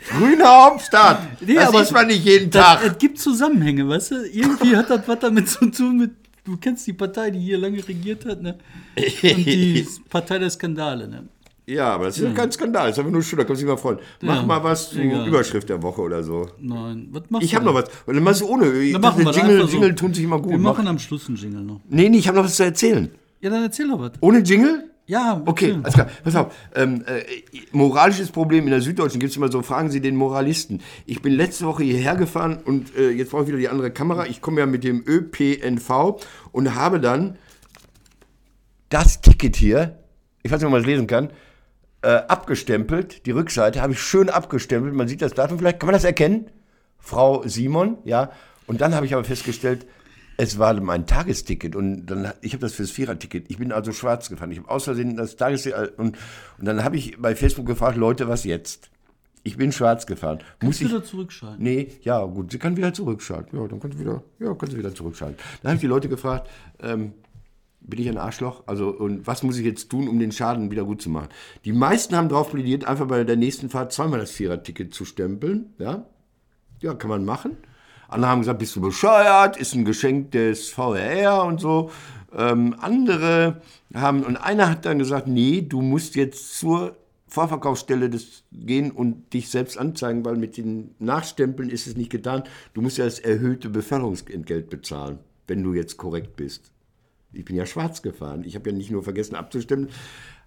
Grüne 0.09 0.43
Hauptstadt. 0.45 1.41
Nee, 1.41 1.55
das 1.55 1.69
aber 1.69 1.81
ist 1.81 1.91
man 1.91 2.07
nicht 2.07 2.25
jeden 2.25 2.49
das, 2.51 2.61
Tag. 2.81 2.85
es 2.85 2.97
gibt 2.97 3.17
Zusammenhänge, 3.19 3.87
weißt 3.87 4.11
du? 4.11 4.15
Irgendwie 4.27 4.75
hat 4.75 4.89
das 4.89 5.07
was 5.07 5.19
damit 5.19 5.49
zu 5.49 5.65
tun 5.71 5.97
mit, 5.97 6.11
du 6.43 6.57
kennst 6.57 6.85
die 6.87 6.93
Partei, 6.93 7.31
die 7.31 7.39
hier 7.39 7.57
lange 7.57 7.87
regiert 7.87 8.25
hat, 8.25 8.41
ne? 8.41 8.57
Und 8.97 9.45
die 9.45 9.87
Partei 10.09 10.39
der 10.39 10.49
Skandale, 10.49 11.07
ne? 11.07 11.27
Ja, 11.65 11.93
aber 11.93 12.05
das 12.05 12.17
ist 12.17 12.35
kein 12.35 12.51
Skandal. 12.51 12.87
Das 12.87 12.97
ist 12.97 12.99
einfach 12.99 13.11
nur 13.13 13.23
schön, 13.23 13.39
da 13.39 13.45
kannst 13.45 13.61
du 13.61 13.65
dich 13.65 13.73
mal 13.73 13.79
freuen. 13.79 13.99
Mach 14.21 14.35
Ja, 14.35 14.43
mal 14.45 14.63
was 14.63 14.93
egal. 14.97 15.27
Überschrift 15.27 15.69
der 15.69 15.81
Woche 15.81 16.01
oder 16.01 16.21
so. 16.21 16.49
Nein, 16.59 17.07
was 17.11 17.23
machst 17.29 17.45
Ich 17.45 17.51
du 17.51 17.55
habe 17.55 17.65
noch 17.65 17.73
was. 17.75 17.85
Und 18.05 18.15
dann 18.15 18.23
machst 18.23 18.41
du 18.41 18.47
ohne. 18.47 18.69
Ich 18.81 18.91
Dann 18.93 19.01
dachte, 19.01 19.23
machen 19.23 19.33
Jingle, 19.35 19.55
einfach 19.55 19.67
so. 19.69 19.73
Jingle 19.77 19.95
tun 19.95 20.13
sich 20.13 20.23
immer 20.25 20.39
gut. 20.39 20.51
Wir 20.51 20.57
Mach- 20.57 20.75
machen 20.75 20.87
am 20.89 20.99
Schluss 20.99 21.27
einen 21.27 21.37
Jingle 21.37 21.61
noch. 21.63 21.79
Nee, 21.89 22.09
nee, 22.09 22.17
ich 22.17 22.27
habe 22.27 22.37
noch 22.37 22.43
was 22.45 22.55
zu 22.57 22.63
erzählen. 22.63 23.09
Ja, 23.39 23.49
dann 23.49 23.63
erzähl 23.63 23.87
doch 23.87 23.99
was. 23.99 24.11
Ohne 24.19 24.39
Jingle? 24.39 24.89
Ja, 25.05 25.41
Okay, 25.45 25.75
alles 25.83 25.93
klar. 25.95 26.07
Pass 26.23 26.35
auf. 26.35 26.53
Ähm, 26.75 27.03
äh, 27.05 27.23
moralisches 27.73 28.31
Problem 28.31 28.63
in 28.63 28.69
der 28.69 28.79
Süddeutschen 28.81 29.19
gibt 29.19 29.31
es 29.31 29.37
immer 29.37 29.51
so, 29.51 29.61
fragen 29.61 29.89
Sie 29.91 29.99
den 29.99 30.15
Moralisten. 30.15 30.79
Ich 31.05 31.21
bin 31.21 31.33
letzte 31.33 31.65
Woche 31.65 31.83
hierher 31.83 32.15
gefahren 32.15 32.59
und 32.63 32.95
äh, 32.95 33.09
jetzt 33.11 33.31
brauche 33.31 33.41
ich 33.43 33.47
wieder 33.49 33.57
die 33.57 33.67
andere 33.67 33.91
Kamera. 33.91 34.27
Ich 34.27 34.39
komme 34.41 34.61
ja 34.61 34.65
mit 34.65 34.85
dem 34.85 35.03
ÖPNV 35.05 36.21
und 36.53 36.75
habe 36.75 37.01
dann 37.01 37.37
das 38.89 39.21
Ticket 39.21 39.55
hier, 39.57 39.99
ich 40.41 40.51
weiß 40.51 40.59
nicht, 40.59 40.65
ob 40.67 40.71
man 40.71 40.81
es 40.81 40.87
lesen 40.87 41.07
kann, 41.07 41.29
äh, 42.03 42.23
abgestempelt. 42.27 43.25
Die 43.25 43.31
Rückseite 43.31 43.81
habe 43.81 43.93
ich 43.93 44.01
schön 44.01 44.29
abgestempelt. 44.29 44.93
Man 44.93 45.07
sieht 45.07 45.21
das 45.21 45.33
Datum 45.33 45.57
vielleicht. 45.57 45.79
Kann 45.79 45.87
man 45.87 45.93
das 45.93 46.03
erkennen? 46.03 46.47
Frau 46.99 47.43
Simon, 47.47 47.97
ja. 48.03 48.31
Und 48.67 48.81
dann 48.81 48.93
habe 48.95 49.05
ich 49.05 49.13
aber 49.13 49.23
festgestellt, 49.23 49.85
es 50.37 50.57
war 50.57 50.73
mein 50.79 51.05
Tagesticket 51.05 51.75
und 51.75 52.05
dann 52.05 52.31
ich 52.41 52.53
habe 52.53 52.61
das 52.61 52.73
fürs 52.73 52.91
Viererticket. 52.91 53.45
Ich 53.49 53.57
bin 53.57 53.71
also 53.71 53.91
schwarz 53.91 54.29
gefahren. 54.29 54.51
Ich 54.51 54.59
habe 54.59 54.69
aus 54.69 54.85
Versehen 54.85 55.15
das 55.15 55.35
Tagesticket 55.35 55.97
und, 55.97 56.17
und 56.57 56.65
dann 56.65 56.83
habe 56.83 56.97
ich 56.97 57.17
bei 57.21 57.35
Facebook 57.35 57.65
gefragt, 57.65 57.97
Leute, 57.97 58.27
was 58.27 58.43
jetzt? 58.43 58.89
Ich 59.43 59.57
bin 59.57 59.71
schwarz 59.71 60.05
gefahren. 60.05 60.37
Muss 60.37 60.45
Kannst 60.59 60.81
du 60.81 60.85
ich 60.85 60.91
wieder 60.91 61.03
zurückschalten? 61.03 61.63
Nee, 61.63 61.91
ja, 62.01 62.23
gut, 62.23 62.51
sie 62.51 62.59
kann 62.59 62.77
wieder 62.77 62.93
zurückschalten. 62.93 63.59
Ja, 63.59 63.67
dann 63.67 63.79
kann 63.79 63.91
sie 63.91 63.99
wieder, 63.99 64.23
ja, 64.39 64.53
kann 64.55 64.69
sie 64.69 64.77
wieder 64.77 64.95
zurückschalten. 64.95 65.37
Dann 65.61 65.71
habe 65.71 65.75
ich 65.75 65.81
die 65.81 65.87
Leute 65.87 66.07
gefragt, 66.07 66.49
ähm, 66.81 67.13
bin 67.85 67.99
ich 67.99 68.09
ein 68.09 68.17
Arschloch? 68.17 68.63
Also, 68.65 68.89
und 68.89 69.27
was 69.27 69.43
muss 69.43 69.57
ich 69.57 69.65
jetzt 69.65 69.89
tun, 69.89 70.07
um 70.07 70.19
den 70.19 70.31
Schaden 70.31 70.71
wieder 70.71 70.85
gut 70.85 71.01
zu 71.01 71.09
machen? 71.09 71.29
Die 71.65 71.73
meisten 71.73 72.15
haben 72.15 72.29
darauf 72.29 72.51
plädiert, 72.51 72.85
einfach 72.85 73.07
bei 73.07 73.23
der 73.23 73.35
nächsten 73.35 73.69
Fahrt 73.69 73.91
zweimal 73.91 74.19
das 74.19 74.31
Viererticket 74.31 74.93
zu 74.93 75.05
stempeln. 75.05 75.73
Ja, 75.79 76.05
ja, 76.79 76.93
kann 76.93 77.09
man 77.09 77.25
machen. 77.25 77.57
Andere 78.07 78.29
haben 78.29 78.41
gesagt, 78.41 78.59
bist 78.59 78.75
du 78.75 78.81
bescheuert, 78.81 79.57
ist 79.57 79.73
ein 79.73 79.85
Geschenk 79.85 80.31
des 80.31 80.69
VRR 80.69 81.45
und 81.45 81.59
so. 81.59 81.89
Ähm, 82.35 82.75
andere 82.79 83.61
haben, 83.93 84.23
und 84.23 84.37
einer 84.37 84.69
hat 84.69 84.85
dann 84.85 84.99
gesagt, 84.99 85.27
nee, 85.27 85.61
du 85.61 85.81
musst 85.81 86.15
jetzt 86.15 86.57
zur 86.57 86.95
Vorverkaufsstelle 87.27 88.09
des, 88.09 88.43
gehen 88.51 88.91
und 88.91 89.33
dich 89.33 89.49
selbst 89.49 89.77
anzeigen, 89.77 90.23
weil 90.23 90.35
mit 90.35 90.57
den 90.57 90.93
Nachstempeln 90.99 91.69
ist 91.69 91.87
es 91.87 91.95
nicht 91.95 92.11
getan. 92.11 92.43
Du 92.73 92.81
musst 92.81 92.97
ja 92.97 93.05
das 93.05 93.19
erhöhte 93.19 93.69
Beförderungsentgelt 93.69 94.69
bezahlen, 94.69 95.19
wenn 95.47 95.63
du 95.63 95.73
jetzt 95.73 95.97
korrekt 95.97 96.35
bist. 96.35 96.72
Ich 97.33 97.45
bin 97.45 97.55
ja 97.55 97.65
schwarz 97.65 98.01
gefahren. 98.01 98.43
Ich 98.45 98.55
habe 98.55 98.69
ja 98.69 98.75
nicht 98.75 98.91
nur 98.91 99.03
vergessen 99.03 99.35
abzustimmen, 99.35 99.89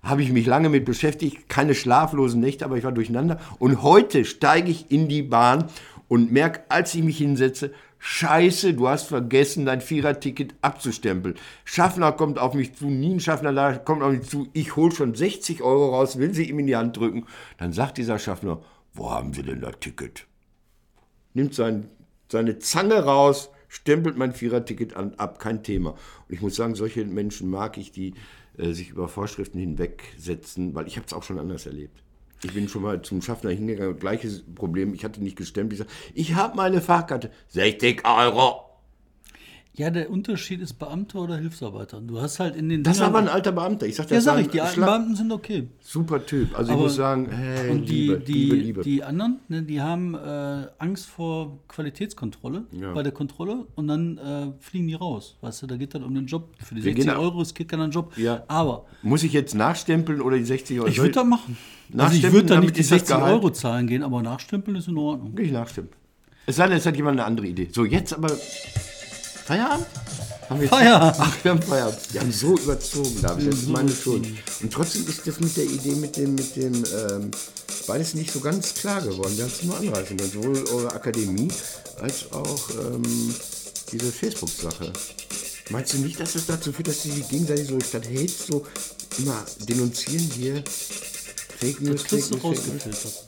habe 0.03 0.22
ich 0.22 0.32
mich 0.32 0.47
lange 0.47 0.68
mit 0.68 0.84
beschäftigt, 0.84 1.49
keine 1.49 1.74
schlaflosen 1.74 2.41
Nächte, 2.41 2.64
aber 2.64 2.76
ich 2.76 2.84
war 2.84 2.93
durcheinander. 2.93 3.41
Und 3.59 3.82
heute 3.82 4.24
steige 4.24 4.70
ich 4.70 4.91
in 4.91 5.09
die 5.09 5.22
Bahn 5.22 5.66
und 6.09 6.32
merke, 6.32 6.61
als 6.68 6.95
ich 6.95 7.03
mich 7.03 7.18
hinsetze, 7.18 7.72
Scheiße, 7.99 8.74
du 8.74 8.89
hast 8.89 9.09
vergessen, 9.09 9.66
dein 9.66 9.80
Viererticket 9.80 10.55
abzustempeln. 10.61 11.34
Schaffner 11.64 12.12
kommt 12.12 12.39
auf 12.39 12.55
mich 12.55 12.74
zu, 12.74 12.87
nie 12.87 13.14
ein 13.14 13.20
Schaffner 13.20 13.53
da, 13.53 13.78
kommt 13.78 14.03
auf 14.03 14.12
mich 14.12 14.28
zu, 14.28 14.49
ich 14.53 14.76
hole 14.76 14.93
schon 14.93 15.14
60 15.14 15.62
Euro 15.62 15.97
raus, 15.97 16.18
will 16.18 16.32
sie 16.32 16.49
ihm 16.49 16.61
in 16.61 16.66
die 16.66 16.76
Hand 16.76 16.97
drücken. 16.97 17.26
Dann 17.59 17.72
sagt 17.72 17.99
dieser 17.99 18.18
Schaffner, 18.18 18.61
wo 18.93 19.11
haben 19.11 19.32
Sie 19.32 19.43
denn 19.43 19.61
das 19.61 19.80
Ticket? 19.80 20.26
nimmt 21.37 21.55
sein, 21.55 21.89
seine 22.32 22.59
Zange 22.59 23.05
raus, 23.05 23.51
stempelt 23.77 24.16
mein 24.16 24.33
Viererticket 24.33 24.97
ab, 24.97 25.39
kein 25.39 25.62
Thema. 25.62 25.91
Und 25.91 26.35
ich 26.35 26.41
muss 26.41 26.57
sagen, 26.57 26.74
solche 26.74 27.05
Menschen 27.05 27.51
mag 27.51 27.77
ich, 27.79 27.93
die 27.93 28.14
äh, 28.57 28.72
sich 28.72 28.91
über 28.91 29.07
Vorschriften 29.09 29.59
hinwegsetzen, 29.59 30.74
weil 30.74 30.87
ich 30.87 30.97
habe 30.97 31.07
es 31.07 31.12
auch 31.12 31.22
schon 31.22 31.39
anders 31.39 31.66
erlebt. 31.66 32.03
Ich 32.43 32.53
bin 32.53 32.68
schon 32.68 32.83
mal 32.83 33.03
zum 33.03 33.22
Schaffner 33.22 33.51
hingegangen, 33.51 33.99
gleiches 33.99 34.45
Problem, 34.55 34.95
ich 34.95 35.05
hatte 35.05 35.22
nicht 35.22 35.37
gestempelt. 35.37 35.81
Ich 35.81 35.87
sage, 35.87 35.91
ich 36.14 36.35
habe 36.35 36.57
meine 36.57 36.81
Fahrkarte, 36.81 37.31
60 37.49 38.07
Euro. 38.07 38.66
Ja, 39.79 39.91
der 39.91 40.11
Unterschied 40.11 40.62
ist 40.62 40.74
Beamter 40.79 41.18
oder 41.20 41.37
Hilfsarbeiter. 41.37 42.01
Du 42.01 42.18
hast 42.18 42.41
halt 42.41 42.57
in 42.57 42.70
den 42.70 42.83
Das 42.83 42.99
war 43.01 43.09
aber 43.09 43.18
ein 43.18 43.29
alter 43.29 43.53
Beamter. 43.53 43.85
Ich 43.87 43.99
Ja, 43.99 44.05
das 44.05 44.24
sag 44.24 44.35
war 44.35 44.41
ich, 44.41 44.49
die 44.49 44.62
alten 44.62 44.81
Beamten 44.81 45.14
sind 45.16 45.31
okay. 45.31 45.68
Super 45.81 46.24
Typ. 46.24 46.57
Also 46.59 46.70
ich 46.70 46.74
Aber- 46.74 46.83
muss 46.85 46.95
sagen, 46.97 47.29
hey, 47.31 47.70
Und 47.70 47.87
die, 47.87 48.07
Liebe, 48.07 48.18
die, 48.20 48.33
Liebe, 48.33 48.57
Liebe. 48.57 48.83
die 48.83 49.05
anderen, 49.05 49.41
ne, 49.49 49.62
die 49.62 49.83
haben 49.83 50.14
äh, 50.14 50.66
Angst 50.79 51.05
vor 51.07 51.59
Qualitätskontrolle 51.68 52.64
Ja. 52.72 52.95
bei 52.95 53.03
der 53.03 53.12
Kontrolle 53.12 53.66
und 53.74 53.89
dann 53.89 54.16
äh, 54.16 54.47
fliegen 54.61 54.89
die 54.89 54.95
raus. 54.95 55.37
Weißt 55.43 55.61
du, 55.62 55.66
da 55.66 55.77
geht 55.77 55.95
dann 55.95 56.05
um 56.05 56.14
den 56.14 56.24
Job. 56.24 56.55
Für 56.59 56.74
die 56.74 56.83
Wir 56.83 56.93
60 56.93 57.05
gehen 57.05 57.14
da- 57.14 57.20
Euro 57.20 57.39
riskiert 57.41 57.68
keiner 57.68 57.83
einen 57.85 57.93
Job. 57.93 58.16
Ja. 58.16 58.45
Aber 58.49 58.87
Muss 59.03 59.24
ich 59.24 59.35
jetzt 59.35 59.55
nachstempeln 59.55 60.22
oder 60.22 60.39
die 60.39 60.45
60 60.45 60.79
Euro? 60.79 60.89
ich 60.89 60.97
würde 60.99 61.11
da 61.12 61.24
machen. 61.24 61.59
Also 61.59 61.91
ich 61.91 61.95
Nachstempeln, 61.97 62.33
würde 62.33 62.47
da 62.55 62.61
nicht 62.61 62.77
die 62.77 62.81
ist 62.81 62.93
das 62.93 63.01
60 63.01 63.16
Gehalt- 63.18 63.33
Euro 63.35 63.51
zahlen 63.51 63.87
gehen, 63.87 64.03
aber 64.03 64.22
nachstempeln 64.22 64.77
ist 64.79 64.89
in 64.89 64.97
Ordnung. 64.97 65.35
Gehe 65.37 65.45
ich 65.45 65.53
nachstimmen. 65.53 65.91
Es 66.47 66.57
sei 66.57 66.66
denn, 66.66 66.79
es 66.79 66.87
hat 66.87 66.97
jemand 66.97 67.18
eine 67.20 67.27
andere 67.27 67.47
Idee. 67.47 67.68
So, 67.70 67.85
jetzt 67.85 68.14
aber. 68.14 68.29
Feierabend? 69.47 69.86
Haben 70.49 70.61
wir 70.61 70.68
Feierabend. 70.68 71.16
Ach, 71.20 71.36
wir 71.44 71.51
haben 71.53 71.62
Feierabend. 71.62 71.99
Wir 72.12 72.20
haben 72.20 72.32
so 72.32 72.57
überzogen, 72.59 73.22
David. 73.22 73.53
Das 73.53 73.61
ist 73.61 73.68
meine 73.68 73.90
Schuld. 73.92 74.26
Und 74.61 74.72
trotzdem 74.72 75.07
ist 75.07 75.26
das 75.26 75.38
mit 75.40 75.57
der 75.57 75.64
Idee, 75.64 75.94
mit 75.94 76.16
dem, 76.16 76.34
mit 76.34 76.57
dem, 76.57 76.74
ähm, 76.74 77.30
beides 77.86 78.14
nicht 78.14 78.32
so 78.32 78.40
ganz 78.40 78.74
klar 78.74 79.01
geworden. 79.03 79.36
Wir 79.36 79.44
haben 79.44 79.53
es 79.53 79.62
nur 79.62 79.76
anreißen 79.76 80.16
können. 80.16 80.32
Sowohl 80.32 80.64
eure 80.74 80.92
Akademie 80.92 81.49
als 82.01 82.32
auch 82.32 82.70
ähm, 82.70 83.34
diese 83.92 84.11
Facebook-Sache. 84.12 84.92
Meinst 85.70 85.92
du 85.94 85.99
nicht, 85.99 86.18
dass 86.18 86.32
das 86.34 86.47
dazu 86.47 86.72
führt, 86.72 86.88
dass 86.88 87.03
sie 87.03 87.11
sich 87.11 87.28
gegenseitig 87.28 87.68
so 87.68 87.78
statt 87.80 88.05
Hate 88.07 88.32
so 88.49 88.64
immer 89.18 89.44
denunzieren 89.68 90.28
hier? 90.36 90.62
Fake 91.59 91.78
Das 91.80 91.88
News, 91.88 92.05
kriegst 92.05 92.30
du 92.32 92.38
Fake 92.38 92.44
News, 92.44 92.61
Fake 92.61 92.86
News. 92.86 93.05
rausgefiltert. 93.05 93.24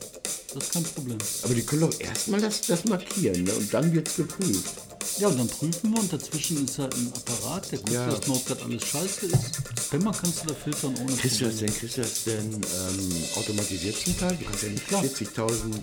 Das 0.53 0.63
ist 0.63 0.73
kein 0.73 0.83
Problem. 0.83 1.17
Aber 1.43 1.53
die 1.53 1.61
können 1.63 1.81
doch 1.81 1.99
erstmal 1.99 2.41
das, 2.41 2.61
das 2.61 2.85
markieren 2.85 3.43
ne? 3.43 3.53
und 3.53 3.73
dann 3.73 3.93
wird 3.93 4.07
es 4.07 4.15
geprüft. 4.15 4.73
Ja, 5.17 5.27
und 5.27 5.37
dann 5.37 5.47
prüfen 5.47 5.91
wir 5.93 5.99
und 5.99 6.13
dazwischen 6.13 6.63
ist 6.65 6.77
halt 6.79 6.93
ein 6.95 7.11
Apparat, 7.13 7.71
der 7.71 7.79
guckt, 7.79 7.91
Ja. 7.91 8.07
dass 8.09 8.27
Notepad 8.27 8.61
alles 8.63 8.83
scheiße 8.85 9.25
ist. 9.25 9.85
Spammer 9.85 10.11
kannst 10.13 10.43
du 10.43 10.47
da 10.47 10.53
filtern 10.53 10.95
ohne 11.01 11.13
Kriegst 11.17 11.41
du 11.41 11.45
das 11.45 11.57
denn, 11.57 11.73
kriegst 11.73 11.97
du 11.97 12.01
das 12.01 12.23
denn 12.23 12.53
ähm, 12.53 13.23
automatisiert 13.35 13.95
zum 13.97 14.17
Teil? 14.17 14.37
Du 14.37 14.45
kannst 14.45 14.63
ja 14.63 14.69
nicht 14.69 14.87
Klar. 14.87 15.03
40.000. 15.03 15.75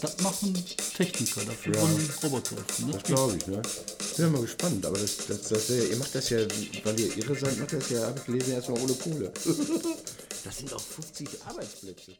Das 0.00 0.20
machen 0.20 0.54
Techniker, 0.96 1.40
dafür 1.44 1.74
Ja. 1.74 1.82
wollen 1.82 2.10
Roboter. 2.22 2.54
Ne? 2.56 2.92
Das 2.92 3.02
glaube 3.02 3.36
ich, 3.36 3.46
ne? 3.46 3.62
Bin 4.16 4.24
ja 4.26 4.30
mal 4.30 4.42
gespannt, 4.42 4.84
aber 4.86 4.98
das, 4.98 5.16
das, 5.28 5.42
das, 5.48 5.70
ihr 5.70 5.96
macht 5.96 6.14
das 6.14 6.28
ja, 6.30 6.38
weil 6.84 7.00
ihr 7.00 7.16
irre 7.16 7.34
seid, 7.38 7.58
macht 7.58 7.72
das 7.72 7.90
ja, 7.90 8.06
habe 8.06 8.18
ich 8.18 8.24
gelesen, 8.26 8.52
erstmal 8.52 8.80
ohne 8.80 8.92
Kohle. 8.94 9.32
Das 10.44 10.58
sind 10.58 10.72
auch 10.72 10.80
50 10.80 11.28
Arbeitsplätze. 11.46 12.12